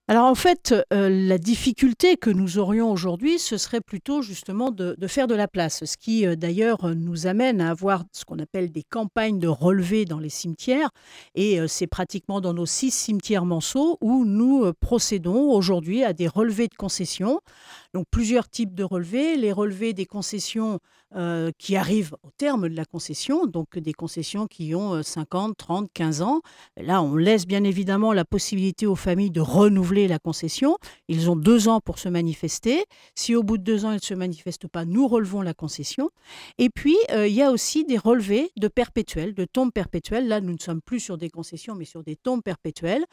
Alors 0.09 0.23
en 0.23 0.35
fait, 0.35 0.73
euh, 0.93 1.09
la 1.09 1.37
difficulté 1.37 2.15
que 2.15 2.29
nous 2.29 2.59
aurions 2.59 2.89
aujourd'hui, 2.89 3.39
ce 3.39 3.57
serait 3.57 3.81
plutôt 3.81 4.21
justement 4.21 4.71
de, 4.71 4.95
faire 5.05 5.27
de 5.27 5.35
la 5.35 5.49
place, 5.49 5.83
ce 5.83 5.97
qui 5.97 6.25
euh, 6.25 6.37
d'ailleurs 6.37 6.95
nous 6.95 7.27
amène 7.27 7.59
à 7.59 7.71
avoir 7.71 8.05
ce 8.13 8.23
qu'on 8.23 8.39
appelle 8.39 8.71
des 8.71 8.83
campagnes 8.83 9.37
de 9.37 9.49
relevés 9.49 10.05
dans 10.05 10.19
les 10.19 10.29
cimetières, 10.29 10.91
et 11.35 11.59
euh, 11.59 11.67
c'est 11.67 11.87
pratiquement 11.87 12.39
dans 12.39 12.53
nos 12.53 12.65
six 12.65 12.91
cimetières 12.91 13.43
manceaux 13.43 13.97
où 13.99 14.23
nous 14.23 14.71
procédons 14.79 15.51
aujourd'hui 15.51 16.05
à 16.05 16.13
des 16.13 16.29
relevés 16.29 16.69
de 16.69 16.75
concessions. 16.75 17.41
Donc 17.97 18.05
plusieurs 18.11 18.47
types 18.47 18.75
de 18.75 18.83
relevés, 18.83 19.37
les 19.37 19.51
relevés 19.51 19.91
des 19.91 20.05
concessions 20.05 20.79
euh, 21.15 21.49
qui 21.57 21.75
arrivent 21.75 22.15
au 22.21 22.29
terme 22.37 22.69
de 22.69 22.75
la 22.75 22.85
concession, 22.85 23.47
donc 23.47 23.75
des 23.79 23.93
concessions 23.93 24.45
qui 24.45 24.75
ont 24.75 25.01
50, 25.01 25.57
30, 25.57 25.89
15 25.91 26.21
ans. 26.21 26.41
Là, 26.75 27.01
on 27.01 27.15
laisse 27.15 27.47
bien 27.47 27.63
évidemment 27.63 28.13
la 28.13 28.23
possibilité 28.23 28.85
aux 28.85 28.95
familles 28.95 29.31
de 29.31 29.41
renouveler 29.41 30.07
la 30.07 30.19
concession. 30.19 30.77
Ils 31.07 31.31
ont 31.31 31.35
deux 31.35 31.69
ans 31.69 31.79
pour 31.79 31.97
se 31.97 32.07
manifester. 32.07 32.85
Si 33.15 33.33
au 33.33 33.41
bout 33.41 33.57
de 33.57 33.63
deux 33.63 33.83
ans, 33.83 33.89
ils 33.89 33.95
ne 33.95 33.99
se 34.01 34.13
manifestent 34.13 34.67
pas, 34.67 34.85
nous 34.85 35.07
relevons 35.07 35.41
la 35.41 35.55
concession. 35.55 36.11
Et 36.59 36.69
puis, 36.69 36.97
euh, 37.09 37.27
il 37.27 37.33
y 37.33 37.41
a 37.41 37.49
aussi 37.49 37.83
des 37.83 37.97
relevés 37.97 38.51
de 38.57 38.67
perpétuels, 38.67 39.33
de 39.33 39.45
tombes 39.45 39.73
perpétuelles. 39.73 40.27
Là, 40.27 40.39
nous 40.39 40.53
ne 40.53 40.59
sommes 40.59 40.81
plus 40.81 40.99
sur 40.99 41.17
des 41.17 41.31
concessions, 41.31 41.73
mais 41.73 41.85
sur 41.85 42.03
des 42.03 42.15
tombes 42.15 42.43
perpétuelles. 42.43 43.05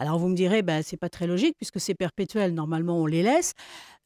Alors, 0.00 0.16
vous 0.16 0.28
me 0.28 0.36
direz, 0.36 0.62
bah, 0.62 0.82
c'est 0.84 0.96
pas 0.96 1.08
très 1.08 1.26
logique, 1.26 1.56
puisque 1.56 1.80
c'est 1.80 1.94
perpétuel, 1.94 2.54
normalement, 2.54 3.00
on 3.00 3.06
les 3.06 3.24
laisse. 3.24 3.54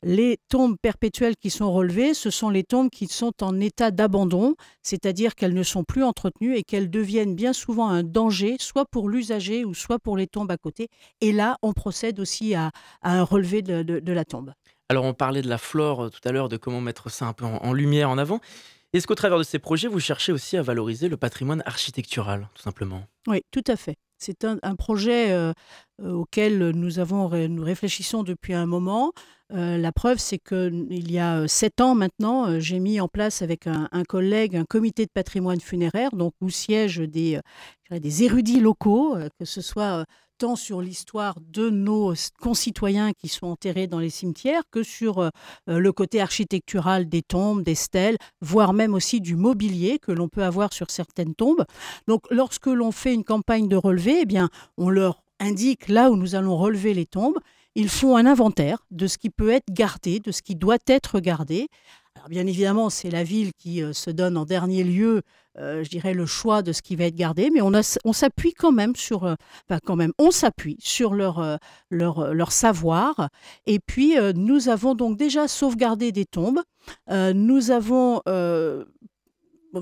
Les 0.03 0.39
tombes 0.49 0.77
perpétuelles 0.81 1.37
qui 1.37 1.51
sont 1.51 1.71
relevées, 1.71 2.15
ce 2.15 2.31
sont 2.31 2.49
les 2.49 2.65
tombes 2.65 2.89
qui 2.89 3.07
sont 3.07 3.33
en 3.43 3.61
état 3.61 3.91
d'abandon, 3.91 4.55
c'est-à-dire 4.83 5.35
qu'elles 5.35 5.53
ne 5.53 5.63
sont 5.63 5.85
plus 5.85 6.03
entretenues 6.03 6.57
et 6.57 6.65
qu'elles 6.65 6.91
deviennent 6.91 7.37
bien 7.37 7.53
souvent 7.53 7.89
un 7.89 8.03
danger, 8.03 8.57
soit 8.59 8.87
pour 8.87 9.11
l'usager 9.11 9.67
ou 9.67 9.75
soit 9.75 9.99
pour 9.99 10.17
les 10.17 10.27
tombes 10.27 10.51
à 10.51 10.57
côté. 10.57 10.89
Et 11.21 11.31
là, 11.31 11.59
on 11.63 11.75
procède 11.75 12.19
aussi 12.21 12.55
à, 12.55 12.73
un 13.03 13.23
relevé 13.23 13.61
de, 13.61 14.13
la 14.13 14.25
tombe. 14.25 14.55
Alors, 14.89 15.05
on 15.05 15.15
parlait 15.15 15.43
de 15.43 15.49
la 15.49 15.59
flore 15.59 16.05
euh, 16.05 16.09
tout 16.09 16.27
à 16.27 16.33
l'heure, 16.33 16.49
de 16.49 16.57
comment 16.57 16.81
mettre 16.81 17.11
ça 17.11 17.27
un 17.27 17.35
peu 17.35 17.45
en, 17.45 17.73
lumière, 17.75 18.09
en 18.09 18.17
avant. 18.17 18.41
Est-ce 18.95 19.07
qu'au 19.07 19.15
travers 19.15 19.39
de 19.39 19.43
ces 19.43 19.59
projets, 19.59 19.89
vous 19.89 20.01
cherchez 20.01 20.33
aussi 20.33 20.57
à 20.57 20.63
valoriser 20.63 21.09
le 21.09 21.17
patrimoine 21.19 21.63
architectural, 21.65 22.49
tout 22.55 22.63
simplement? 22.63 23.05
Oui, 23.27 23.43
tout 23.51 23.65
à 23.69 23.77
fait. 23.77 23.97
C'est 24.23 24.45
un, 24.45 24.77
projet 24.77 25.33
euh, 25.33 25.53
euh, 26.01 26.13
auquel 26.13 26.71
nous, 26.71 27.01
avons, 27.01 27.29
nous 27.49 27.65
réfléchissons 27.65 28.23
depuis 28.23 28.55
un 28.55 28.67
moment. 28.67 29.13
Euh, 29.53 29.77
la 29.77 29.91
preuve, 29.91 30.19
c'est 30.19 30.39
qu'il 30.39 31.11
y 31.11 31.19
a 31.19 31.49
sept 31.49 31.81
ans 31.81 31.97
maintenant, 31.97 32.61
j'ai 32.61 32.79
mis 32.79 33.01
en 33.01 33.09
place 33.09 33.43
avec 33.43 33.67
un, 33.67 33.89
collègue 34.09 34.55
un 34.55 34.65
comité 34.65 35.07
de 35.07 35.11
patrimoine 35.13 35.61
funéraire, 35.61 36.13
donc 36.13 36.35
où 36.41 36.51
siègent 36.51 37.01
des, 37.01 37.41
des 37.91 38.23
érudits 38.23 38.61
locaux, 38.61 39.17
que 39.41 39.45
ce 39.45 39.61
soit 39.61 40.07
sur 40.57 40.81
l'histoire 40.83 41.37
de 41.41 41.71
nos 41.71 42.15
concitoyens 42.41 43.13
qui 43.13 43.29
sont 43.29 43.47
enterrés 43.47 43.87
dans 43.87 44.01
les 44.01 44.11
cimetières 44.11 44.63
que 44.71 44.83
sur 44.83 45.31
le 45.67 45.93
côté 45.93 46.21
architectural 46.21 47.09
des 47.09 47.23
tombes, 47.23 47.63
des 47.63 47.75
stèles, 47.75 48.17
voire 48.41 48.73
même 48.73 48.95
aussi 48.95 49.21
du 49.21 49.37
mobilier 49.37 49.99
que 49.99 50.13
l'on 50.13 50.29
peut 50.29 50.43
avoir 50.43 50.73
sur 50.73 50.91
certaines 50.91 51.35
tombes. 51.35 51.65
Donc 52.09 52.23
lorsque 52.31 52.67
l'on 52.67 52.93
fait 52.93 53.15
une 53.15 53.25
campagne 53.25 53.69
de 53.69 53.77
relevé, 53.77 54.21
eh 54.23 54.27
bien, 54.27 54.49
on 54.77 54.91
leur 54.91 55.23
indique 55.39 55.89
là 55.89 56.11
où 56.11 56.17
nous 56.17 56.35
allons 56.35 56.57
relever 56.57 56.93
les 56.93 57.07
tombes. 57.07 57.39
Ils 57.75 57.89
font 57.89 58.17
un 58.17 58.27
inventaire 58.27 58.85
de 58.91 59.07
ce 59.07 59.17
qui 59.17 59.31
peut 59.31 59.51
être 59.51 59.71
gardé, 59.71 60.21
de 60.21 60.31
ce 60.31 60.43
qui 60.43 60.57
doit 60.57 60.77
être 60.89 61.21
gardé. 61.21 61.69
Bien 62.29 62.47
évidemment, 62.47 62.89
c'est 62.89 63.11
la 63.11 63.25
ville 63.25 63.53
qui 63.53 63.83
euh, 63.83 63.93
se 63.93 64.11
donne 64.11 64.37
en 64.37 64.45
dernier 64.45 64.85
lieu, 64.85 65.23
euh, 65.59 65.83
je 65.83 65.91
dirais, 65.91 66.15
le 66.15 66.27
choix 66.27 66.63
de 66.63 66.73
ce 66.73 66.81
qui 66.81 66.95
va 66.95 67.05
être 67.05 67.17
gardé, 67.17 67.51
mais 67.51 67.61
on, 67.61 68.13
s'appuie 68.13 68.53
quand 68.53 68.71
même 68.71 68.95
sur, 68.95 69.25
euh, 69.25 69.35
quand 69.85 69.97
même, 69.97 70.13
on 70.19 70.31
s'appuie 70.31 70.77
sur 70.81 71.15
leur, 71.15 71.59
leur, 71.91 72.33
leur, 72.33 72.53
savoir. 72.53 73.29
Et 73.67 73.79
puis, 73.81 74.15
nous 74.35 74.69
avons 74.69 74.95
donc 74.95 75.17
déjà 75.19 75.49
sauvegardé 75.49 76.13
des 76.13 76.25
tombes. 76.25 76.61
nous 77.11 77.71
avons 77.71 78.21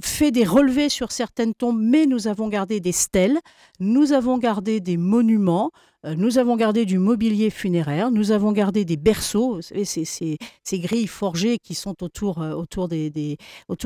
fait 0.03 0.31
des 0.31 0.45
relevés 0.45 0.89
sur 0.89 1.11
certaines 1.13 1.55
tombes, 1.55 1.81
mais 1.81 2.07
nous 2.07 2.29
avons 2.29 2.49
gardé 2.49 2.81
des 2.81 2.93
stèles, 2.93 3.39
nous 3.81 4.13
avons 4.13 4.39
gardé 4.39 4.81
des 4.81 4.97
monuments, 4.97 5.71
euh, 6.07 6.15
nous 6.15 6.39
avons 6.39 6.57
gardé 6.57 6.87
du 6.87 6.99
mobilier 6.99 7.51
funéraire, 7.51 8.11
nous 8.11 8.31
avons 8.31 8.53
gardé 8.53 8.85
des 8.85 8.97
berceaux, 8.97 9.57
vous 9.57 9.63
savez, 9.63 9.85
ces, 9.85 10.39
grilles 10.79 11.07
forgées 11.07 11.59
qui 11.59 11.75
sont 11.75 12.03
autour, 12.03 12.41
euh, 12.41 12.65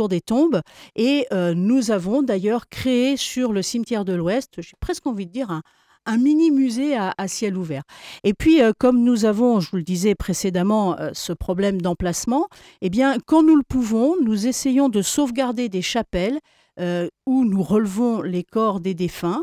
des 0.08 0.20
tombes. 0.20 0.60
Et 0.94 1.26
euh, 1.32 1.54
nous 1.54 1.90
avons 1.90 2.22
d'ailleurs 2.22 2.68
créé 2.68 3.16
sur 3.16 3.52
le 3.52 3.62
cimetière 3.62 4.04
de 4.04 4.12
l'Ouest, 4.12 4.60
j'ai 4.60 4.76
presque 4.80 5.06
envie 5.06 5.26
de 5.26 5.32
dire, 5.32 5.50
un, 5.50 5.62
un 6.06 6.18
mini 6.18 6.50
musée 6.50 6.96
à, 6.96 7.14
ciel 7.28 7.56
ouvert. 7.56 7.82
Et 8.22 8.34
puis, 8.34 8.62
euh, 8.62 8.72
comme 8.78 9.02
nous 9.02 9.24
avons, 9.24 9.60
je 9.60 9.70
vous 9.70 9.76
le 9.78 9.82
disais 9.82 10.14
précédemment, 10.14 10.98
euh, 10.98 11.10
ce 11.12 11.32
problème 11.32 11.80
d'emplacement, 11.80 12.48
eh 12.82 12.90
bien, 12.90 13.16
quand 13.26 13.42
nous 13.42 13.56
le 13.56 13.62
pouvons, 13.62 14.14
nous 14.22 14.46
essayons 14.46 14.88
de 14.88 15.02
sauvegarder 15.02 15.68
des 15.68 15.82
chapelles 15.82 16.38
euh, 16.80 17.08
où 17.26 17.44
nous 17.44 17.62
relevons 17.62 18.22
les 18.22 18.42
corps 18.42 18.80
des 18.80 18.94
défunts 18.94 19.42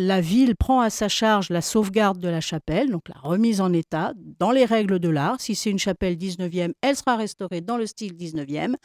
la 0.00 0.20
ville 0.20 0.54
prend 0.54 0.80
à 0.80 0.90
sa 0.90 1.08
charge 1.08 1.50
la 1.50 1.60
sauvegarde 1.60 2.20
de 2.20 2.28
la 2.28 2.40
chapelle, 2.40 2.88
donc 2.88 3.08
la 3.08 3.20
remise 3.20 3.60
en 3.60 3.72
état 3.72 4.12
dans 4.38 4.52
les 4.52 4.64
règles 4.64 5.00
de 5.00 5.08
l'art. 5.08 5.40
Si 5.40 5.56
c'est 5.56 5.70
une 5.70 5.78
chapelle 5.80 6.14
19e, 6.14 6.72
elle 6.82 6.94
sera 6.94 7.16
restaurée 7.16 7.62
dans 7.62 7.76
le 7.76 7.84
style 7.84 8.12
19e. 8.12 8.76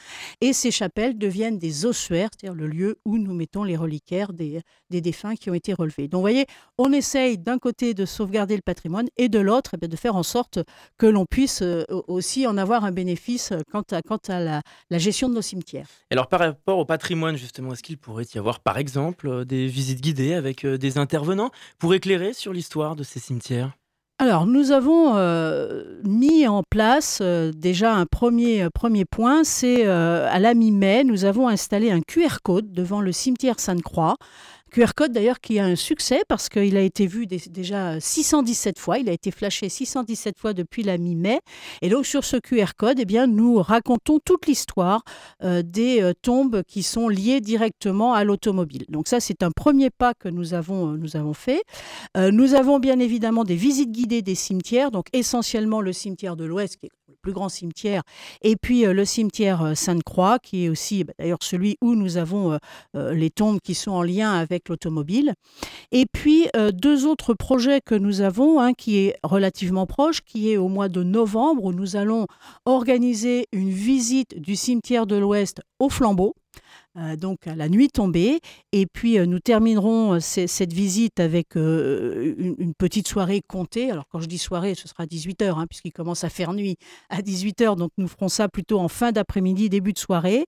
Et 0.41 0.53
ces 0.53 0.71
chapelles 0.71 1.15
deviennent 1.15 1.59
des 1.59 1.85
ossuaires, 1.85 2.29
c'est-à-dire 2.31 2.59
le 2.59 2.65
lieu 2.65 2.97
où 3.05 3.19
nous 3.19 3.35
mettons 3.35 3.63
les 3.63 3.77
reliquaires 3.77 4.33
des, 4.33 4.61
des 4.89 5.01
défunts 5.01 5.35
qui 5.35 5.51
ont 5.51 5.53
été 5.53 5.75
relevés. 5.75 6.07
Donc 6.07 6.17
vous 6.17 6.23
voyez, 6.23 6.47
on 6.79 6.91
essaye 6.91 7.37
d'un 7.37 7.59
côté 7.59 7.93
de 7.93 8.05
sauvegarder 8.05 8.55
le 8.55 8.63
patrimoine 8.63 9.07
et 9.15 9.29
de 9.29 9.37
l'autre 9.37 9.75
eh 9.79 9.87
de 9.87 9.95
faire 9.95 10.15
en 10.15 10.23
sorte 10.23 10.57
que 10.97 11.05
l'on 11.05 11.27
puisse 11.27 11.61
euh, 11.61 11.83
aussi 12.07 12.47
en 12.47 12.57
avoir 12.57 12.85
un 12.85 12.91
bénéfice 12.91 13.51
euh, 13.51 13.59
quant 13.71 13.83
à, 13.91 14.01
quant 14.01 14.19
à 14.29 14.39
la, 14.39 14.61
la 14.89 14.97
gestion 14.97 15.29
de 15.29 15.35
nos 15.35 15.43
cimetières. 15.43 15.85
Alors 16.09 16.27
par 16.27 16.39
rapport 16.39 16.79
au 16.79 16.85
patrimoine, 16.85 17.35
justement, 17.35 17.73
est-ce 17.73 17.83
qu'il 17.83 17.99
pourrait 17.99 18.25
y 18.33 18.39
avoir 18.39 18.61
par 18.61 18.79
exemple 18.79 19.27
euh, 19.27 19.45
des 19.45 19.67
visites 19.67 20.01
guidées 20.01 20.33
avec 20.33 20.65
des 20.65 20.97
intervenants 21.03 21.51
pour 21.77 21.93
éclairer 21.93 22.33
sur 22.33 22.53
l'histoire 22.53 22.95
de 22.95 23.03
ces 23.03 23.19
cimetières. 23.19 23.73
Alors, 24.19 24.45
nous 24.45 24.71
avons 24.71 25.15
euh, 25.17 25.99
mis 26.03 26.47
en 26.47 26.63
place 26.63 27.19
euh, 27.21 27.51
déjà 27.51 27.93
un 27.93 28.05
premier, 28.05 28.69
premier 28.69 29.05
point, 29.05 29.43
c'est 29.43 29.85
euh, 29.85 30.27
à 30.31 30.39
la 30.39 30.53
mi-mai, 30.53 31.03
nous 31.03 31.25
avons 31.25 31.47
installé 31.47 31.91
un 31.91 31.99
QR 31.99 32.37
code 32.41 32.71
devant 32.71 33.01
le 33.01 33.11
cimetière 33.11 33.59
Sainte-Croix 33.59 34.15
QR 34.73 34.95
code 34.95 35.11
d'ailleurs 35.11 35.39
qui 35.39 35.59
a 35.59 35.65
un 35.65 35.75
succès 35.75 36.23
parce 36.27 36.49
qu'il 36.49 36.75
a 36.77 36.81
été 36.81 37.05
vu 37.05 37.27
déjà 37.27 37.99
617 37.99 38.79
fois, 38.79 38.97
il 38.97 39.07
a 39.07 39.11
été 39.11 39.29
flashé 39.29 39.69
617 39.69 40.39
fois 40.39 40.53
depuis 40.53 40.81
la 40.81 40.97
mi-mai. 40.97 41.41
Et 41.83 41.89
donc 41.89 42.07
sur 42.07 42.25
ce 42.25 42.37
QR 42.37 42.73
code, 42.75 42.99
eh 42.99 43.05
bien, 43.05 43.27
nous 43.27 43.61
racontons 43.61 44.17
toute 44.17 44.47
l'histoire 44.47 45.03
euh, 45.43 45.61
des 45.63 46.01
euh, 46.01 46.13
tombes 46.19 46.63
qui 46.63 46.81
sont 46.81 47.07
liées 47.07 47.39
directement 47.39 48.15
à 48.15 48.23
l'automobile. 48.23 48.85
Donc 48.89 49.07
ça, 49.07 49.19
c'est 49.19 49.43
un 49.43 49.51
premier 49.51 49.91
pas 49.91 50.15
que 50.15 50.27
nous 50.27 50.55
avons, 50.55 50.93
euh, 50.93 50.97
nous 50.97 51.15
avons 51.15 51.33
fait. 51.33 51.61
Nous 52.15 52.55
avons 52.55 52.79
bien 52.79 52.99
évidemment 52.99 53.43
des 53.43 53.55
visites 53.55 53.91
guidées 53.91 54.21
des 54.21 54.35
cimetières, 54.35 54.91
donc 54.91 55.05
essentiellement 55.13 55.81
le 55.81 55.93
cimetière 55.93 56.35
de 56.35 56.45
l'Ouest 56.45 56.77
qui 56.77 56.87
est 56.87 56.91
plus 57.23 57.33
grand 57.33 57.49
cimetière, 57.49 58.03
et 58.43 58.55
puis 58.55 58.85
euh, 58.85 58.93
le 58.93 59.05
cimetière 59.05 59.75
Sainte-Croix, 59.75 60.37
qui 60.39 60.65
est 60.65 60.69
aussi 60.69 61.05
bah, 61.05 61.13
d'ailleurs 61.17 61.39
celui 61.41 61.77
où 61.81 61.95
nous 61.95 62.17
avons 62.17 62.59
euh, 62.95 63.13
les 63.13 63.29
tombes 63.29 63.59
qui 63.63 63.73
sont 63.73 63.91
en 63.91 64.03
lien 64.03 64.33
avec 64.33 64.69
l'automobile. 64.69 65.33
Et 65.91 66.05
puis 66.11 66.47
euh, 66.55 66.71
deux 66.71 67.05
autres 67.05 67.33
projets 67.33 67.79
que 67.81 67.95
nous 67.95 68.21
avons, 68.21 68.59
un 68.59 68.73
qui 68.73 68.97
est 68.97 69.15
relativement 69.23 69.87
proche, 69.87 70.21
qui 70.21 70.51
est 70.51 70.57
au 70.57 70.67
mois 70.67 70.89
de 70.89 71.01
novembre, 71.01 71.63
où 71.63 71.71
nous 71.71 71.95
allons 71.95 72.27
organiser 72.65 73.47
une 73.53 73.69
visite 73.69 74.39
du 74.39 74.55
cimetière 74.55 75.07
de 75.07 75.15
l'Ouest 75.15 75.61
au 75.79 75.89
flambeau. 75.89 76.35
Euh, 76.95 77.15
donc 77.15 77.47
à 77.47 77.55
la 77.55 77.69
nuit 77.69 77.89
tombée. 77.89 78.39
Et 78.71 78.85
puis 78.85 79.17
euh, 79.17 79.25
nous 79.25 79.39
terminerons 79.39 80.13
euh, 80.13 80.19
cette 80.19 80.73
visite 80.73 81.19
avec 81.19 81.55
une, 81.55 82.73
petite 82.77 83.07
soirée 83.07 83.41
comptée. 83.47 83.89
Alors 83.89 84.05
quand 84.11 84.19
je 84.19 84.27
dis 84.27 84.37
soirée, 84.37 84.75
ce 84.75 84.87
sera 84.87 85.05
18h, 85.05 85.57
hein, 85.57 85.65
puisqu'il 85.67 85.91
commence 85.91 86.23
à 86.23 86.29
faire 86.29 86.53
nuit 86.53 86.77
à 87.09 87.21
18h. 87.21 87.77
Donc 87.77 87.91
nous 87.97 88.07
ferons 88.07 88.29
ça 88.29 88.47
plutôt 88.47 88.79
en 88.79 88.89
fin 88.89 89.11
d'après-midi, 89.11 89.69
début 89.69 89.93
de 89.93 89.97
soirée. 89.97 90.45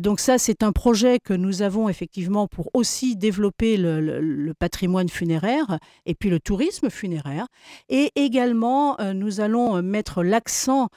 donc 0.00 0.18
ça, 0.18 0.38
c'est 0.38 0.62
un 0.62 0.72
projet 0.72 1.18
que 1.20 1.34
nous 1.34 1.62
avons 1.62 1.88
effectivement 1.88 2.48
pour 2.48 2.70
aussi 2.74 3.14
développer 3.14 3.76
le, 3.76 4.00
le, 4.00 4.54
patrimoine 4.54 5.08
funéraire 5.08 5.78
et 6.06 6.14
puis 6.14 6.30
le 6.30 6.40
tourisme 6.40 6.90
funéraire. 6.90 7.46
Et 7.88 8.10
également, 8.16 8.96
nous 9.14 9.40
allons 9.40 9.80
mettre 9.82 10.22
l'accent 10.22 10.88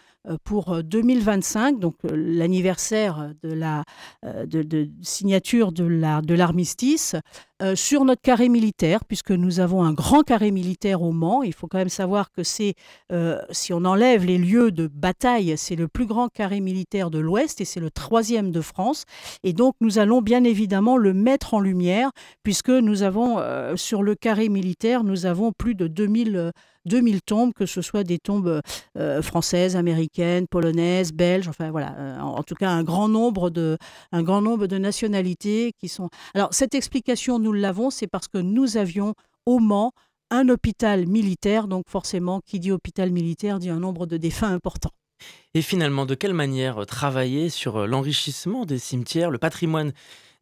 pour 0.43 0.83
2025, 0.83 1.79
donc 1.79 1.95
l'anniversaire 2.03 3.33
de 3.43 3.53
la 3.53 3.83
de, 4.23 4.89
signature 5.01 5.71
de 5.71 6.33
l'armistice, 6.33 7.13
la, 7.13 7.19
de 7.19 7.23
euh, 7.63 7.75
sur 7.75 8.03
notre 8.03 8.21
carré 8.21 8.49
militaire, 8.49 9.05
puisque 9.05 9.31
nous 9.31 9.61
avons 9.61 9.83
un 9.83 9.93
grand 9.93 10.23
carré 10.23 10.51
militaire 10.51 11.01
au 11.01 11.13
Mans. 11.13 11.43
Il 11.43 11.53
faut 11.53 11.67
quand 11.67 11.77
même 11.77 11.87
savoir 11.87 12.31
que 12.31 12.43
c'est, 12.43 12.73
euh, 13.11 13.39
si 13.51 13.71
on 13.71 13.85
enlève 13.85 14.25
les 14.25 14.37
lieux 14.37 14.71
de 14.71 14.87
bataille, 14.87 15.53
c'est 15.57 15.77
le 15.77 15.87
plus 15.87 16.05
grand 16.05 16.27
carré 16.27 16.59
militaire 16.59 17.09
de 17.09 17.19
l'Ouest 17.19 17.61
et 17.61 17.65
c'est 17.65 17.79
le 17.79 17.89
troisième 17.89 18.51
de 18.51 18.59
France. 18.59 19.05
Et 19.43 19.53
donc 19.53 19.75
nous 19.79 19.97
allons 19.97 20.21
bien 20.21 20.43
évidemment 20.43 20.97
le 20.97 21.13
mettre 21.13 21.53
en 21.53 21.61
lumière, 21.61 22.11
puisque 22.43 22.69
nous 22.69 23.03
avons 23.03 23.39
euh, 23.39 23.77
sur 23.77 24.03
le 24.03 24.15
carré 24.15 24.49
militaire, 24.49 25.05
nous 25.05 25.25
avons 25.25 25.53
plus 25.53 25.75
de 25.75 25.87
2000 25.87 26.51
2000 26.85 27.21
tombes, 27.21 27.53
que 27.53 27.65
ce 27.65 27.81
soit 27.81 28.03
des 28.03 28.19
tombes 28.19 28.61
euh, 28.97 29.21
françaises, 29.21 29.75
américaines, 29.75 30.47
polonaises, 30.47 31.13
belges, 31.13 31.47
enfin 31.47 31.71
voilà, 31.71 31.95
euh, 31.97 32.19
en, 32.19 32.43
tout 32.43 32.55
cas 32.55 32.69
un 32.69 32.83
grand 32.83 33.07
nombre 33.07 33.49
de, 33.49 33.77
un 34.11 34.23
grand 34.23 34.41
nombre 34.41 34.67
de 34.67 34.77
nationalités 34.77 35.73
qui 35.79 35.87
sont. 35.87 36.09
Alors 36.33 36.53
cette 36.53 36.75
explication, 36.75 37.39
nous 37.39 37.53
l'avons, 37.53 37.89
c'est 37.89 38.07
parce 38.07 38.27
que 38.27 38.37
nous 38.37 38.77
avions 38.77 39.13
au 39.45 39.59
Mans 39.59 39.91
un 40.29 40.49
hôpital 40.49 41.05
militaire, 41.07 41.67
donc 41.67 41.83
forcément, 41.87 42.41
qui 42.45 42.59
dit 42.59 42.71
hôpital 42.71 43.11
militaire 43.11 43.59
dit 43.59 43.69
un 43.69 43.79
nombre 43.79 44.05
de 44.05 44.17
défunts 44.17 44.51
important. 44.51 44.89
Et 45.53 45.61
finalement, 45.61 46.05
de 46.05 46.15
quelle 46.15 46.33
manière 46.33 46.85
travailler 46.85 47.49
sur 47.49 47.87
l'enrichissement 47.87 48.65
des 48.65 48.79
cimetières, 48.79 49.29
le 49.29 49.37
patrimoine 49.37 49.93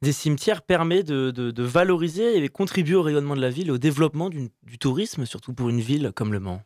des 0.02 0.12
cimetières 0.12 0.62
permet 0.64 1.04
de, 1.04 1.32
de, 1.32 1.52
de, 1.52 1.64
valoriser 1.64 2.44
et 2.44 2.50
contribuer 2.50 2.96
au 2.96 3.04
rayonnement 3.04 3.36
de 3.36 3.42
la 3.42 3.50
ville 3.50 3.72
au 3.72 3.78
développement 3.78 4.30
du, 4.30 4.50
du 4.64 4.78
tourisme, 4.78 5.26
surtout 5.26 5.54
pour 5.54 5.70
une 5.70 5.80
ville 5.80 6.12
comme 6.16 6.34
Le 6.34 6.40
Mans 6.40 6.62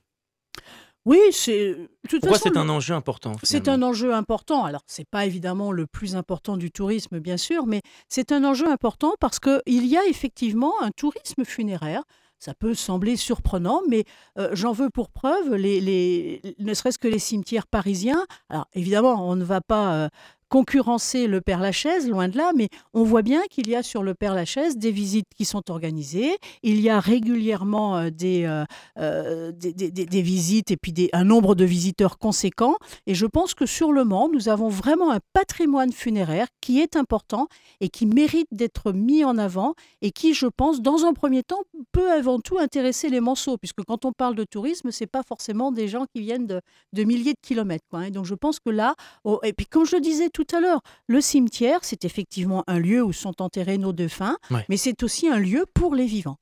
oui, 1.05 1.19
c'est. 1.31 1.77
Pourquoi 2.09 2.39
c'est 2.39 2.57
un 2.57 2.67
enjeu 2.67 2.95
important 2.95 3.33
C'est 3.43 3.69
un 3.69 3.83
enjeu 3.83 4.13
important. 4.13 4.65
Alors, 4.65 4.81
c'est 4.87 5.07
pas 5.07 5.27
évidemment 5.27 5.71
le 5.71 5.85
plus 5.85 6.15
important 6.15 6.57
du 6.57 6.71
tourisme, 6.71 7.19
bien 7.19 7.37
sûr, 7.37 7.67
mais 7.67 7.81
c'est 8.09 8.31
un 8.31 8.43
enjeu 8.43 8.67
important 8.67 9.13
parce 9.19 9.39
qu'il 9.39 9.85
y 9.85 9.97
a 9.97 10.05
effectivement 10.07 10.73
un 10.81 10.89
tourisme 10.89 11.45
funéraire. 11.45 12.01
Ça 12.39 12.53
peut 12.53 12.73
sembler 12.73 13.15
surprenant, 13.17 13.81
mais 13.87 14.03
euh, 14.37 14.49
j'en 14.53 14.71
veux 14.71 14.89
pour 14.89 15.09
preuve, 15.09 15.55
les, 15.55 15.79
les, 15.79 16.41
ne 16.59 16.73
serait-ce 16.73 16.99
que 16.99 17.07
les 17.07 17.19
cimetières 17.19 17.67
parisiens. 17.67 18.25
Alors, 18.49 18.67
évidemment, 18.73 19.29
on 19.29 19.35
ne 19.35 19.45
va 19.45 19.61
pas 19.61 19.93
euh, 19.93 20.09
concurrencer 20.55 21.27
le 21.27 21.41
Père 21.41 21.59
Lachaise, 21.59 22.07
loin 22.07 22.29
de 22.29 22.37
là, 22.37 22.53
mais 22.55 22.69
on 22.93 23.03
voit 23.03 23.23
bien 23.23 23.41
qu'il 23.49 23.67
y 23.67 23.75
a 23.75 23.83
sur 23.83 24.03
le 24.03 24.13
Père 24.13 24.33
Lachaise 24.33 24.77
des 24.77 24.91
visites 24.91 25.27
qui 25.35 25.43
sont 25.43 25.69
organisées. 25.69 26.37
Il 26.63 26.79
y 26.79 26.89
a 26.89 27.01
régulièrement 27.01 27.97
euh, 27.97 28.09
des, 28.09 28.45
euh, 28.45 28.63
euh, 28.97 29.51
des, 29.51 29.73
des, 29.73 29.91
des, 29.91 30.21
visites 30.21 30.71
et 30.71 30.77
puis 30.77 30.93
des, 30.93 31.09
un 31.11 31.25
nombre 31.25 31.55
de 31.55 31.65
visiteurs 31.65 32.17
conséquents. 32.17 32.77
Et 33.05 33.15
je 33.15 33.25
pense 33.25 33.53
que 33.53 33.65
sur 33.65 33.91
le 33.91 34.05
Mans, 34.05 34.29
nous 34.29 34.47
avons 34.47 34.69
vraiment 34.69 35.11
un 35.11 35.19
patrimoine 35.33 35.91
funéraire 35.91 36.47
qui 36.61 36.79
est 36.79 36.95
important 36.95 37.49
et 37.81 37.89
qui 37.89 38.05
mérite 38.05 38.47
d'être 38.53 38.93
mis 38.93 39.25
en 39.25 39.37
avant 39.37 39.73
et 40.01 40.11
qui, 40.11 40.33
je 40.33 40.47
pense, 40.47 40.79
dans 40.79 41.03
un 41.03 41.11
premier 41.11 41.43
temps, 41.43 41.63
peut 41.91 42.09
avant 42.13 42.39
tout 42.39 42.59
intéresser 42.59 43.09
les 43.09 43.19
Manceaux, 43.19 43.57
puisque 43.57 43.83
quand 43.83 44.05
on 44.05 44.13
parle 44.13 44.35
de 44.35 44.45
tourisme, 44.45 44.91
c'est 44.91 45.05
pas 45.05 45.23
forcément 45.23 45.73
des 45.73 45.89
gens 45.89 46.05
qui 46.15 46.21
viennent 46.21 46.47
de, 46.47 46.61
de 46.93 47.03
milliers 47.03 47.33
de 47.33 47.41
kilomètres. 47.41 47.85
Quoi, 47.89 47.99
hein. 47.99 48.09
Donc 48.09 48.23
je 48.23 48.35
pense 48.35 48.61
que 48.61 48.69
là, 48.69 48.95
oh, 49.25 49.41
et 49.43 49.51
puis 49.51 49.65
comme 49.65 49.85
je 49.85 49.97
le 49.97 50.01
disais 50.01 50.29
tout 50.29 50.44
tout 50.45 50.55
à 50.55 50.59
l'heure, 50.59 50.81
le 51.07 51.21
cimetière, 51.21 51.79
c'est 51.81 52.05
effectivement 52.05 52.63
un 52.67 52.79
lieu 52.79 53.03
où 53.03 53.13
sont 53.13 53.41
enterrés 53.41 53.77
nos 53.77 53.93
défunts, 53.93 54.37
ouais. 54.51 54.65
mais 54.69 54.77
c'est 54.77 55.03
aussi 55.03 55.27
un 55.27 55.39
lieu 55.39 55.65
pour 55.73 55.95
les 55.95 56.05
vivants. 56.05 56.37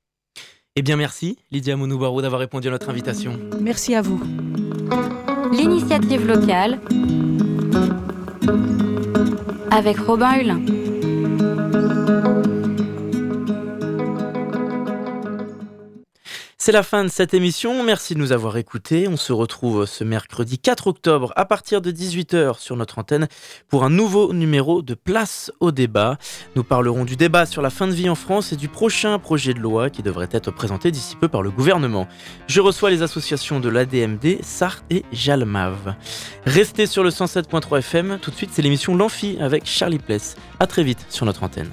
Eh 0.75 0.81
bien, 0.81 0.95
merci 0.95 1.37
Lydia 1.51 1.75
Mounoubarou 1.75 2.21
d'avoir 2.21 2.39
répondu 2.39 2.67
à 2.67 2.71
notre 2.71 2.89
invitation. 2.89 3.39
Merci 3.61 3.93
à 3.95 4.01
vous. 4.01 4.21
L'initiative 5.51 6.25
locale 6.25 6.79
avec 9.69 9.97
Robin 9.97 10.39
Hulin. 10.39 10.72
C'est 16.65 16.71
la 16.71 16.81
fin 16.81 17.03
de 17.03 17.09
cette 17.09 17.33
émission. 17.33 17.83
Merci 17.83 18.13
de 18.13 18.19
nous 18.19 18.31
avoir 18.31 18.55
écoutés. 18.55 19.09
On 19.09 19.17
se 19.17 19.33
retrouve 19.33 19.85
ce 19.85 20.05
mercredi 20.05 20.57
4 20.57 20.87
octobre 20.87 21.33
à 21.35 21.43
partir 21.43 21.81
de 21.81 21.91
18h 21.91 22.57
sur 22.57 22.77
notre 22.77 22.99
antenne 22.99 23.27
pour 23.67 23.83
un 23.83 23.89
nouveau 23.89 24.31
numéro 24.31 24.81
de 24.81 24.93
Place 24.93 25.51
au 25.59 25.73
débat. 25.73 26.17
Nous 26.55 26.63
parlerons 26.63 27.03
du 27.03 27.17
débat 27.17 27.45
sur 27.45 27.61
la 27.61 27.69
fin 27.69 27.85
de 27.85 27.91
vie 27.91 28.09
en 28.09 28.15
France 28.15 28.53
et 28.53 28.55
du 28.55 28.69
prochain 28.69 29.19
projet 29.19 29.53
de 29.53 29.59
loi 29.59 29.89
qui 29.89 30.03
devrait 30.03 30.29
être 30.31 30.51
présenté 30.51 30.89
d'ici 30.89 31.17
peu 31.17 31.27
par 31.27 31.41
le 31.41 31.51
gouvernement. 31.51 32.07
Je 32.47 32.61
reçois 32.61 32.91
les 32.91 33.01
associations 33.01 33.59
de 33.59 33.67
l'ADMD, 33.67 34.41
SAR 34.41 34.85
et 34.89 35.03
JALMAV. 35.11 35.95
Restez 36.45 36.85
sur 36.85 37.03
le 37.03 37.09
107.3 37.09 37.79
FM. 37.79 38.19
Tout 38.21 38.31
de 38.31 38.37
suite, 38.37 38.51
c'est 38.53 38.61
l'émission 38.61 38.95
L'Amphi 38.95 39.37
avec 39.41 39.65
Charlie 39.65 39.99
Pless. 39.99 40.37
À 40.61 40.67
très 40.67 40.83
vite 40.83 41.05
sur 41.09 41.25
notre 41.25 41.43
antenne. 41.43 41.71